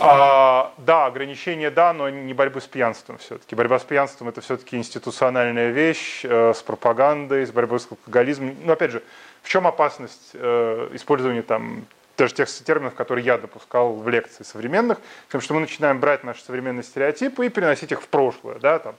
А, 0.00 0.72
да, 0.78 1.06
ограничения 1.06 1.70
да, 1.70 1.92
но 1.92 2.08
не 2.10 2.34
борьбы 2.34 2.60
с 2.60 2.66
пьянством 2.66 3.18
все-таки. 3.18 3.54
Борьба 3.54 3.78
с 3.78 3.84
пьянством 3.84 4.28
это 4.28 4.40
все-таки 4.40 4.76
институциональная 4.76 5.70
вещь 5.70 6.24
э, 6.24 6.52
с 6.54 6.62
пропагандой, 6.62 7.46
с 7.46 7.50
борьбой 7.50 7.80
с 7.80 7.88
алкоголизмом. 7.90 8.56
Но 8.64 8.74
опять 8.74 8.90
же, 8.90 9.02
в 9.42 9.48
чем 9.48 9.66
опасность 9.66 10.30
э, 10.34 10.90
использования 10.92 11.42
там 11.42 11.84
даже 12.16 12.34
тех 12.34 12.48
терминов, 12.48 12.94
которые 12.94 13.24
я 13.24 13.38
допускал 13.38 13.94
в 13.94 14.08
лекции 14.08 14.42
современных, 14.42 14.98
потому 15.26 15.40
что 15.40 15.54
мы 15.54 15.60
начинаем 15.60 16.00
брать 16.00 16.24
наши 16.24 16.42
современные 16.42 16.82
стереотипы 16.82 17.46
и 17.46 17.48
переносить 17.48 17.92
их 17.92 18.02
в 18.02 18.08
прошлое, 18.08 18.58
да, 18.58 18.80
там, 18.80 18.96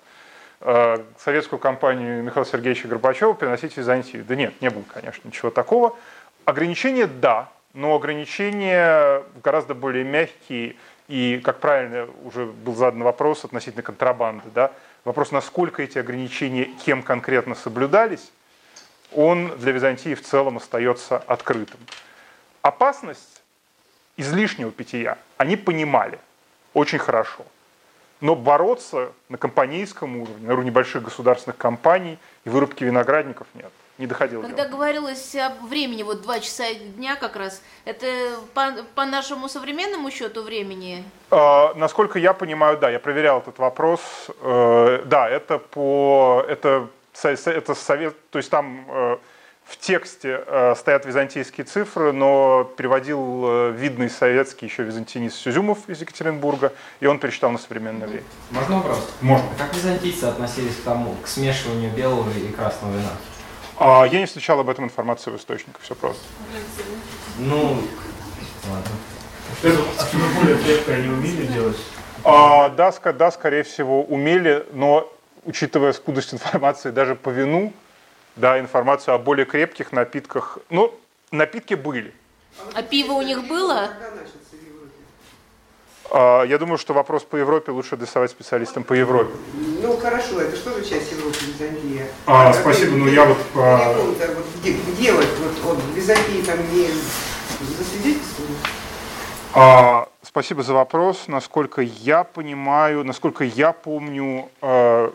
э, 0.61 0.97
советскую 1.17 1.59
компанию 1.59 2.23
Михаила 2.23 2.45
Сергеевича 2.45 2.87
Горбачева 2.87 3.35
переносить 3.35 3.73
в 3.73 3.77
Византию. 3.77 4.23
Да 4.25 4.35
нет, 4.35 4.53
не 4.61 4.69
было, 4.69 4.83
конечно, 4.93 5.27
ничего 5.27 5.51
такого. 5.51 5.95
Ограничения– 6.45 7.07
да, 7.21 7.49
но 7.73 7.95
ограничения 7.95 9.23
гораздо 9.43 9.73
более 9.73 10.03
мягкие, 10.03 10.75
и, 11.07 11.41
как 11.43 11.59
правильно 11.59 12.07
уже 12.23 12.45
был 12.45 12.75
задан 12.75 13.03
вопрос 13.03 13.45
относительно 13.45 13.83
контрабанды, 13.83 14.49
да, 14.53 14.71
вопрос, 15.05 15.31
насколько 15.31 15.81
эти 15.81 15.97
ограничения 15.97 16.65
кем 16.85 17.01
конкретно 17.01 17.55
соблюдались, 17.55 18.31
он 19.11 19.57
для 19.57 19.71
Византии 19.71 20.13
в 20.13 20.21
целом 20.21 20.57
остается 20.57 21.17
открытым 21.17 21.79
опасность 22.61 23.41
излишнего 24.17 24.71
питья 24.71 25.17
они 25.37 25.55
понимали 25.55 26.19
очень 26.73 26.99
хорошо. 26.99 27.45
Но 28.21 28.35
бороться 28.35 29.13
на 29.29 29.37
компанейском 29.37 30.17
уровне, 30.17 30.47
на 30.47 30.53
уровне 30.53 30.71
больших 30.71 31.03
государственных 31.03 31.57
компаний 31.57 32.17
и 32.43 32.49
вырубки 32.49 32.83
виноградников 32.83 33.47
нет. 33.53 33.71
Не 33.99 34.07
доходило. 34.07 34.41
Когда 34.41 34.63
дело. 34.63 34.77
говорилось 34.77 35.35
о 35.35 35.49
времени, 35.67 36.03
вот 36.03 36.21
два 36.21 36.39
часа 36.39 36.73
дня 36.73 37.17
как 37.17 37.35
раз, 37.35 37.61
это 37.83 38.07
по, 38.53 38.71
по 38.95 39.05
нашему 39.05 39.49
современному 39.49 40.09
счету 40.09 40.41
времени? 40.41 41.03
Э, 41.31 41.73
насколько 41.75 42.17
я 42.17 42.31
понимаю, 42.31 42.77
да, 42.77 42.89
я 42.89 42.99
проверял 42.99 43.39
этот 43.39 43.59
вопрос. 43.59 43.99
Э, 44.41 45.03
да, 45.05 45.29
это 45.29 45.57
по 45.59 46.45
это, 46.47 46.87
это 47.21 47.75
совет, 47.75 48.15
то 48.29 48.39
есть 48.39 48.49
там 48.49 48.85
э, 48.87 49.17
в 49.65 49.77
тексте 49.77 50.45
э, 50.47 50.75
стоят 50.77 51.05
византийские 51.05 51.65
цифры, 51.65 52.13
но 52.13 52.63
переводил 52.77 53.43
э, 53.43 53.71
видный 53.71 54.09
советский 54.09 54.67
еще 54.67 54.83
византинист 54.83 55.35
Сюзюмов 55.35 55.89
из 55.89 55.99
Екатеринбурга, 55.99 56.71
и 57.01 57.05
он 57.05 57.19
перечитал 57.19 57.51
на 57.51 57.57
современное 57.57 58.07
время. 58.07 58.23
Можно 58.51 58.77
вопрос? 58.77 59.11
Можно. 59.19 59.49
Как 59.57 59.75
византийцы 59.75 60.23
относились 60.23 60.77
к 60.77 60.83
тому, 60.83 61.15
к 61.21 61.27
смешиванию 61.27 61.91
белого 61.91 62.29
и 62.31 62.49
красного 62.53 62.93
вина? 62.93 63.11
А, 63.79 64.05
я 64.05 64.19
не 64.19 64.25
встречал 64.25 64.59
об 64.59 64.69
этом 64.69 64.85
информацию 64.85 65.33
в 65.33 65.39
источниках, 65.39 65.81
все 65.81 65.95
просто. 65.95 66.21
Ну, 67.37 67.81
ладно. 68.69 68.91
Это 69.63 69.77
более 70.35 70.57
крепко 70.57 70.93
они 70.93 71.07
умели 71.07 71.45
делать? 71.47 71.77
А, 72.25 72.69
да, 72.69 72.91
да, 72.91 73.31
скорее 73.31 73.63
всего, 73.63 74.03
умели, 74.03 74.65
но 74.73 75.09
учитывая 75.45 75.93
скудость 75.93 76.33
информации 76.33 76.91
даже 76.91 77.15
по 77.15 77.29
вину, 77.29 77.71
да, 78.35 78.59
информацию 78.59 79.15
о 79.15 79.17
более 79.17 79.45
крепких 79.45 79.93
напитках. 79.93 80.57
Ну, 80.69 80.93
напитки 81.31 81.75
были. 81.75 82.13
А 82.73 82.83
пиво 82.83 83.13
у 83.13 83.21
них 83.21 83.47
было? 83.47 83.91
А, 86.11 86.43
я 86.43 86.57
думаю, 86.57 86.77
что 86.77 86.93
вопрос 86.93 87.23
по 87.23 87.35
Европе 87.35 87.71
лучше 87.71 87.95
адресовать 87.95 88.31
специалистам 88.31 88.83
по 88.83 88.93
Европе. 88.93 89.31
Ну 89.81 89.97
хорошо, 89.97 90.41
это 90.41 90.55
что 90.55 90.73
за 90.73 90.83
часть 90.87 91.11
Европы 91.11 91.37
Византия? 91.45 92.07
А, 92.25 92.49
а 92.49 92.53
спасибо, 92.53 92.97
но 92.97 93.07
я 93.07 93.25
вот... 93.25 93.37
А... 93.55 93.93
Вот, 93.93 94.17
где, 94.61 94.73
где 94.73 95.13
вот, 95.13 95.25
вот, 95.39 95.75
вот 95.75 95.77
Византии 95.95 96.41
там 96.43 96.57
не 96.73 96.87
засвидетельствовали? 97.77 98.53
А, 99.53 100.07
спасибо 100.21 100.63
за 100.63 100.73
вопрос. 100.73 101.27
Насколько 101.27 101.81
я 101.81 102.23
понимаю, 102.23 103.03
насколько 103.03 103.43
я 103.43 103.71
помню, 103.71 104.49
э, 104.61 105.11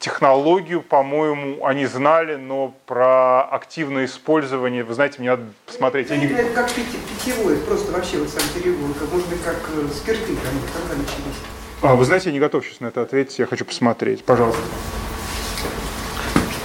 Технологию, 0.00 0.80
по-моему, 0.80 1.66
они 1.66 1.84
знали, 1.84 2.36
но 2.36 2.74
про 2.86 3.42
активное 3.42 4.06
использование, 4.06 4.82
вы 4.82 4.94
знаете, 4.94 5.16
мне 5.18 5.28
надо 5.28 5.44
посмотреть. 5.66 6.06
Это, 6.06 6.16
не... 6.16 6.24
это 6.24 6.54
как 6.54 6.72
питьевой, 6.72 7.58
просто 7.58 7.92
вообще 7.92 8.16
вот 8.16 8.30
сам 8.30 8.42
перегон, 8.54 8.94
как, 8.94 9.12
может 9.12 9.28
быть, 9.28 9.42
как 9.42 9.56
э, 9.56 9.88
спирты 9.94 10.34
когда 10.72 10.96
начались. 10.96 11.36
А, 11.82 11.96
вы 11.96 12.06
знаете, 12.06 12.30
я 12.30 12.32
не 12.32 12.40
готов 12.40 12.64
сейчас 12.64 12.80
на 12.80 12.86
это 12.86 13.02
ответить, 13.02 13.38
я 13.38 13.44
хочу 13.44 13.66
посмотреть. 13.66 14.24
Пожалуйста. 14.24 14.62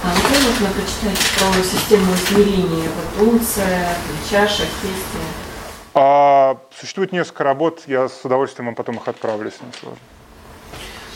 А 0.02 0.14
где 0.14 0.38
можно 0.42 0.68
прочитать 0.68 1.18
про 1.38 1.62
систему 1.62 2.14
измерения? 2.14 2.88
Вот 3.18 3.28
унция, 3.28 3.98
чаша, 4.30 4.62
кисти? 4.62 5.22
А, 5.92 6.56
существует 6.74 7.12
несколько 7.12 7.44
работ, 7.44 7.82
я 7.86 8.08
с 8.08 8.24
удовольствием 8.24 8.64
вам 8.64 8.74
потом 8.74 8.96
их 8.96 9.06
отправлю, 9.06 9.44
если 9.44 9.66
не 9.66 9.72
сложно 9.72 9.98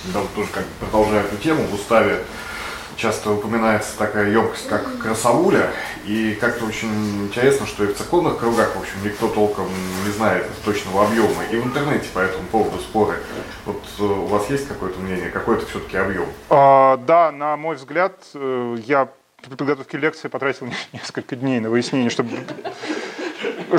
да, 0.05 0.21
вот 0.21 0.35
тоже 0.35 0.49
как 0.51 0.65
продолжая 0.81 1.25
эту 1.25 1.37
тему, 1.37 1.65
в 1.65 1.75
уставе 1.75 2.21
часто 2.97 3.31
упоминается 3.33 3.97
такая 3.97 4.31
емкость, 4.31 4.69
как 4.69 4.99
красавуля, 4.99 5.71
и 6.05 6.37
как-то 6.41 6.67
очень 6.67 7.25
интересно, 7.25 7.67
что 7.67 7.85
и 7.85 7.87
в 7.89 7.97
церковных 7.97 8.39
кругах, 8.39 8.77
в 8.77 8.81
общем, 8.81 8.95
никто 9.03 9.29
толком 9.29 9.69
не 10.05 10.13
знает 10.13 10.47
точного 10.65 11.07
объема, 11.07 11.45
и 11.51 11.57
в 11.57 11.67
интернете 11.67 12.09
по 12.13 12.19
этому 12.19 12.45
поводу 12.49 12.79
споры. 12.79 13.17
Вот 13.65 13.83
э, 13.99 14.03
у 14.03 14.27
вас 14.27 14.51
есть 14.51 14.69
какое-то 14.69 15.01
мнение, 15.01 15.31
какой 15.31 15.57
это 15.57 15.67
все-таки 15.67 15.97
объем? 15.97 16.27
А, 16.51 16.99
да, 16.99 17.33
на 17.33 17.57
мой 17.57 17.77
взгляд, 17.77 18.15
э, 18.35 18.77
я 18.87 19.09
при 19.43 19.57
подготовке 19.57 19.97
лекции 19.97 20.29
потратил 20.29 20.69
несколько 20.93 21.37
дней 21.37 21.61
на 21.61 21.71
выяснение, 21.71 22.11
чтобы... 22.11 22.31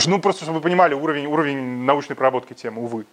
Ну, 0.07 0.19
просто 0.19 0.43
чтобы 0.45 0.59
вы 0.59 0.63
понимали 0.63 0.93
уровень, 0.93 1.28
уровень 1.28 1.84
научной 1.84 2.15
проработки 2.15 2.53
темы, 2.53 2.82
увы. 2.82 3.05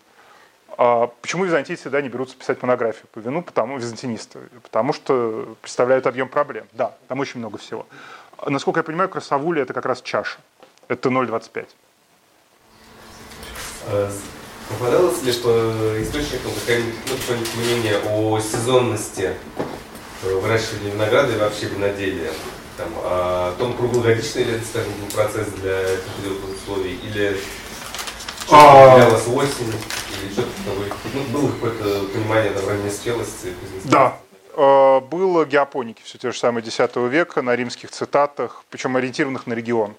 А 0.79 1.09
почему 1.23 1.45
византийцы 1.45 1.91
да, 1.91 2.01
не 2.01 2.09
берутся 2.09 2.37
писать 2.37 2.63
монографию 2.63 3.09
по 3.11 3.19
вину, 3.19 3.43
потому, 3.43 3.79
византинисты? 3.79 4.39
Потому 4.63 4.93
что 4.93 5.57
представляют 5.61 6.07
объем 6.07 6.29
проблем. 6.29 6.69
Да, 6.73 6.95
там 7.09 7.19
очень 7.19 7.41
много 7.41 7.59
всего. 7.59 7.85
Насколько 8.47 8.79
я 8.79 8.85
понимаю, 8.85 9.09
красавуля 9.09 9.63
это 9.63 9.75
как 9.75 9.87
раз 9.87 10.01
чаша. 10.01 10.39
Это 10.87 11.09
0,25. 11.09 11.67
А, 13.89 14.11
попадалось 14.69 15.21
ли 15.25 15.33
что 15.33 16.01
источником 16.01 16.53
какое-нибудь 16.55 17.55
мнение 17.57 17.99
о 18.11 18.39
сезонности 18.39 19.35
выращивания 20.23 20.93
винограда 20.93 21.35
и 21.35 21.39
вообще 21.41 21.67
виноделия? 21.67 22.31
Там, 22.77 22.87
о 22.99 23.53
том, 23.59 23.77
круглогодичный 23.77 24.45
ли 24.45 24.53
это, 24.53 24.65
скажем, 24.65 24.93
процесс 25.13 25.49
для 25.55 25.97
теплых 26.23 26.57
условий, 26.57 26.95
или 27.03 27.37
что-то 28.47 28.97
менялось 28.97 29.27
осень, 29.27 29.73
Ну, 31.15 31.23
было 31.33 31.51
какое-то 31.53 32.07
понимание 32.13 32.53
там, 32.53 32.69
ранней 32.69 32.91
спелости? 32.91 33.55
Да, 33.85 34.19
э, 34.57 35.01
было 35.01 35.45
геопоники, 35.45 36.03
все 36.03 36.19
те 36.19 36.33
же 36.33 36.39
самые 36.39 36.65
X 36.65 36.79
века 36.97 37.43
на 37.43 37.55
римских 37.57 37.91
цитатах, 37.91 38.65
причем 38.71 38.97
ориентированных 38.97 39.47
на 39.47 39.55
регион. 39.55 39.95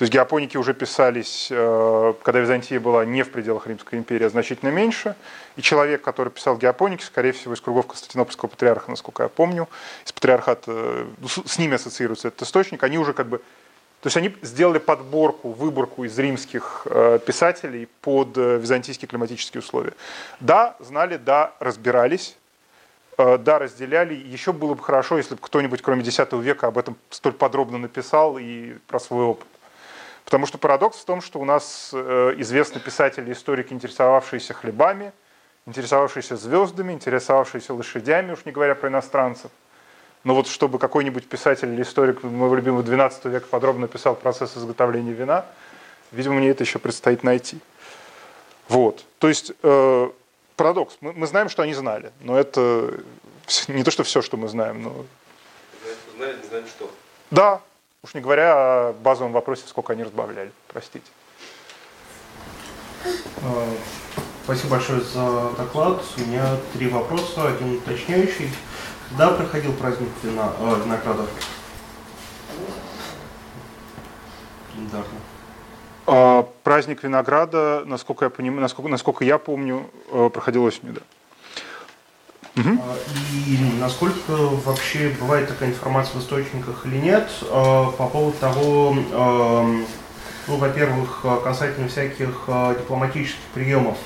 То 0.00 0.04
есть 0.04 0.14
геопоники 0.14 0.56
уже 0.56 0.72
писались, 0.72 1.48
э, 1.50 2.14
когда 2.22 2.40
Византия 2.40 2.80
была 2.80 3.04
не 3.04 3.22
в 3.22 3.30
пределах 3.30 3.66
Римской 3.66 3.98
империи, 3.98 4.24
а 4.24 4.30
значительно 4.30 4.70
меньше. 4.70 5.14
И 5.56 5.62
человек, 5.62 6.00
который 6.00 6.30
писал 6.30 6.56
геопоники, 6.56 7.02
скорее 7.02 7.32
всего, 7.32 7.52
из 7.52 7.60
кругов 7.60 7.86
Константинопольского 7.86 8.48
патриарха, 8.48 8.90
насколько 8.90 9.24
я 9.24 9.28
помню, 9.28 9.68
из 10.06 10.12
патриархата, 10.12 11.06
ну, 11.18 11.28
с 11.28 11.58
ними 11.58 11.74
ассоциируется 11.74 12.28
этот 12.28 12.42
источник, 12.42 12.82
они 12.82 12.98
уже 12.98 13.12
как 13.12 13.28
бы 13.28 13.42
то 14.00 14.06
есть 14.06 14.16
они 14.16 14.34
сделали 14.40 14.78
подборку, 14.78 15.50
выборку 15.50 16.04
из 16.04 16.18
римских 16.18 16.86
э, 16.86 17.18
писателей 17.24 17.86
под 18.00 18.36
э, 18.38 18.56
византийские 18.56 19.08
климатические 19.08 19.60
условия. 19.60 19.92
Да, 20.40 20.74
знали, 20.80 21.18
да, 21.18 21.52
разбирались, 21.60 22.38
э, 23.18 23.36
да, 23.36 23.58
разделяли. 23.58 24.14
Еще 24.14 24.54
было 24.54 24.72
бы 24.72 24.82
хорошо, 24.82 25.18
если 25.18 25.34
бы 25.34 25.40
кто-нибудь, 25.42 25.82
кроме 25.82 26.02
X 26.02 26.18
века, 26.32 26.68
об 26.68 26.78
этом 26.78 26.96
столь 27.10 27.34
подробно 27.34 27.76
написал 27.76 28.38
и 28.38 28.78
про 28.86 28.98
свой 28.98 29.24
опыт. 29.24 29.46
Потому 30.24 30.46
что 30.46 30.56
парадокс 30.56 30.96
в 30.96 31.04
том, 31.04 31.20
что 31.20 31.38
у 31.38 31.44
нас 31.44 31.92
известны 31.92 32.80
писатели, 32.80 33.32
историки, 33.32 33.72
интересовавшиеся 33.72 34.54
хлебами, 34.54 35.12
интересовавшиеся 35.66 36.36
звездами, 36.36 36.92
интересовавшиеся 36.92 37.74
лошадями, 37.74 38.32
уж 38.32 38.44
не 38.46 38.52
говоря 38.52 38.74
про 38.74 38.88
иностранцев. 38.88 39.50
Но 40.24 40.34
вот 40.34 40.46
чтобы 40.46 40.78
какой-нибудь 40.78 41.28
писатель 41.28 41.72
или 41.72 41.82
историк 41.82 42.22
моего 42.22 42.54
любимого 42.54 42.82
12 42.82 43.24
века 43.26 43.46
подробно 43.46 43.88
писал 43.88 44.14
процесс 44.14 44.56
изготовления 44.56 45.12
вина, 45.12 45.46
видимо, 46.12 46.34
мне 46.34 46.50
это 46.50 46.62
еще 46.64 46.78
предстоит 46.78 47.22
найти. 47.22 47.58
Вот. 48.68 49.04
То 49.18 49.28
есть 49.28 49.52
э, 49.62 50.10
парадокс. 50.56 50.98
Мы, 51.00 51.12
мы 51.14 51.26
знаем, 51.26 51.48
что 51.48 51.62
они 51.62 51.72
знали, 51.72 52.12
но 52.20 52.38
это 52.38 53.00
не 53.68 53.82
то, 53.82 53.90
что 53.90 54.04
все, 54.04 54.20
что 54.20 54.36
мы 54.36 54.48
знаем, 54.48 54.82
но... 54.82 55.04
Знали, 56.16 56.36
не 56.36 56.48
знаем 56.48 56.66
что. 56.66 56.90
Да, 57.30 57.62
уж 58.02 58.12
не 58.12 58.20
говоря 58.20 58.52
о 58.54 58.92
базовом 58.92 59.32
вопросе, 59.32 59.62
сколько 59.66 59.94
они 59.94 60.02
разбавляли. 60.02 60.52
Простите. 60.68 61.06
А, 63.42 63.68
спасибо 64.44 64.70
большое 64.72 65.00
за 65.00 65.50
доклад. 65.56 66.02
У 66.18 66.20
меня 66.20 66.56
три 66.74 66.88
вопроса, 66.88 67.48
один 67.48 67.78
уточняющий. 67.78 68.50
Да, 69.18 69.30
проходил 69.30 69.72
праздник 69.72 70.08
вина, 70.22 70.52
э, 70.58 70.80
винограда. 70.84 71.22
Недавно. 74.76 75.18
А, 76.06 76.48
праздник 76.62 77.02
винограда, 77.02 77.82
насколько 77.86 78.26
я 78.26 78.30
понимаю, 78.30 78.62
насколько, 78.62 78.88
насколько 78.88 79.24
я 79.24 79.38
помню, 79.38 79.90
э, 80.12 80.30
проходил 80.32 80.64
осенью, 80.64 80.94
да. 80.94 81.00
Угу. 82.56 82.80
И 83.46 83.58
насколько 83.80 84.32
вообще 84.32 85.14
бывает 85.20 85.48
такая 85.48 85.70
информация 85.70 86.18
в 86.18 86.22
источниках 86.22 86.84
или 86.86 86.96
нет 86.96 87.28
э, 87.42 87.46
по 87.46 88.08
поводу 88.12 88.36
того, 88.38 88.92
эм, 88.92 89.86
ну, 90.46 90.56
во-первых, 90.56 91.24
касательно 91.44 91.88
всяких 91.88 92.48
дипломатических 92.78 93.40
приемов 93.54 93.98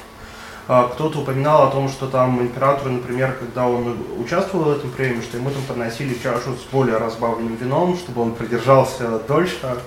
кто-то 0.66 1.18
упоминал 1.18 1.68
о 1.68 1.70
том, 1.70 1.88
что 1.88 2.08
там 2.08 2.40
император, 2.40 2.88
например, 2.88 3.36
когда 3.38 3.68
он 3.68 3.98
участвовал 4.18 4.64
в 4.64 4.78
этом 4.78 4.90
приеме, 4.90 5.20
что 5.20 5.36
ему 5.36 5.50
там 5.50 5.62
подносили 5.64 6.14
чашу 6.14 6.54
с 6.54 6.62
более 6.72 6.96
разбавленным 6.96 7.56
вином, 7.56 7.96
чтобы 7.96 8.22
он 8.22 8.34
продержался 8.34 9.18
дольше 9.18 9.78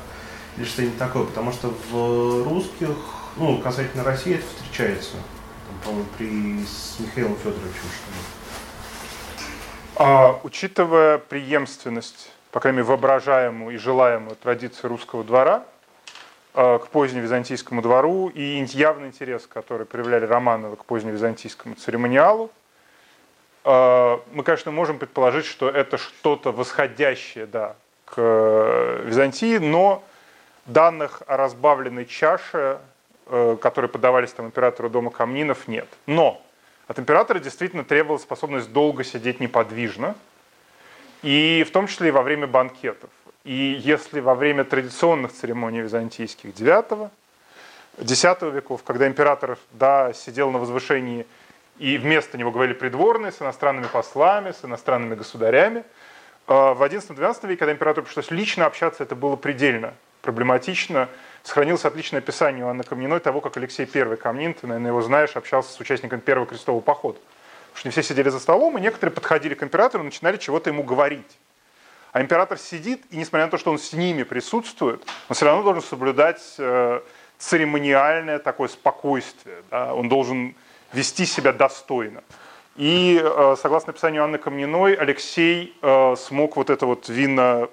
или 0.57 0.65
что-нибудь 0.65 0.97
такое, 0.99 1.25
потому 1.25 1.51
что 1.51 1.73
в 1.89 2.43
русских, 2.47 2.89
ну, 3.37 3.57
касательно 3.59 4.03
России 4.03 4.35
это 4.35 4.45
встречается, 4.45 5.15
там, 5.83 6.05
при 6.17 6.63
с 6.63 6.99
Михаилом 6.99 7.35
Федоровичем 7.37 7.73
что-то. 7.73 8.37
А, 9.99 10.39
учитывая 10.43 11.17
преемственность, 11.17 12.31
по 12.51 12.59
крайней 12.59 12.77
мере, 12.77 12.89
воображаемую 12.89 13.73
и 13.73 13.77
желаемую 13.77 14.35
традиции 14.35 14.87
русского 14.87 15.23
двора, 15.23 15.63
к 16.57 16.87
поздневизантийскому 16.91 17.83
двору 17.83 18.29
и 18.29 18.65
явный 18.69 19.09
интерес, 19.09 19.45
который 19.45 19.85
проявляли 19.85 20.25
Романовы 20.25 20.75
к 20.75 20.85
поздневизантийскому 20.85 21.75
церемониалу. 21.75 22.49
Э, 23.63 24.17
мы, 24.31 24.43
конечно, 24.43 24.71
можем 24.71 24.97
предположить, 24.97 25.45
что 25.45 25.69
это 25.69 25.99
что-то 25.99 26.51
восходящее 26.51 27.45
да, 27.45 27.75
к 28.05 28.15
э, 28.17 29.03
Византии, 29.05 29.59
но 29.59 30.03
данных 30.65 31.21
о 31.27 31.37
разбавленной 31.37 32.05
чаше, 32.05 32.79
которые 33.61 33.89
подавались 33.89 34.31
там 34.31 34.47
императору 34.47 34.89
дома 34.89 35.11
Камнинов, 35.11 35.67
нет. 35.67 35.87
Но 36.07 36.41
от 36.87 36.97
императора 36.97 37.39
действительно 37.39 37.83
требовалась 37.83 38.23
способность 38.23 38.71
долго 38.71 39.03
сидеть 39.03 39.39
неподвижно, 39.39 40.15
и 41.21 41.63
в 41.67 41.71
том 41.71 41.87
числе 41.87 42.07
и 42.07 42.11
во 42.11 42.23
время 42.23 42.47
банкетов. 42.47 43.09
И 43.47 43.79
если 43.81 44.19
во 44.19 44.35
время 44.35 44.65
традиционных 44.65 45.31
церемоний 45.31 45.79
византийских 45.79 46.53
9 46.53 47.09
X 47.97 48.23
веков, 48.41 48.83
когда 48.83 49.07
император 49.07 49.57
да, 49.71 50.11
сидел 50.11 50.51
на 50.51 50.59
возвышении, 50.59 51.25
и 51.79 51.97
вместо 51.97 52.37
него 52.37 52.51
говорили 52.51 52.73
придворные 52.73 53.31
с 53.31 53.41
иностранными 53.41 53.87
послами, 53.87 54.51
с 54.51 54.65
иностранными 54.65 55.15
государями, 55.15 55.85
э, 56.49 56.53
в 56.53 56.83
XI-XII 56.83 57.47
веке, 57.47 57.59
когда 57.59 57.71
императору 57.71 58.05
пришлось 58.05 58.31
лично 58.31 58.65
общаться, 58.65 59.03
это 59.03 59.15
было 59.15 59.37
предельно 59.37 59.93
проблематично. 60.23 61.07
Сохранилось 61.43 61.85
отличное 61.85 62.19
описание 62.19 62.65
у 62.65 62.67
Анны 62.67 62.83
Камниной 62.83 63.21
того, 63.21 63.39
как 63.39 63.55
Алексей 63.55 63.89
I 63.89 64.17
Камнин, 64.17 64.55
ты, 64.55 64.67
наверное, 64.67 64.91
его 64.91 65.01
знаешь, 65.01 65.37
общался 65.37 65.71
с 65.71 65.79
участниками 65.79 66.19
Первого 66.19 66.47
крестового 66.47 66.81
похода. 66.81 67.19
Потому 67.67 67.77
что 67.77 67.87
не 67.87 67.91
все 67.93 68.03
сидели 68.03 68.27
за 68.27 68.41
столом, 68.41 68.77
и 68.77 68.81
некоторые 68.81 69.13
подходили 69.13 69.53
к 69.53 69.63
императору 69.63 70.03
и 70.03 70.07
начинали 70.07 70.35
чего-то 70.35 70.69
ему 70.69 70.83
говорить. 70.83 71.37
А 72.17 72.21
император 72.23 72.57
сидит, 72.57 73.03
и 73.11 73.17
несмотря 73.17 73.45
на 73.45 73.51
то, 73.51 73.59
что 73.59 73.69
он 73.69 73.77
с 73.77 73.93
ними 73.93 74.23
присутствует, 74.23 75.05
он 75.29 75.35
все 75.35 75.45
равно 75.45 75.61
должен 75.61 75.83
соблюдать 75.83 76.41
э, 76.57 77.01
церемониальное 77.37 78.39
такое 78.39 78.69
спокойствие. 78.69 79.57
Да? 79.69 79.93
Он 79.93 80.09
должен 80.09 80.55
вести 80.93 81.27
себя 81.27 81.53
достойно. 81.53 82.23
И 82.75 83.21
э, 83.23 83.55
согласно 83.61 83.91
описанию 83.91 84.23
Анны 84.23 84.39
Камниной, 84.39 84.95
Алексей 84.95 85.77
э, 85.79 86.15
смог 86.15 86.55
вот 86.55 86.71
это 86.71 86.87
вот 86.87 87.07
винно 87.07 87.69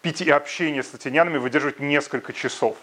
пить 0.00 0.20
и 0.20 0.30
общение 0.30 0.84
с 0.84 0.92
латинянами 0.92 1.38
выдерживать 1.38 1.80
несколько 1.80 2.32
часов. 2.32 2.76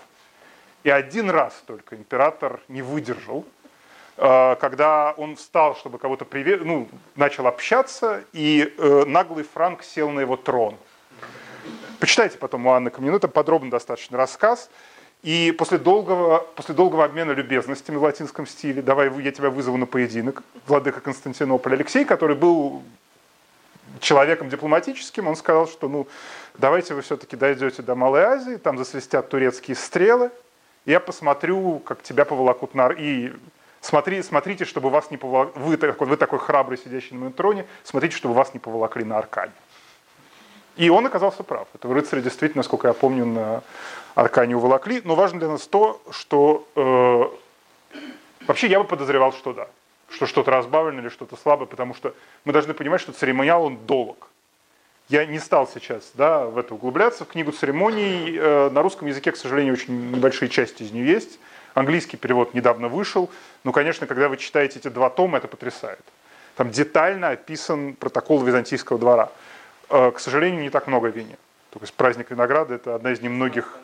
И 0.83 0.89
один 0.89 1.29
раз 1.29 1.63
только 1.65 1.95
император 1.95 2.59
не 2.67 2.81
выдержал, 2.81 3.45
когда 4.15 5.13
он 5.17 5.35
встал, 5.35 5.75
чтобы 5.75 5.97
кого-то 5.97 6.25
привет, 6.25 6.63
ну, 6.63 6.87
начал 7.15 7.47
общаться, 7.47 8.23
и 8.31 8.73
э, 8.77 9.03
наглый 9.05 9.43
Франк 9.43 9.83
сел 9.83 10.11
на 10.11 10.19
его 10.19 10.37
трон. 10.37 10.77
Почитайте 11.99 12.37
потом 12.37 12.67
у 12.67 12.71
Анны 12.71 12.89
Камнину, 12.89 13.17
это 13.17 13.27
подробно 13.27 13.71
достаточно 13.71 14.17
рассказ. 14.17 14.69
И 15.23 15.55
после 15.57 15.77
долгого, 15.77 16.45
после 16.55 16.75
долгого 16.75 17.05
обмена 17.05 17.31
любезностями 17.31 17.95
в 17.95 18.03
латинском 18.03 18.45
стиле, 18.45 18.81
давай 18.81 19.09
я 19.21 19.31
тебя 19.31 19.49
вызову 19.49 19.77
на 19.77 19.85
поединок, 19.85 20.43
владыка 20.67 20.99
Константинополя 20.99 21.75
Алексей, 21.75 22.03
который 22.03 22.35
был 22.35 22.83
человеком 24.01 24.49
дипломатическим, 24.49 25.27
он 25.27 25.37
сказал, 25.37 25.67
что 25.67 25.87
ну 25.87 26.07
давайте 26.57 26.93
вы 26.93 27.01
все-таки 27.01 27.37
дойдете 27.37 27.81
до 27.81 27.95
Малой 27.95 28.23
Азии, 28.23 28.55
там 28.57 28.77
засвистят 28.77 29.29
турецкие 29.29 29.77
стрелы, 29.77 30.29
я 30.85 30.99
посмотрю, 30.99 31.79
как 31.79 32.03
тебя 32.03 32.25
поволокут 32.25 32.75
на... 32.75 32.89
И 32.89 33.31
Смотри, 33.83 34.23
смотрите, 34.23 34.63
чтобы 34.63 34.89
вас 34.89 35.11
не 35.11 35.17
поволокли, 35.17 35.61
вы, 35.61 35.75
такой, 35.75 36.07
вы 36.07 36.15
такой 36.15 36.39
храбрый, 36.39 36.77
сидящий 36.77 37.11
на 37.11 37.19
моем 37.19 37.33
троне, 37.33 37.65
смотрите, 37.83 38.15
чтобы 38.15 38.33
вас 38.33 38.53
не 38.53 38.59
поволокли 38.61 39.03
на 39.03 39.17
Аркане. 39.17 39.51
И 40.77 40.89
он 40.89 41.05
оказался 41.05 41.43
прав. 41.43 41.67
Этого 41.73 41.93
рыцаря 41.93 42.21
действительно, 42.21 42.61
насколько 42.61 42.87
я 42.87 42.93
помню, 42.93 43.25
на 43.25 43.61
Аркане 44.15 44.55
уволокли. 44.55 45.01
Но 45.03 45.15
важно 45.15 45.39
для 45.39 45.49
нас 45.49 45.67
то, 45.67 46.01
что 46.11 46.65
э, 46.77 47.97
вообще 48.47 48.67
я 48.67 48.79
бы 48.79 48.85
подозревал, 48.85 49.33
что 49.33 49.51
да. 49.51 49.67
Что 50.09 50.27
что-то 50.27 50.51
разбавлено 50.51 51.01
или 51.01 51.09
что-то 51.09 51.35
слабое, 51.35 51.67
потому 51.67 51.93
что 51.93 52.15
мы 52.45 52.53
должны 52.53 52.73
понимать, 52.73 53.01
что 53.01 53.11
церемониал, 53.11 53.65
он 53.65 53.77
долг. 53.85 54.29
Я 55.09 55.25
не 55.25 55.39
стал 55.39 55.67
сейчас 55.67 56.11
да, 56.13 56.45
в 56.45 56.57
это 56.57 56.73
углубляться. 56.73 57.25
В 57.25 57.27
книгу 57.27 57.51
церемоний 57.51 58.37
э, 58.37 58.69
на 58.69 58.81
русском 58.81 59.09
языке, 59.09 59.33
к 59.33 59.35
сожалению, 59.35 59.73
очень 59.73 60.11
небольшие 60.11 60.47
части 60.47 60.83
из 60.83 60.91
нее 60.93 61.05
есть. 61.05 61.37
Английский 61.73 62.17
перевод 62.17 62.53
недавно 62.53 62.87
вышел. 62.87 63.29
Ну, 63.63 63.71
конечно, 63.71 64.05
когда 64.07 64.29
вы 64.29 64.37
читаете 64.37 64.79
эти 64.79 64.89
два 64.89 65.09
тома, 65.09 65.39
это 65.39 65.47
потрясает. 65.47 66.03
Там 66.55 66.69
детально 66.69 67.29
описан 67.29 67.95
протокол 67.95 68.43
Византийского 68.43 68.99
двора. 68.99 69.29
Э, 69.89 70.11
к 70.11 70.19
сожалению, 70.19 70.61
не 70.61 70.69
так 70.69 70.87
много 70.87 71.07
вине. 71.07 71.37
То 71.71 71.79
есть 71.81 71.93
праздник 71.93 72.29
винограда– 72.29 72.75
это 72.75 72.95
одна 72.95 73.11
из 73.11 73.21
немногих... 73.21 73.77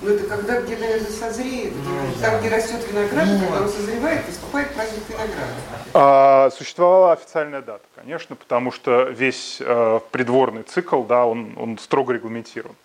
Ну, 0.00 0.10
это 0.10 0.28
когда 0.28 0.62
где, 0.62 0.76
наверное, 0.76 1.10
созреет, 1.10 1.72
ну, 1.84 2.22
там, 2.22 2.38
где 2.38 2.48
растет 2.48 2.80
виноград, 2.88 3.26
ну, 3.26 3.40
когда 3.40 3.62
он 3.62 3.68
созревает, 3.68 4.26
наступает 4.28 4.72
праздник 4.72 5.02
винограда. 5.08 5.52
А, 5.92 6.50
существовала 6.50 7.12
официальная 7.12 7.62
дата, 7.62 7.84
конечно, 7.96 8.36
потому 8.36 8.70
что 8.70 9.02
весь 9.02 9.58
э, 9.60 10.00
придворный 10.12 10.62
цикл, 10.62 11.02
да, 11.02 11.26
он, 11.26 11.52
он 11.58 11.78
строго 11.78 12.12
регламентирован. 12.12 12.76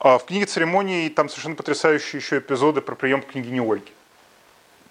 А 0.00 0.16
в 0.16 0.24
книге 0.24 0.46
церемонии 0.46 1.10
там 1.10 1.28
совершенно 1.28 1.56
потрясающие 1.56 2.20
еще 2.20 2.38
эпизоды 2.38 2.80
про 2.80 2.94
прием 2.94 3.20
княгини 3.20 3.60
Ольги. 3.60 3.92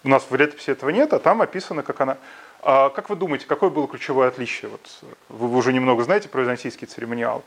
У 0.04 0.10
нас 0.10 0.24
в 0.30 0.36
летописи 0.36 0.70
этого 0.70 0.92
нет, 0.92 1.12
а 1.14 1.20
там 1.20 1.42
описано, 1.42 1.82
как 1.82 2.00
она... 2.00 2.18
А 2.62 2.90
как 2.90 3.10
вы 3.10 3.16
думаете, 3.16 3.48
какое 3.48 3.72
было 3.72 3.88
ключевое 3.88 4.28
отличие? 4.28 4.70
Вот, 4.70 4.82
вы 5.30 5.58
уже 5.58 5.74
немного 5.74 6.04
знаете 6.04 6.30
про 6.30 6.42
византийский 6.42 6.86
церемониал. 6.86 7.44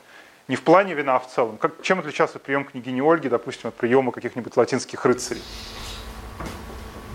Не 0.49 0.57
в 0.57 0.61
плане 0.63 0.93
вина, 0.93 1.15
а 1.15 1.19
в 1.19 1.27
целом. 1.27 1.57
Как, 1.57 1.81
чем 1.83 1.99
отличался 1.99 2.37
прием 2.37 2.65
княгини 2.65 2.99
Ольги, 2.99 3.29
допустим, 3.29 3.69
от 3.69 3.75
приема 3.75 4.11
каких-нибудь 4.11 4.57
латинских 4.57 5.05
рыцарей? 5.05 5.41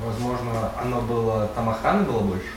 Возможно, 0.02 0.72
оно 0.80 1.02
было, 1.02 1.48
там 1.48 1.68
охраны 1.68 2.04
было 2.04 2.20
больше? 2.20 2.48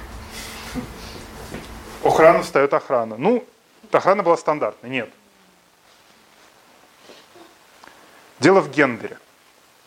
Охрана 2.04 2.42
встает 2.42 2.74
охрана. 2.74 3.18
Ну, 3.18 3.44
охрана 3.92 4.24
была 4.24 4.38
стандартной, 4.38 4.90
нет. 4.90 5.10
Дело 8.42 8.60
в 8.60 8.72
гендере. 8.72 9.20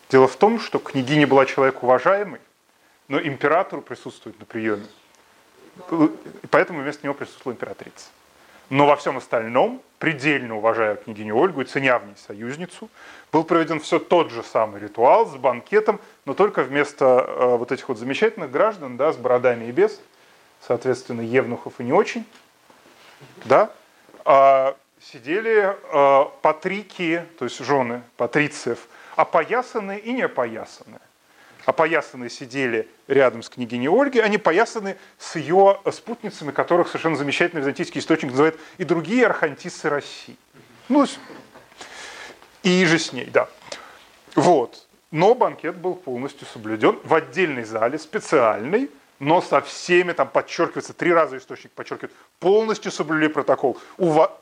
Дело 0.09 0.29
в 0.29 0.37
том, 0.37 0.61
что 0.61 0.79
княгиня 0.79 1.27
была 1.27 1.45
человек 1.45 1.83
уважаемый, 1.83 2.39
но 3.09 3.19
императору 3.19 3.81
присутствует 3.81 4.39
на 4.39 4.45
приеме. 4.45 4.85
Поэтому 6.51 6.81
вместо 6.81 7.03
него 7.05 7.13
присутствовала 7.13 7.53
императрица. 7.53 8.05
Но 8.69 8.87
во 8.87 8.95
всем 8.95 9.17
остальном, 9.17 9.81
предельно 9.99 10.55
уважая 10.55 10.95
княгиню 10.95 11.35
Ольгу 11.35 11.63
и 11.63 11.65
ценя 11.65 11.99
в 11.99 12.05
ней 12.07 12.15
союзницу, 12.15 12.89
был 13.33 13.43
проведен 13.43 13.81
все 13.81 13.99
тот 13.99 14.31
же 14.31 14.41
самый 14.41 14.79
ритуал 14.79 15.25
с 15.25 15.35
банкетом, 15.35 15.99
но 16.23 16.33
только 16.33 16.63
вместо 16.63 17.25
э, 17.27 17.57
вот 17.57 17.73
этих 17.73 17.89
вот 17.89 17.97
замечательных 17.97 18.51
граждан, 18.51 18.95
да, 18.95 19.11
с 19.11 19.17
бородами 19.17 19.65
и 19.65 19.73
без, 19.73 19.99
соответственно, 20.65 21.19
евнухов 21.19 21.73
и 21.79 21.83
не 21.83 21.91
очень, 21.91 22.25
да, 23.43 23.69
э, 24.23 24.73
сидели 25.11 25.75
э, 25.75 26.25
патрики, 26.41 27.25
то 27.37 27.45
есть 27.45 27.59
жены 27.59 28.03
патрициев, 28.17 28.87
опоясанные 29.15 29.99
и 29.99 30.11
не 30.13 30.23
опоясанные 30.23 31.01
опоясанные 31.65 32.29
сидели 32.29 32.87
рядом 33.07 33.43
с 33.43 33.49
княгиней 33.49 33.89
Ольгой, 33.89 34.21
они 34.21 34.37
поясаны 34.37 34.97
с 35.17 35.35
ее 35.35 35.79
спутницами, 35.91 36.51
которых 36.51 36.87
совершенно 36.87 37.15
замечательный 37.15 37.59
византийский 37.59 37.99
источник 37.99 38.31
называет 38.31 38.59
и 38.77 38.83
другие 38.83 39.25
архантисы 39.25 39.89
России. 39.89 40.37
Ну, 40.89 41.05
и 42.63 42.85
же 42.85 42.99
с 42.99 43.11
ней, 43.11 43.25
да. 43.25 43.49
Вот. 44.35 44.87
Но 45.11 45.33
банкет 45.33 45.75
был 45.75 45.95
полностью 45.95 46.47
соблюден 46.47 46.99
в 47.03 47.13
отдельной 47.13 47.63
зале, 47.63 47.97
специальной, 47.97 48.89
но 49.19 49.41
со 49.41 49.61
всеми, 49.61 50.11
там 50.11 50.27
подчеркивается, 50.27 50.93
три 50.93 51.13
раза 51.13 51.37
источник 51.37 51.71
подчеркивает, 51.71 52.13
полностью 52.39 52.91
соблюли 52.91 53.27
протокол. 53.27 53.77
Ува... 53.97 54.37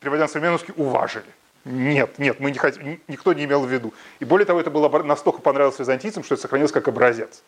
Переводя 0.00 0.22
на 0.22 0.28
современный 0.28 0.60
уважили. 0.76 1.26
Нет, 1.64 2.18
нет, 2.18 2.38
мы 2.38 2.52
не 2.52 2.58
хотим, 2.58 3.00
никто 3.08 3.32
не 3.32 3.44
имел 3.44 3.62
в 3.62 3.70
виду. 3.70 3.92
И 4.20 4.24
более 4.24 4.46
того, 4.46 4.60
это 4.60 4.70
было 4.70 4.88
настолько 5.02 5.40
понравилось 5.42 5.78
византийцам, 5.78 6.22
что 6.22 6.34
это 6.34 6.42
сохранилось 6.42 6.70
как 6.70 6.86
образец. 6.86 7.42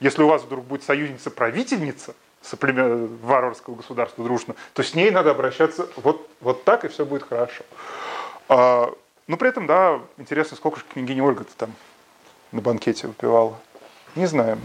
Если 0.00 0.22
у 0.22 0.28
вас 0.28 0.42
вдруг 0.42 0.64
будет 0.64 0.82
союзница-правительница 0.82 2.14
соплемен... 2.42 3.16
варварского 3.18 3.76
государства 3.76 4.24
дружно, 4.24 4.56
то 4.72 4.82
с 4.82 4.94
ней 4.94 5.10
надо 5.10 5.30
обращаться 5.30 5.88
вот, 5.96 6.28
вот 6.40 6.64
так, 6.64 6.84
и 6.84 6.88
все 6.88 7.04
будет 7.04 7.22
хорошо. 7.22 7.62
А, 8.48 8.92
но 9.28 9.36
при 9.36 9.48
этом, 9.48 9.66
да, 9.66 10.00
интересно, 10.18 10.56
сколько 10.56 10.80
же 10.80 10.84
княгиня 10.92 11.22
Ольга-то 11.22 11.54
там 11.56 11.72
на 12.50 12.60
банкете 12.60 13.06
выпивала. 13.06 13.58
Не 14.16 14.26
знаем. 14.26 14.60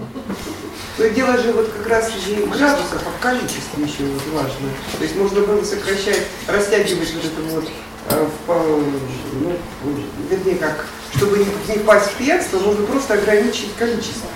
Но 0.99 1.07
дело 1.07 1.37
же 1.37 1.53
вот 1.53 1.69
как 1.69 1.87
раз 1.87 2.11
не 2.27 2.35
в 2.35 2.49
градусах, 2.49 3.01
а 3.05 3.09
в 3.17 3.21
количестве 3.21 3.83
еще 3.83 4.03
вот 4.03 4.21
важно. 4.33 4.69
То 4.97 5.03
есть 5.03 5.15
можно 5.15 5.41
было 5.41 5.63
сокращать, 5.63 6.27
растягивать 6.47 7.13
вот 7.13 7.25
это 7.25 7.41
вот 7.55 7.65
Э, 8.09 8.27
ну, 8.47 9.55
вернее, 10.29 10.55
как, 10.55 10.85
чтобы 11.15 11.37
не, 11.37 11.45
не 11.75 11.83
пасть 11.83 12.11
в 12.11 12.17
пьянство, 12.17 12.57
нужно 12.59 12.85
просто 12.87 13.13
ограничить 13.15 13.75
количество. 13.75 14.29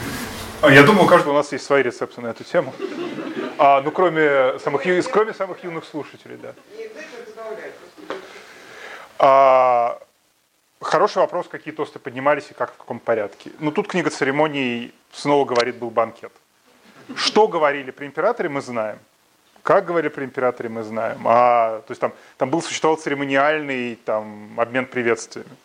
А, 0.62 0.72
я 0.72 0.84
думаю, 0.84 1.06
у 1.06 1.08
каждого 1.08 1.34
у 1.34 1.36
нас 1.36 1.52
есть 1.52 1.66
свои 1.66 1.82
рецепты 1.82 2.22
на 2.22 2.28
эту 2.28 2.44
тему. 2.44 2.74
А, 3.58 3.82
ну, 3.82 3.92
кроме 3.92 4.60
самых, 4.60 4.84
кроме 5.12 5.34
самых 5.34 5.64
юных 5.64 5.86
слушателей, 5.86 6.38
да. 6.38 6.54
А, 9.18 10.00
хороший 10.80 11.18
вопрос, 11.18 11.48
какие 11.50 11.74
тосты 11.74 12.00
поднимались 12.00 12.48
и 12.52 12.54
как 12.54 12.74
в 12.74 12.78
каком 12.78 13.00
порядке. 13.00 13.52
Ну, 13.60 13.72
тут 13.72 13.88
книга 13.88 14.10
церемоний 14.10 14.94
снова 15.12 15.46
говорит, 15.46 15.78
был 15.78 15.90
банкет. 15.90 16.32
Что 17.16 17.48
говорили 17.48 17.92
при 17.92 18.06
императоре, 18.06 18.50
мы 18.50 18.62
знаем. 18.62 19.00
Как 19.64 19.86
говорили 19.86 20.10
при 20.10 20.26
императоре, 20.26 20.70
мы 20.70 20.84
знаем. 20.84 21.22
А, 21.26 21.82
то 21.88 21.92
есть 21.92 22.02
там, 22.02 22.12
там 22.38 22.50
был, 22.50 22.62
существовал 22.62 22.98
церемониальный 22.98 23.96
там, 23.96 24.60
обмен 24.60 24.86
приветствиями. 24.86 25.56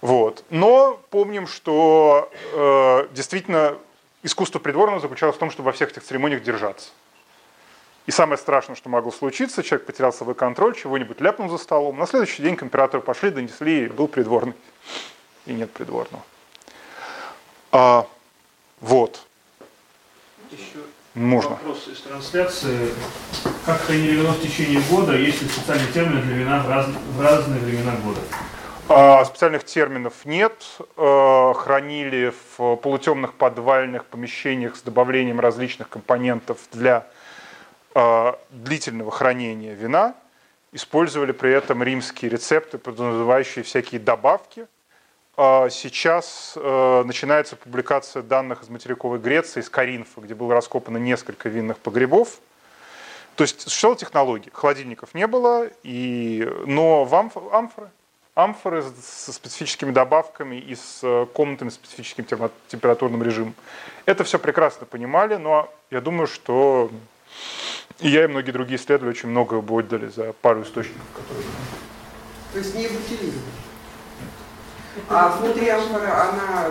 Вот. 0.00 0.44
Но 0.50 1.00
помним, 1.10 1.46
что 1.46 2.30
э, 2.52 3.08
действительно 3.12 3.76
искусство 4.22 4.58
придворного 4.58 5.00
заключалось 5.00 5.36
в 5.36 5.38
том, 5.38 5.50
чтобы 5.50 5.66
во 5.66 5.72
всех 5.72 5.90
этих 5.90 6.02
церемониях 6.02 6.42
держаться. 6.42 6.90
И 8.06 8.10
самое 8.10 8.38
страшное, 8.38 8.74
что 8.74 8.88
могло 8.88 9.12
случиться, 9.12 9.62
человек 9.62 9.86
потерял 9.86 10.12
свой 10.12 10.34
контроль, 10.34 10.74
чего-нибудь 10.74 11.20
ляпнул 11.20 11.48
за 11.50 11.58
столом. 11.58 11.98
На 11.98 12.06
следующий 12.06 12.42
день 12.42 12.56
к 12.56 12.62
императору 12.62 13.02
пошли, 13.02 13.30
донесли, 13.30 13.86
был 13.88 14.08
придворный. 14.08 14.54
И 15.46 15.52
нет 15.52 15.70
придворного. 15.70 16.22
А, 17.70 18.06
вот. 18.80 19.27
Еще 20.50 20.78
можно. 21.14 21.50
Вопрос 21.50 21.88
из 21.88 22.00
трансляции. 22.00 22.94
Как 23.66 23.80
хранили 23.80 24.16
вино 24.16 24.32
в 24.32 24.40
течение 24.40 24.80
года? 24.90 25.16
Есть 25.16 25.42
ли 25.42 25.48
специальные 25.48 25.92
термины 25.92 26.22
для 26.22 26.36
вина 26.36 26.60
в, 26.60 26.68
раз, 26.68 26.86
в 26.86 27.20
разные 27.20 27.60
времена 27.60 27.96
года? 27.96 28.20
А, 28.88 29.24
специальных 29.24 29.64
терминов 29.64 30.24
нет. 30.24 30.54
А, 30.96 31.52
хранили 31.54 32.32
в 32.56 32.76
полутемных 32.76 33.34
подвальных 33.34 34.06
помещениях 34.06 34.76
с 34.76 34.82
добавлением 34.82 35.40
различных 35.40 35.88
компонентов 35.88 36.58
для 36.72 37.06
а, 37.94 38.38
длительного 38.50 39.10
хранения 39.10 39.74
вина. 39.74 40.14
Использовали 40.72 41.32
при 41.32 41.52
этом 41.52 41.82
римские 41.82 42.30
рецепты, 42.30 42.78
подразумевающие 42.78 43.64
всякие 43.64 44.00
добавки– 44.00 44.66
сейчас 45.70 46.54
э, 46.56 47.02
начинается 47.04 47.54
публикация 47.54 48.22
данных 48.24 48.64
из 48.64 48.68
материковой 48.70 49.20
Греции, 49.20 49.60
из 49.60 49.70
Каринфа, 49.70 50.20
где 50.20 50.34
было 50.34 50.52
раскопано 50.52 50.96
несколько 50.96 51.48
винных 51.48 51.78
погребов. 51.78 52.40
То 53.36 53.42
есть 53.42 53.60
существовала 53.60 53.96
технология, 53.96 54.50
холодильников 54.52 55.14
не 55.14 55.28
было, 55.28 55.68
и, 55.84 56.44
но 56.66 57.04
в 57.04 57.14
амф, 57.14 57.36
амфоры, 57.52 57.88
амфоры 58.34 58.84
со 59.00 59.32
специфическими 59.32 59.92
добавками 59.92 60.56
и 60.56 60.74
с 60.74 60.98
э, 61.04 61.26
комнатами 61.32 61.68
с 61.68 61.74
специфическим 61.74 62.26
температурным 62.66 63.22
режимом. 63.22 63.54
Это 64.06 64.24
все 64.24 64.40
прекрасно 64.40 64.86
понимали, 64.86 65.36
но 65.36 65.72
я 65.92 66.00
думаю, 66.00 66.26
что 66.26 66.90
и 68.00 68.08
я, 68.08 68.24
и 68.24 68.26
многие 68.26 68.50
другие 68.50 68.76
исследователи 68.76 69.20
очень 69.20 69.28
много 69.28 69.60
бы 69.60 69.78
отдали 69.78 70.08
за 70.08 70.32
пару 70.32 70.62
источников, 70.62 71.06
которые... 71.14 71.46
То 72.52 72.58
есть 72.58 72.74
не 72.74 72.88
бутилировали? 72.88 73.67
А 75.08 75.36
внутри 75.36 75.68
амфора 75.68 76.28
она 76.28 76.70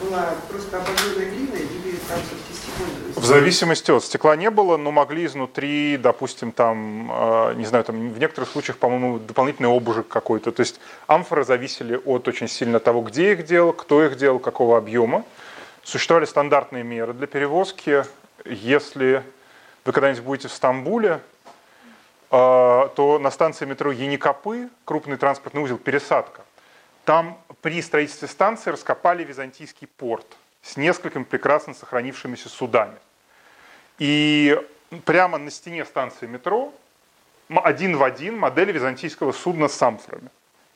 была 0.00 0.34
просто 0.48 0.78
обожженная 0.78 1.30
глиной 1.30 1.60
или 1.60 1.96
там 2.08 2.18
все-таки 2.18 2.54
стекло? 2.54 2.86
В 3.14 3.24
зависимости 3.24 3.90
от 3.90 4.04
стекла 4.04 4.36
не 4.36 4.50
было, 4.50 4.76
но 4.76 4.90
могли 4.90 5.26
изнутри, 5.26 5.96
допустим, 5.96 6.52
там, 6.52 7.10
э, 7.12 7.54
не 7.56 7.64
знаю, 7.66 7.84
там 7.84 8.10
в 8.10 8.18
некоторых 8.18 8.50
случаях, 8.50 8.78
по-моему, 8.78 9.18
дополнительный 9.18 9.74
обужик 9.74 10.08
какой-то. 10.08 10.50
То 10.50 10.60
есть 10.60 10.80
амфоры 11.06 11.44
зависели 11.44 12.00
от 12.04 12.26
очень 12.26 12.48
сильно 12.48 12.80
того, 12.80 13.02
где 13.02 13.32
их 13.32 13.44
делал, 13.44 13.72
кто 13.72 14.04
их 14.04 14.16
делал, 14.16 14.38
какого 14.38 14.76
объема. 14.76 15.24
Существовали 15.84 16.24
стандартные 16.24 16.82
меры 16.82 17.12
для 17.12 17.26
перевозки. 17.26 18.04
Если 18.44 19.22
вы 19.84 19.92
когда-нибудь 19.92 20.22
будете 20.22 20.48
в 20.48 20.52
Стамбуле, 20.52 21.20
э, 22.30 22.88
то 22.96 23.18
на 23.20 23.30
станции 23.30 23.66
метро 23.66 23.92
Еникопы, 23.92 24.68
крупный 24.84 25.16
транспортный 25.16 25.62
узел, 25.62 25.78
пересадка. 25.78 26.42
Там 27.04 27.38
при 27.62 27.80
строительстве 27.80 28.28
станции 28.28 28.70
раскопали 28.70 29.24
византийский 29.24 29.86
порт 29.86 30.26
с 30.62 30.76
несколькими 30.76 31.22
прекрасно 31.22 31.74
сохранившимися 31.74 32.48
судами. 32.48 32.98
И 33.98 34.60
прямо 35.04 35.38
на 35.38 35.50
стене 35.50 35.84
станции 35.84 36.26
метро 36.26 36.74
один 37.48 37.96
в 37.96 38.02
один 38.02 38.36
модель 38.36 38.72
византийского 38.72 39.32
судна 39.32 39.68
с 39.68 39.80
амфорами, 39.80 40.28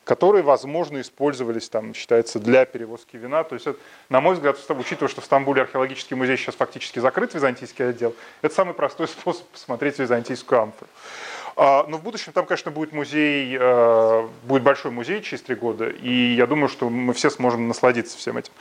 которые, 0.05 0.43
возможно, 0.43 1.01
использовались, 1.01 1.69
там, 1.69 1.95
считается, 1.95 2.39
для 2.39 2.65
перевозки 2.65 3.17
вина. 3.17 3.43
То 3.45 3.55
есть, 3.55 3.67
это, 3.67 3.79
на 4.09 4.21
мой 4.21 4.35
взгляд, 4.35 4.57
учитывая, 4.69 5.09
что 5.09 5.21
в 5.21 5.25
Стамбуле 5.25 5.63
археологический 5.63 6.17
музей 6.17 6.37
сейчас 6.37 6.55
фактически 6.55 6.99
закрыт, 6.99 7.35
византийский 7.35 7.89
отдел, 7.89 8.15
это 8.43 8.55
самый 8.55 8.75
простой 8.75 9.09
способ 9.09 9.47
посмотреть 9.49 9.99
византийскую 9.99 10.61
амфору. 10.61 10.91
А, 11.59 11.87
но 11.89 11.97
в 11.97 12.03
будущем 12.03 12.33
там, 12.33 12.45
конечно, 12.45 12.71
будет 12.71 12.93
музей, 12.93 13.57
э, 13.59 14.29
будет 14.45 14.63
большой 14.63 14.91
музей 14.91 15.23
через 15.23 15.43
три 15.43 15.55
года, 15.55 15.89
и 15.89 16.35
я 16.35 16.47
думаю, 16.47 16.69
что 16.69 16.91
мы 16.91 17.15
все 17.15 17.31
сможем 17.31 17.67
насладиться 17.67 18.19
всем 18.19 18.37
этим. 18.37 18.53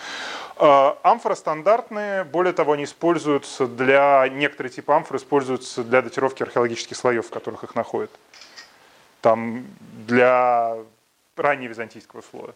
А, 0.56 0.98
амфоры 1.04 1.36
стандартные, 1.36 2.24
более 2.24 2.54
того, 2.54 2.72
они 2.72 2.86
используются 2.86 3.68
для, 3.68 4.26
некоторые 4.30 4.72
типы 4.72 4.94
амфор 4.94 5.18
используются 5.18 5.84
для 5.84 6.02
датировки 6.02 6.42
археологических 6.42 6.96
слоев, 6.96 7.28
в 7.28 7.32
которых 7.32 7.66
их 7.66 7.76
находят. 7.76 8.12
Там 9.20 9.66
для 10.08 10.78
раннего 11.36 11.72
византийского 11.72 12.24
слоя. 12.32 12.54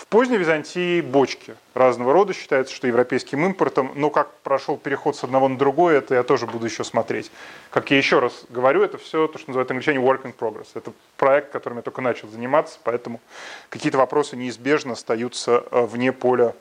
В 0.00 0.06
поздней 0.06 0.38
Византии 0.38 1.02
бочки 1.02 1.54
разного 1.74 2.14
рода 2.14 2.32
считается, 2.32 2.74
что 2.74 2.86
европейским 2.86 3.44
импортом, 3.44 3.92
но 3.94 4.08
как 4.08 4.32
прошел 4.38 4.78
переход 4.78 5.14
с 5.14 5.24
одного 5.24 5.46
на 5.46 5.58
другое, 5.58 5.98
это 5.98 6.14
я 6.14 6.22
тоже 6.22 6.46
буду 6.46 6.64
еще 6.64 6.84
смотреть. 6.84 7.30
Как 7.70 7.90
я 7.90 7.98
еще 7.98 8.18
раз 8.18 8.46
говорю, 8.48 8.82
это 8.82 8.96
все 8.96 9.28
то, 9.28 9.38
что 9.38 9.50
называют 9.50 9.70
англичане 9.70 9.98
work 9.98 10.22
in 10.22 10.34
progress. 10.34 10.68
Это 10.72 10.94
проект, 11.18 11.52
которым 11.52 11.78
я 11.78 11.82
только 11.82 12.00
начал 12.00 12.30
заниматься, 12.30 12.78
поэтому 12.82 13.20
какие-то 13.68 13.98
вопросы 13.98 14.36
неизбежно 14.36 14.94
остаются 14.94 15.64
э, 15.70 15.84
вне 15.84 16.12
поля 16.12 16.54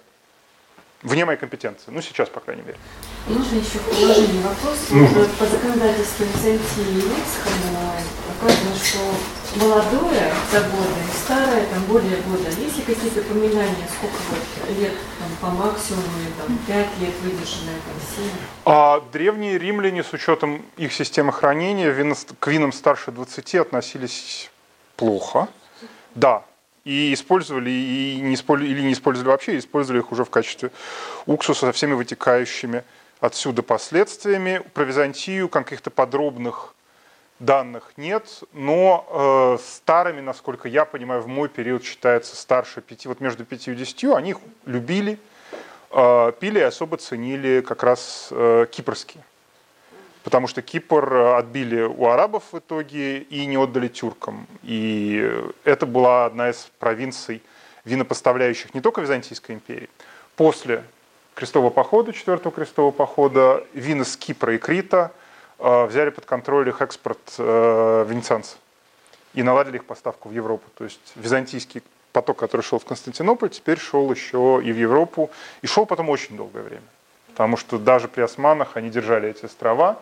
вне 1.02 1.24
моей 1.24 1.40
компетенции. 1.40 1.86
Ну, 1.88 2.02
сейчас, 2.02 2.28
по 2.28 2.41
крайней 2.41 2.64
мере. 2.64 2.78
Нужно 3.26 3.56
еще 3.56 3.80
в 3.80 3.86
положении 3.86 4.41
вопрос. 4.41 4.90
Нужно. 4.90 5.26
По 5.40 5.45
законодательству 5.45 6.26
Византии 6.26 6.82
и 6.82 6.95
Лексикона 6.95 7.99
указано, 8.40 8.76
что 8.76 8.99
молодое 9.60 10.32
за 10.52 10.61
годы, 10.61 11.02
старое 11.24 11.66
там 11.66 11.84
более 11.84 12.18
года. 12.22 12.49
Есть 12.57 12.78
ли 12.78 12.84
какие-то 12.84 13.20
упоминания, 13.22 13.88
сколько 13.98 14.16
вот 14.30 14.78
лет 14.78 14.94
там, 15.20 15.30
по 15.41 15.56
максимуму, 15.56 16.03
или 16.20 16.32
там 16.40 16.57
5 16.68 16.88
лет 16.99 17.14
выдержанное, 17.22 17.76
там 17.76 18.26
7? 18.26 18.32
А 18.66 19.02
древние 19.11 19.57
римляне 19.57 20.03
с 20.03 20.14
учетом 20.14 20.64
их 20.78 20.94
системы 20.94 21.34
хранения 21.34 22.16
к 22.40 22.48
винам 22.48 22.72
старше 22.72 23.11
20 23.11 23.56
относились 23.56 24.49
плохо. 24.95 25.48
Да, 26.16 26.44
и 26.86 27.14
использовали, 27.14 27.70
и 27.70 28.20
не 28.22 28.36
использовали, 28.36 28.72
или 28.72 28.82
не 28.82 28.94
использовали 28.94 29.30
вообще, 29.30 29.57
использовали 29.57 30.02
их 30.02 30.11
уже 30.11 30.24
в 30.24 30.30
качестве 30.30 30.72
уксуса 31.26 31.68
со 31.68 31.72
всеми 31.72 31.94
вытекающими 31.94 32.84
отсюда 33.20 33.64
последствиями. 33.64 34.61
Про 34.74 34.86
Византию 34.86 35.49
каких-то 35.49 35.90
подробных 35.91 36.74
данных 37.40 37.94
нет, 37.98 38.44
но 38.53 39.57
э, 39.60 39.64
старыми, 39.64 40.22
насколько 40.22 40.68
я 40.68 40.86
понимаю, 40.86 41.22
в 41.22 41.28
мой 41.28 41.49
период 41.49 41.84
считается 41.84 42.36
старше 42.36 42.82
пяти, 42.82 43.07
вот 43.07 43.20
между 43.20 43.45
пятью 43.45 43.74
и 43.74 43.78
десятью, 43.78 44.16
они 44.16 44.32
их 44.32 44.38
любили, 44.66 45.20
э, 45.91 46.32
пили 46.40 46.60
и 46.60 46.64
особо 46.64 46.98
ценили 46.98 47.61
как 47.61 47.84
раз 47.84 48.30
э, 48.32 48.66
кипрские 48.72 49.24
потому 50.24 50.48
что 50.48 50.61
Кипр 50.61 51.14
э, 51.14 51.38
отбили 51.38 51.82
у 51.82 52.06
арабов 52.07 52.44
в 52.52 52.60
итоге 52.60 53.20
и 53.20 53.45
не 53.45 53.57
отдали 53.57 53.88
тюркам. 53.88 54.45
И 54.64 55.28
это 55.64 55.86
была 55.86 56.26
одна 56.26 56.49
из 56.49 56.70
провинций 56.78 57.41
винопоставляющих 57.86 58.74
не 58.74 58.82
только 58.82 59.02
Византийской 59.02 59.56
империи. 59.56 59.90
После 60.36 60.84
крестового 61.34 61.72
похода, 61.72 62.14
четвертого 62.14 62.53
крестового 62.53 62.91
похода, 62.91 63.66
вина 63.74 64.03
с 64.03 64.18
Кипра 64.18 64.53
и 64.53 64.57
Крита 64.57 65.11
взяли 65.60 66.10
под 66.10 66.26
контроль 66.26 66.69
их 66.69 66.81
экспорт 66.81 67.19
э, 67.38 68.06
венецианцев 68.07 68.57
и 69.34 69.44
наладили 69.44 69.77
их 69.77 69.86
поставку 69.86 70.30
в 70.30 70.31
Европу. 70.31 70.64
То 70.77 70.86
есть 70.86 71.14
византийский 71.15 71.84
поток, 72.11 72.38
который 72.38 72.61
шел 72.61 72.80
в 72.80 72.86
Константинополь, 72.86 73.49
теперь 73.49 73.77
шел 73.77 74.11
еще 74.11 74.61
и 74.64 74.72
в 74.72 74.77
Европу, 74.77 75.30
и 75.61 75.68
шел 75.68 75.86
потом 75.86 76.10
очень 76.10 76.36
долгое 76.36 76.64
время. 76.64 76.84
Потому 77.27 77.57
что 77.57 77.77
даже 77.77 78.07
при 78.07 78.22
османах 78.22 78.76
они 78.76 78.90
держали 78.90 79.30
эти 79.30 79.45
острова, 79.45 79.99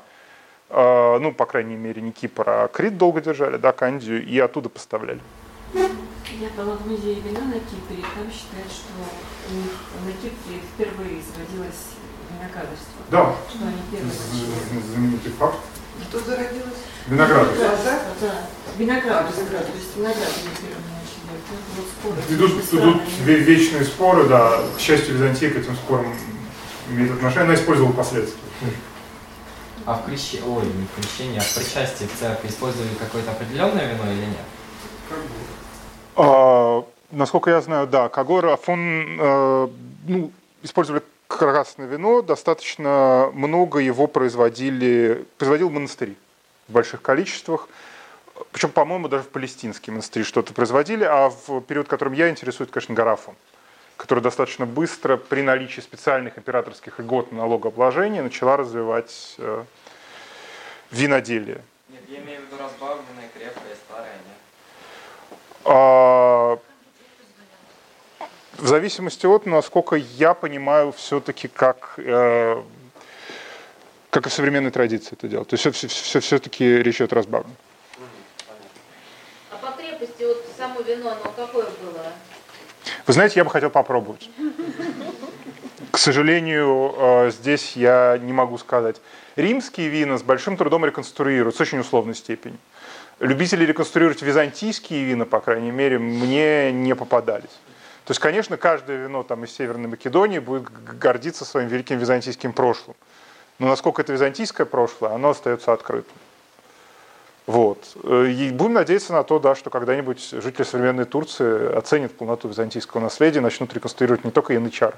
а, 0.70 1.20
ну, 1.20 1.34
по 1.34 1.46
крайней 1.46 1.76
мере, 1.76 2.02
не 2.02 2.12
Кипр, 2.12 2.44
а 2.48 2.68
Крит 2.68 2.98
долго 2.98 3.22
держали, 3.22 3.58
да, 3.58 3.72
Кандию, 3.72 4.26
и 4.26 4.40
оттуда 4.40 4.70
поставляли. 4.70 5.20
Я 5.74 6.50
была 6.56 6.76
в 6.76 6.88
музее 6.88 7.16
вина 7.16 7.42
на 7.42 7.60
Кипре, 7.60 8.04
там 8.16 8.32
считают, 8.32 8.72
что 8.72 8.94
у 9.50 9.56
них 9.56 9.72
на 10.06 10.12
Кипре 10.12 10.62
впервые 10.74 11.22
зародилось 11.22 11.97
виноградарство. 12.30 13.00
Да. 13.10 13.36
Что 13.50 13.64
они 13.64 13.82
первые 13.92 14.84
Знаменитый 14.94 15.32
факт. 15.34 15.58
Что 16.10 16.20
зародилось? 16.20 16.82
Виноград. 17.08 17.48
Да, 17.58 17.76
да. 18.22 18.34
Виноград. 18.78 19.34
Виноград. 19.36 19.66
То 19.66 19.78
есть 19.78 19.96
виноград 19.96 20.32
они 20.38 20.50
первые 20.58 20.92
начали 20.94 21.28
делать. 22.20 22.30
Идут, 22.30 22.74
идут 22.74 23.02
вечные 23.18 23.86
споры, 23.86 24.28
да. 24.28 24.62
К 24.76 24.80
счастью, 24.80 25.16
Византия 25.16 25.50
к 25.50 25.58
этим 25.58 25.76
спорам 25.76 26.14
имеет 26.90 27.12
отношение. 27.12 27.46
Она 27.46 27.56
использовала 27.56 27.94
последствия. 27.94 28.42
А 29.86 29.94
в 29.94 30.06
крещении, 30.06 30.46
ой, 30.46 30.66
не 30.66 30.86
в 30.86 30.96
крещении, 30.96 31.38
а 31.38 31.42
в 31.42 31.56
причастии 31.56 32.06
в 32.06 32.20
церкви 32.20 32.50
использовали 32.50 32.90
какое-то 33.00 33.32
определенное 33.32 33.94
вино 33.94 34.12
или 34.12 34.26
нет? 34.26 34.46
А, 36.18 36.84
насколько 37.12 37.52
я 37.52 37.62
знаю, 37.62 37.88
да. 37.88 38.10
Кагор 38.10 38.48
Афон 38.48 39.18
э, 39.18 39.68
ну, 40.08 40.32
использовали 40.62 41.04
красное 41.28 41.88
вино, 41.88 42.22
достаточно 42.22 43.30
много 43.34 43.80
его 43.80 44.08
производили, 44.08 45.26
производил 45.38 45.70
монастыри 45.70 46.16
в 46.68 46.74
больших 46.74 47.02
количествах. 47.02 47.70
Причем, 48.52 48.72
по-моему, 48.72 49.08
даже 49.08 49.24
в 49.24 49.30
палестинские 49.30 49.94
монастыри 49.94 50.24
что-то 50.24 50.54
производили, 50.54 51.04
а 51.04 51.30
в 51.30 51.62
период, 51.62 51.88
которым 51.88 52.14
я 52.14 52.30
интересуюсь, 52.30 52.70
конечно, 52.72 52.96
Гарафон 52.96 53.36
которая 53.98 54.24
достаточно 54.24 54.66
быстро 54.66 55.18
при 55.18 55.42
наличии 55.42 55.82
специальных 55.82 56.38
императорских 56.38 57.00
льгот 57.00 57.32
на 57.32 57.40
налогообложение 57.40 58.22
начала 58.22 58.56
развивать 58.56 59.36
э, 59.40 59.64
виноделие. 60.92 61.62
Нет, 61.90 62.02
я 62.08 62.20
имею 62.20 62.42
в 62.42 62.46
виду 62.46 62.62
разбавленное, 62.62 63.30
крепкое, 63.34 63.76
старое, 63.86 64.14
нет? 64.14 64.38
А, 65.66 66.37
в 68.58 68.68
зависимости 68.68 69.26
от, 69.26 69.46
насколько 69.46 69.96
я 69.96 70.34
понимаю, 70.34 70.92
все-таки 70.92 71.48
как, 71.48 71.94
э, 71.98 72.62
как 74.10 74.26
и 74.26 74.30
в 74.30 74.34
современной 74.34 74.72
традиции 74.72 75.14
это 75.14 75.28
делать. 75.28 75.48
То 75.48 75.56
есть 75.56 75.76
все, 75.76 75.88
все, 75.88 76.20
все-таки 76.20 76.66
речь 76.78 76.98
идет 76.98 77.14
о 77.14 77.16
разбавленном. 77.16 77.56
А 79.52 79.58
по 79.58 79.78
крепости 79.78 80.24
вот 80.24 80.46
само 80.58 80.82
вино, 80.82 81.12
оно 81.12 81.32
какое 81.36 81.66
было? 81.66 82.12
Вы 83.06 83.14
знаете, 83.14 83.40
я 83.40 83.44
бы 83.44 83.50
хотел 83.50 83.70
попробовать. 83.70 84.30
К 85.92 85.98
сожалению, 85.98 86.94
э, 86.98 87.32
здесь 87.32 87.76
я 87.76 88.20
не 88.22 88.34
могу 88.34 88.58
сказать. 88.58 88.98
Римские 89.36 89.90
вина 89.90 90.18
с 90.18 90.24
большим 90.24 90.58
трудом 90.58 90.86
реконструируют, 90.86 91.56
с 91.56 91.62
очень 91.62 91.80
условной 91.80 92.16
степени. 92.16 92.58
Любители 93.20 93.66
реконструировать 93.66 94.22
византийские 94.22 95.04
вина, 95.04 95.26
по 95.26 95.40
крайней 95.40 95.72
мере, 95.72 95.98
мне 95.98 96.72
не 96.72 96.96
попадались. 96.96 97.50
То 98.08 98.12
есть, 98.12 98.22
конечно, 98.22 98.56
каждое 98.56 99.04
вино 99.04 99.22
там, 99.24 99.44
из 99.44 99.52
Северной 99.52 99.90
Македонии 99.90 100.40
будет 100.40 100.70
гордиться 100.98 101.44
своим 101.44 101.68
великим 101.68 101.98
византийским 101.98 102.54
прошлым. 102.54 102.96
Но 103.60 103.68
насколько 103.68 104.02
это 104.02 104.14
византийское 104.14 104.66
прошлое, 104.66 105.12
оно 105.12 105.32
остается 105.32 105.74
открытым. 105.74 106.16
Вот. 107.48 107.98
И 108.06 108.50
будем 108.54 108.74
надеяться 108.76 109.12
на 109.12 109.24
то, 109.24 109.40
да, 109.40 109.56
что 109.56 109.70
когда-нибудь 109.70 110.22
жители 110.42 110.64
современной 110.64 111.04
Турции 111.04 111.76
оценят 111.76 112.16
полноту 112.16 112.48
византийского 112.48 113.02
наследия, 113.02 113.42
начнут 113.42 113.74
реконструировать 113.74 114.24
не 114.24 114.32
только 114.32 114.54
янычар, 114.54 114.96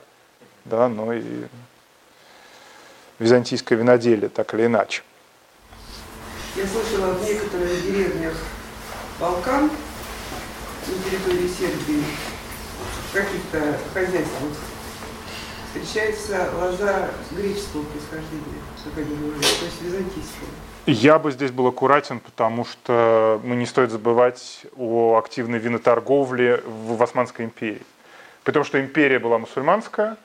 да, 0.65 0.87
но 0.87 1.11
и 1.11 1.23
византийское 3.17 3.75
виноделие, 3.75 4.29
так 4.29 4.53
или 4.53 4.67
иначе. 4.67 5.01
Я 6.55 6.67
слышала 6.67 7.13
в 7.13 7.23
некоторых 7.23 7.81
деревнях 7.81 8.35
Балкан, 9.19 9.63
на 9.63 11.09
территории 11.09 11.47
Сербии, 11.47 12.03
каких-то 13.13 13.77
хозяйствах 13.93 14.53
встречается 15.67 16.49
лоза 16.59 17.09
греческого 17.31 17.83
происхождения, 17.83 18.59
как 18.83 18.97
они 18.97 19.15
говорят, 19.15 19.41
то 19.41 19.65
есть 19.65 19.81
византийского. 19.81 20.49
Я 20.85 21.19
бы 21.19 21.31
здесь 21.31 21.51
был 21.51 21.67
аккуратен, 21.67 22.19
потому 22.19 22.65
что 22.65 23.39
ну, 23.43 23.53
не 23.53 23.67
стоит 23.67 23.91
забывать 23.91 24.65
о 24.75 25.17
активной 25.17 25.59
виноторговле 25.59 26.63
в 26.65 27.01
Османской 27.01 27.45
империи. 27.45 27.83
Потому 28.43 28.65
что 28.65 28.81
империя 28.81 29.19
была 29.19 29.37
мусульманская, 29.37 30.17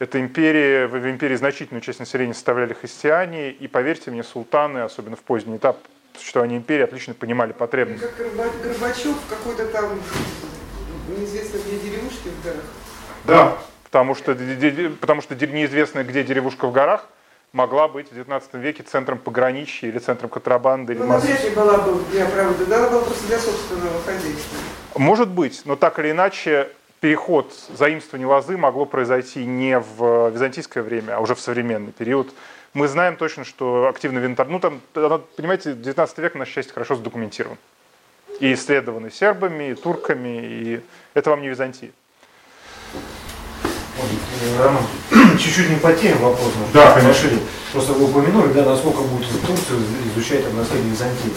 эта 0.00 0.20
империя, 0.20 0.86
в 0.86 0.96
империи 1.08 1.36
значительную 1.36 1.82
часть 1.82 1.98
населения 2.00 2.34
составляли 2.34 2.72
христиане, 2.72 3.50
и 3.50 3.66
поверьте 3.68 4.10
мне, 4.10 4.22
султаны, 4.22 4.78
особенно 4.78 5.16
в 5.16 5.20
поздний 5.20 5.56
этап 5.56 5.78
существования 6.16 6.56
империи, 6.56 6.84
отлично 6.84 7.14
понимали 7.14 7.52
потребность. 7.52 8.02
Как 8.02 8.34
Горбачев 8.62 9.16
какой-то 9.28 9.66
там 9.66 10.00
неизвестно 11.08 11.58
где 11.58 11.78
деревушки 11.78 12.28
в 12.28 12.44
горах. 12.44 12.64
Да, 13.24 13.58
потому 13.84 14.14
что, 14.14 14.36
потому 15.00 15.22
что 15.22 15.34
неизвестно 15.34 16.04
где 16.04 16.22
деревушка 16.22 16.66
в 16.66 16.72
горах, 16.72 17.06
могла 17.52 17.88
быть 17.88 18.10
в 18.10 18.14
19 18.14 18.54
веке 18.54 18.82
центром 18.82 19.18
пограничья 19.18 19.88
или 19.88 19.98
центром 19.98 20.28
контрабанды. 20.28 20.94
Ну, 20.94 21.04
или 21.04 21.26
вряд 21.26 21.44
ли 21.44 21.50
была 21.50 21.78
бы 21.78 22.04
для 22.10 22.26
правды, 22.26 22.66
да, 22.66 22.78
она 22.78 22.90
была 22.90 23.02
просто 23.02 23.26
для 23.26 23.38
собственного 23.38 24.02
хозяйства. 24.02 24.58
Может 24.96 25.28
быть, 25.28 25.62
но 25.64 25.76
так 25.76 25.98
или 25.98 26.10
иначе 26.10 26.68
переход 27.00 27.52
заимствования 27.76 28.26
лозы 28.26 28.56
могло 28.56 28.84
произойти 28.84 29.44
не 29.46 29.78
в 29.78 30.30
византийское 30.30 30.82
время, 30.82 31.16
а 31.16 31.20
уже 31.20 31.34
в 31.34 31.40
современный 31.40 31.92
период. 31.92 32.34
Мы 32.74 32.86
знаем 32.86 33.16
точно, 33.16 33.44
что 33.44 33.88
активный 33.88 34.20
винтар, 34.20 34.46
ну 34.46 34.60
там, 34.60 34.80
понимаете, 34.92 35.72
19 35.72 36.18
век, 36.18 36.34
на 36.34 36.44
счастье, 36.44 36.74
хорошо 36.74 36.96
задокументирован. 36.96 37.56
И 38.40 38.54
исследованы 38.54 39.10
сербами, 39.10 39.70
и 39.70 39.74
турками, 39.74 40.40
и 40.42 40.80
это 41.14 41.30
вам 41.30 41.42
не 41.42 41.48
Византия. 41.48 41.90
Роман, 44.58 44.84
чуть-чуть 45.38 45.70
не 45.70 45.76
по 45.76 45.92
теме 45.92 46.14
вопрос. 46.16 46.52
Да, 46.72 46.92
конечно. 46.92 47.30
Просто 47.72 47.92
вы 47.92 48.04
упомянули, 48.04 48.52
да, 48.52 48.64
насколько 48.64 49.00
будут 49.00 49.28
Турцию 49.46 49.80
изучать 50.14 50.44
там, 50.44 50.56
наследие 50.56 50.90
Византии. 50.90 51.32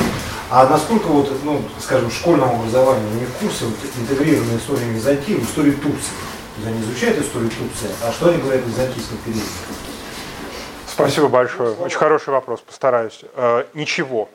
А 0.50 0.68
насколько, 0.68 1.08
вот, 1.08 1.32
ну, 1.44 1.62
скажем, 1.80 2.10
в 2.10 2.14
школьном 2.14 2.50
образовании 2.52 3.06
у 3.12 3.20
них 3.20 3.30
курсы 3.40 3.66
вот, 3.66 3.76
интегрированы 3.98 4.58
история 4.58 4.86
Византии 4.86 5.34
в 5.34 5.44
историю 5.44 5.76
Турции? 5.78 6.14
То 6.56 6.62
есть 6.62 6.68
они 6.68 6.82
изучают 6.82 7.20
историю 7.20 7.50
Турции, 7.50 7.90
а 8.04 8.12
что 8.12 8.30
они 8.30 8.42
говорят 8.42 8.64
о 8.64 8.68
византийском 8.68 9.18
периоде? 9.20 9.44
Спасибо 10.88 11.28
большое. 11.30 11.72
Очень 11.74 11.98
хороший 11.98 12.30
вопрос, 12.30 12.60
постараюсь. 12.62 13.22
Э, 13.36 13.64
ничего. 13.74 14.30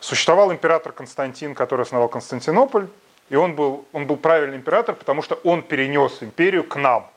Существовал 0.00 0.52
император 0.52 0.92
Константин, 0.92 1.54
который 1.54 1.82
основал 1.82 2.08
Константинополь, 2.08 2.88
и 3.30 3.36
он 3.36 3.54
был, 3.54 3.84
он 3.92 4.06
был 4.06 4.16
правильный 4.16 4.56
император, 4.56 4.94
потому 4.94 5.22
что 5.22 5.34
он 5.44 5.62
перенес 5.62 6.22
империю 6.22 6.64
к 6.64 6.76
нам. 6.76 7.10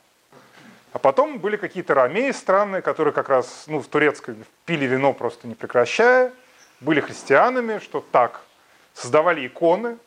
А 0.93 0.99
потом 0.99 1.39
были 1.39 1.55
какие-то 1.55 1.93
ромеи 1.93 2.31
странные, 2.31 2.81
которые 2.81 3.13
как 3.13 3.29
раз 3.29 3.65
ну, 3.67 3.79
в 3.79 3.87
турецкой 3.87 4.35
пили 4.65 4.85
вино 4.85 5.13
просто 5.13 5.47
не 5.47 5.55
прекращая, 5.55 6.33
были 6.81 6.99
христианами, 6.99 7.79
что 7.79 8.03
так, 8.11 8.41
создавали 8.93 9.47
иконы, 9.47 9.97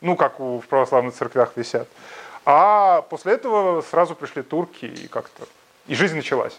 ну, 0.00 0.16
как 0.16 0.40
у, 0.40 0.60
в 0.60 0.66
православных 0.66 1.14
церквях 1.14 1.52
висят. 1.56 1.88
А 2.46 3.02
после 3.02 3.34
этого 3.34 3.82
сразу 3.82 4.14
пришли 4.14 4.42
турки, 4.42 4.86
и 4.86 5.08
как-то, 5.08 5.46
и 5.86 5.94
жизнь 5.94 6.16
началась. 6.16 6.58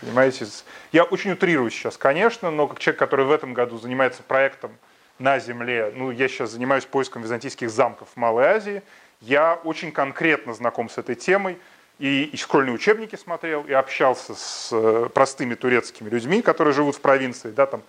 Понимаете, 0.00 0.46
я 0.92 1.04
очень 1.04 1.32
утрирую 1.32 1.70
сейчас, 1.70 1.96
конечно, 1.96 2.50
но 2.50 2.68
как 2.68 2.78
человек, 2.78 2.98
который 3.00 3.26
в 3.26 3.32
этом 3.32 3.52
году 3.52 3.78
занимается 3.78 4.22
проектом 4.22 4.76
на 5.18 5.40
Земле, 5.40 5.92
ну, 5.94 6.12
я 6.12 6.28
сейчас 6.28 6.50
занимаюсь 6.50 6.84
поиском 6.84 7.22
византийских 7.22 7.68
замков 7.68 8.08
в 8.10 8.16
Малой 8.16 8.46
Азии, 8.46 8.82
я 9.20 9.54
очень 9.64 9.90
конкретно 9.90 10.54
знаком 10.54 10.88
с 10.88 10.98
этой 10.98 11.16
темой, 11.16 11.58
и, 11.98 12.30
и 12.32 12.36
школьные 12.36 12.72
учебники 12.72 13.16
смотрел, 13.16 13.64
и 13.64 13.72
общался 13.72 14.36
с 14.36 14.68
э, 14.70 15.08
простыми 15.12 15.56
турецкими 15.56 16.08
людьми, 16.08 16.42
которые 16.42 16.72
живут 16.72 16.94
в 16.94 17.00
провинции, 17.00 17.50
да, 17.50 17.66
там, 17.66 17.82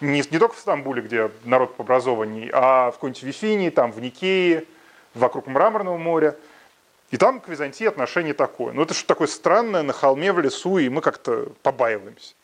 не, 0.00 0.18
не 0.18 0.38
только 0.38 0.56
в 0.56 0.58
Стамбуле, 0.58 1.02
где 1.02 1.30
народ 1.44 1.76
пообразованней, 1.76 2.50
а 2.52 2.90
в 2.90 2.94
какой-нибудь 2.94 3.22
Вифинии, 3.22 3.70
там, 3.70 3.92
в 3.92 4.00
Никее, 4.00 4.64
вокруг 5.14 5.46
Мраморного 5.46 5.96
моря. 5.96 6.36
И 7.12 7.18
там 7.18 7.40
к 7.40 7.48
Византии 7.48 7.86
отношение 7.86 8.32
такое. 8.32 8.72
Ну, 8.72 8.82
это 8.82 8.94
что 8.94 9.06
такое 9.06 9.28
странное 9.28 9.82
на 9.82 9.92
холме 9.92 10.32
в 10.32 10.40
лесу, 10.40 10.78
и 10.78 10.88
мы 10.88 11.02
как-то 11.02 11.52
побаиваемся. 11.62 12.34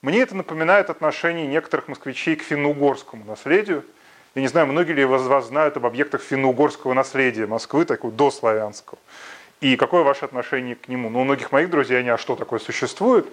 Мне 0.00 0.22
это 0.22 0.34
напоминает 0.34 0.88
отношение 0.88 1.46
некоторых 1.46 1.86
москвичей 1.86 2.34
к 2.34 2.42
финно-угорскому 2.42 3.26
наследию. 3.26 3.84
Я 4.34 4.40
не 4.40 4.48
знаю, 4.48 4.68
многие 4.68 4.92
ли 4.92 5.02
из 5.02 5.26
вас 5.26 5.46
знают 5.46 5.76
об 5.76 5.84
объектах 5.84 6.22
финно-угорского 6.22 6.94
наследия 6.94 7.46
Москвы, 7.46 7.84
такого 7.84 8.10
дославянского. 8.10 8.98
И 9.60 9.76
какое 9.76 10.02
ваше 10.02 10.24
отношение 10.24 10.76
к 10.76 10.88
нему? 10.88 11.10
Ну, 11.10 11.20
у 11.20 11.24
многих 11.24 11.52
моих 11.52 11.68
друзей 11.68 11.98
они, 11.98 12.08
а 12.08 12.16
что 12.16 12.36
такое 12.36 12.58
существует? 12.58 13.26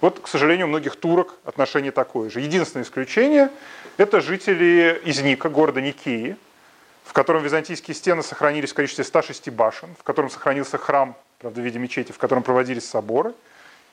Вот, 0.00 0.20
к 0.20 0.26
сожалению, 0.26 0.66
у 0.66 0.70
многих 0.70 0.96
турок 0.96 1.34
отношение 1.44 1.92
такое 1.92 2.30
же. 2.30 2.40
Единственное 2.40 2.84
исключение– 2.84 3.50
это 3.98 4.22
жители 4.22 5.02
из 5.04 5.20
Ника, 5.20 5.50
города 5.50 5.82
Никеи, 5.82 6.36
в 7.10 7.12
котором 7.12 7.42
византийские 7.42 7.96
стены 7.96 8.22
сохранились 8.22 8.70
в 8.70 8.74
количестве 8.74 9.02
106 9.02 9.50
башен, 9.50 9.88
в 9.98 10.04
котором 10.04 10.30
сохранился 10.30 10.78
храм, 10.78 11.16
правда, 11.40 11.60
в 11.60 11.64
виде 11.64 11.76
мечети, 11.76 12.12
в 12.12 12.18
котором 12.18 12.44
проводились 12.44 12.88
соборы. 12.88 13.34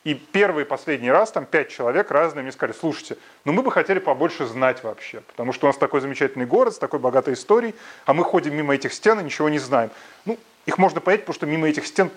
И 0.03 0.14
первый 0.14 0.65
и 0.65 0.68
последний 0.68 1.10
раз 1.10 1.31
там 1.31 1.48
пять 1.48 1.69
человек 1.69 2.11
разные 2.11 2.44
мне 2.44 2.52
сказали, 2.52 2.77
слушайте, 2.80 3.18
ну 3.44 3.53
мы 3.53 3.64
бы 3.64 3.72
хотели 3.72 3.98
побольше 3.98 4.45
знать 4.45 4.84
вообще, 4.84 5.22
потому 5.22 5.52
что 5.52 5.65
у 5.65 5.69
нас 5.69 5.77
такой 5.77 5.99
замечательный 5.99 6.45
город 6.45 6.76
с 6.76 6.77
такой 6.77 6.99
богатой 6.99 7.34
историей, 7.34 7.73
а 8.06 8.14
мы 8.14 8.23
ходим 8.23 8.56
мимо 8.56 8.76
этих 8.76 8.94
стен 8.94 9.19
и 9.19 9.23
ничего 9.23 9.49
не 9.49 9.57
знаем. 9.57 9.89
Ну, 10.26 10.38
их 10.68 10.77
можно 10.77 11.02
понять, 11.02 11.22
потому 11.22 11.34
что 11.34 11.48
мимо 11.48 11.68
этих 11.68 11.88
стен, 11.88 12.11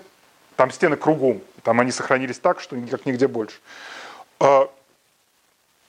там 0.55 0.69
стены 0.69 0.97
кругом, 0.97 1.41
там 1.63 1.79
они 1.79 1.89
сохранились 1.91 2.37
так, 2.37 2.59
что 2.59 2.77
никак 2.77 3.07
нигде 3.07 3.27
больше. 3.27 3.57
А, 4.39 4.69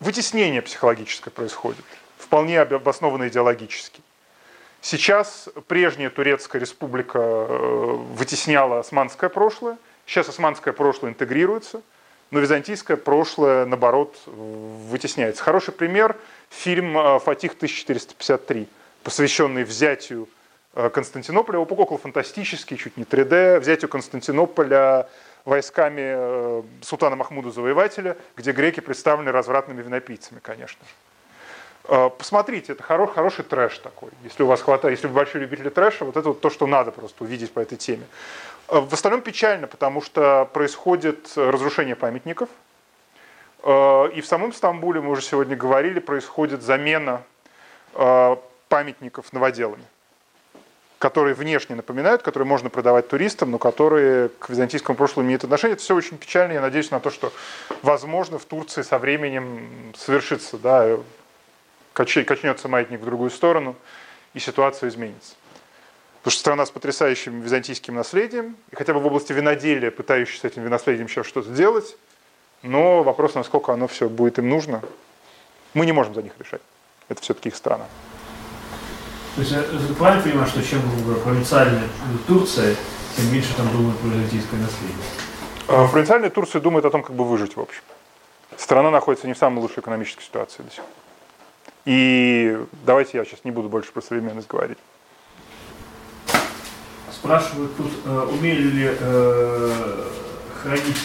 вытеснение 0.00 0.62
психологическое 0.62 1.30
происходит, 1.30 1.84
вполне 2.16 2.62
обоснованно 2.62 3.28
идеологически. 3.28 4.00
Сейчас 4.82 5.48
прежняя 5.68 6.10
Турецкая 6.10 6.60
республика 6.60 7.18
э, 7.18 7.96
вытесняла 8.14 8.80
османское 8.80 9.30
прошлое, 9.30 9.78
сейчас 10.04 10.28
османское 10.28 10.74
прошлое 10.74 11.12
интегрируется, 11.12 11.80
но 12.30 12.40
византийское 12.40 12.96
прошлое, 12.96 13.64
наоборот, 13.64 14.18
вытесняется. 14.26 15.42
Хороший 15.42 15.72
пример– 15.72 16.16
фильм 16.50 16.98
э, 16.98 17.18
«Фатих 17.20 17.54
1453», 17.54 18.66
посвященный 19.02 19.64
взятию 19.64 20.28
Э, 20.74 20.90
Константинополя, 20.90 21.60
его 21.60 21.74
около 21.74 21.98
фантастический, 21.98 22.76
чуть 22.76 22.96
не 22.96 23.04
3D, 23.04 23.60
взятию 23.60 23.88
Константинополя 23.88 25.08
войсками 25.44 26.62
султана 26.82 27.16
Махмуда 27.16 27.50
Завоевателя, 27.50 28.16
где 28.36 28.52
греки 28.52 28.80
представлены 28.80 29.32
развратными 29.32 29.82
винопийцами, 29.82 30.38
конечно 30.40 30.84
же. 30.84 31.11
Э, 31.84 32.10
посмотрите, 32.16 32.72
это 32.72 32.82
хороший, 32.82 33.14
хороший 33.14 33.44
трэш 33.44 33.78
такой. 33.78 34.10
Если 34.24 34.42
у 34.42 34.46
вас 34.46 34.62
хватает, 34.62 34.96
если 34.96 35.08
вы 35.08 35.14
большой 35.14 35.40
любитель 35.40 35.70
трэша, 35.70 36.04
вот 36.04 36.16
это 36.16 36.28
вот 36.28 36.40
то, 36.40 36.50
что 36.50 36.66
надо 36.66 36.92
просто 36.92 37.24
увидеть 37.24 37.52
по 37.52 37.60
этой 37.60 37.76
теме. 37.76 38.04
В 38.68 38.92
остальном 38.92 39.22
печально, 39.22 39.66
потому 39.66 40.00
что 40.00 40.48
происходит 40.52 41.32
разрушение 41.36 41.96
памятников. 41.96 42.48
И 43.64 44.20
в 44.20 44.24
самом 44.24 44.52
Стамбуле, 44.52 45.00
мы 45.00 45.10
уже 45.10 45.22
сегодня 45.22 45.56
говорили, 45.56 46.00
происходит 46.00 46.62
замена 46.62 47.22
памятников 48.68 49.32
новоделами 49.32 49.84
которые 50.98 51.34
внешне 51.34 51.74
напоминают, 51.74 52.22
которые 52.22 52.46
можно 52.46 52.70
продавать 52.70 53.08
туристам, 53.08 53.50
но 53.50 53.58
которые 53.58 54.28
к 54.28 54.48
византийскому 54.48 54.96
прошлому 54.96 55.26
имеют 55.26 55.42
отношение. 55.42 55.74
Это 55.74 55.82
все 55.82 55.96
очень 55.96 56.16
печально. 56.16 56.52
Я 56.52 56.60
надеюсь 56.60 56.92
на 56.92 57.00
то, 57.00 57.10
что, 57.10 57.32
возможно, 57.82 58.38
в 58.38 58.44
Турции 58.44 58.82
со 58.82 59.00
временем 59.00 59.92
совершится, 59.96 60.58
да, 60.58 60.96
качнется 61.92 62.68
маятник 62.68 63.00
в 63.00 63.04
другую 63.04 63.30
сторону, 63.30 63.76
и 64.34 64.38
ситуация 64.38 64.88
изменится. 64.88 65.34
Потому 66.18 66.32
что 66.32 66.40
страна 66.40 66.66
с 66.66 66.70
потрясающим 66.70 67.40
византийским 67.40 67.94
наследием, 67.94 68.56
и 68.70 68.76
хотя 68.76 68.94
бы 68.94 69.00
в 69.00 69.06
области 69.06 69.32
виноделия, 69.32 69.90
пытающаяся 69.90 70.42
с 70.42 70.44
этим 70.44 70.62
виноследием 70.62 71.08
сейчас 71.08 71.26
что-то 71.26 71.50
делать, 71.50 71.96
но 72.62 73.02
вопрос, 73.02 73.34
насколько 73.34 73.72
оно 73.72 73.88
все 73.88 74.08
будет 74.08 74.38
им 74.38 74.48
нужно, 74.48 74.82
мы 75.74 75.84
не 75.84 75.92
можем 75.92 76.14
за 76.14 76.22
них 76.22 76.32
решать. 76.38 76.60
Это 77.08 77.20
все-таки 77.22 77.48
их 77.48 77.56
страна. 77.56 77.86
То 79.34 79.40
есть 79.40 79.52
я 79.52 79.62
правильно 79.98 80.22
понимаю, 80.22 80.46
что 80.46 80.62
чем 80.62 80.80
провинциальная 81.24 81.88
Турция, 82.28 82.76
тем 83.16 83.32
меньше 83.32 83.54
там 83.56 83.70
думают 83.72 83.98
про 83.98 84.08
византийское 84.08 84.60
наследие? 84.60 84.96
А, 85.68 85.88
провинциальная 85.88 86.30
Турция 86.30 86.60
думает 86.60 86.84
о 86.84 86.90
том, 86.90 87.02
как 87.02 87.16
бы 87.16 87.24
выжить 87.24 87.56
в 87.56 87.60
общем. 87.60 87.82
Страна 88.56 88.90
находится 88.90 89.26
не 89.26 89.32
в 89.32 89.38
самой 89.38 89.60
лучшей 89.60 89.80
экономической 89.80 90.22
ситуации 90.22 90.62
до 90.62 90.70
сих 90.70 90.84
пор. 90.84 91.01
И 91.84 92.58
давайте 92.84 93.18
я 93.18 93.24
сейчас 93.24 93.44
не 93.44 93.50
буду 93.50 93.68
больше 93.68 93.92
про 93.92 94.00
современность 94.00 94.48
говорить. 94.48 94.78
Спрашивают 97.10 97.76
тут, 97.76 97.90
э, 98.04 98.28
умели 98.32 98.62
ли 98.62 98.96
э, 98.98 100.04
хранить 100.62 100.96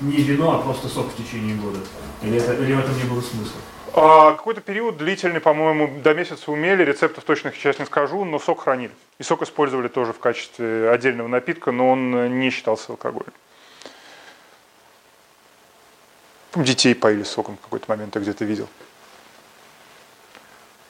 не 0.00 0.22
вино, 0.22 0.56
а 0.56 0.62
просто 0.62 0.88
сок 0.88 1.12
в 1.12 1.16
течение 1.16 1.56
года? 1.56 1.78
Или, 2.22 2.38
это, 2.38 2.54
или 2.54 2.72
в 2.72 2.78
этом 2.78 2.96
не 2.96 3.04
было 3.04 3.20
смысла? 3.20 3.60
А, 3.94 4.32
какой-то 4.32 4.60
период 4.60 4.96
длительный, 4.98 5.40
по-моему, 5.40 6.00
до 6.02 6.14
месяца 6.14 6.50
умели, 6.52 6.84
рецептов 6.84 7.24
точных 7.24 7.56
сейчас 7.56 7.78
не 7.78 7.86
скажу, 7.86 8.24
но 8.24 8.38
сок 8.38 8.62
хранили. 8.62 8.92
И 9.18 9.22
сок 9.22 9.42
использовали 9.42 9.88
тоже 9.88 10.12
в 10.12 10.18
качестве 10.18 10.90
отдельного 10.90 11.28
напитка, 11.28 11.72
но 11.72 11.90
он 11.90 12.38
не 12.38 12.50
считался 12.50 12.92
алкоголем. 12.92 13.32
Детей 16.54 16.94
поили 16.94 17.24
соком 17.24 17.56
в 17.56 17.60
какой-то 17.60 17.86
момент, 17.88 18.14
я 18.14 18.20
где-то 18.20 18.44
видел. 18.44 18.68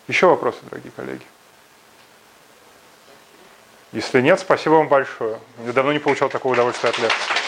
Еще 0.08 0.26
вопросы, 0.26 0.58
дорогие 0.62 0.90
коллеги? 0.96 1.24
Если 3.92 4.20
нет, 4.20 4.40
спасибо 4.40 4.74
вам 4.74 4.88
большое. 4.88 5.38
Я 5.64 5.72
давно 5.72 5.92
не 5.92 5.98
получал 5.98 6.30
такого 6.30 6.54
удовольствия 6.54 6.90
от 6.90 6.98
лекции. 6.98 7.47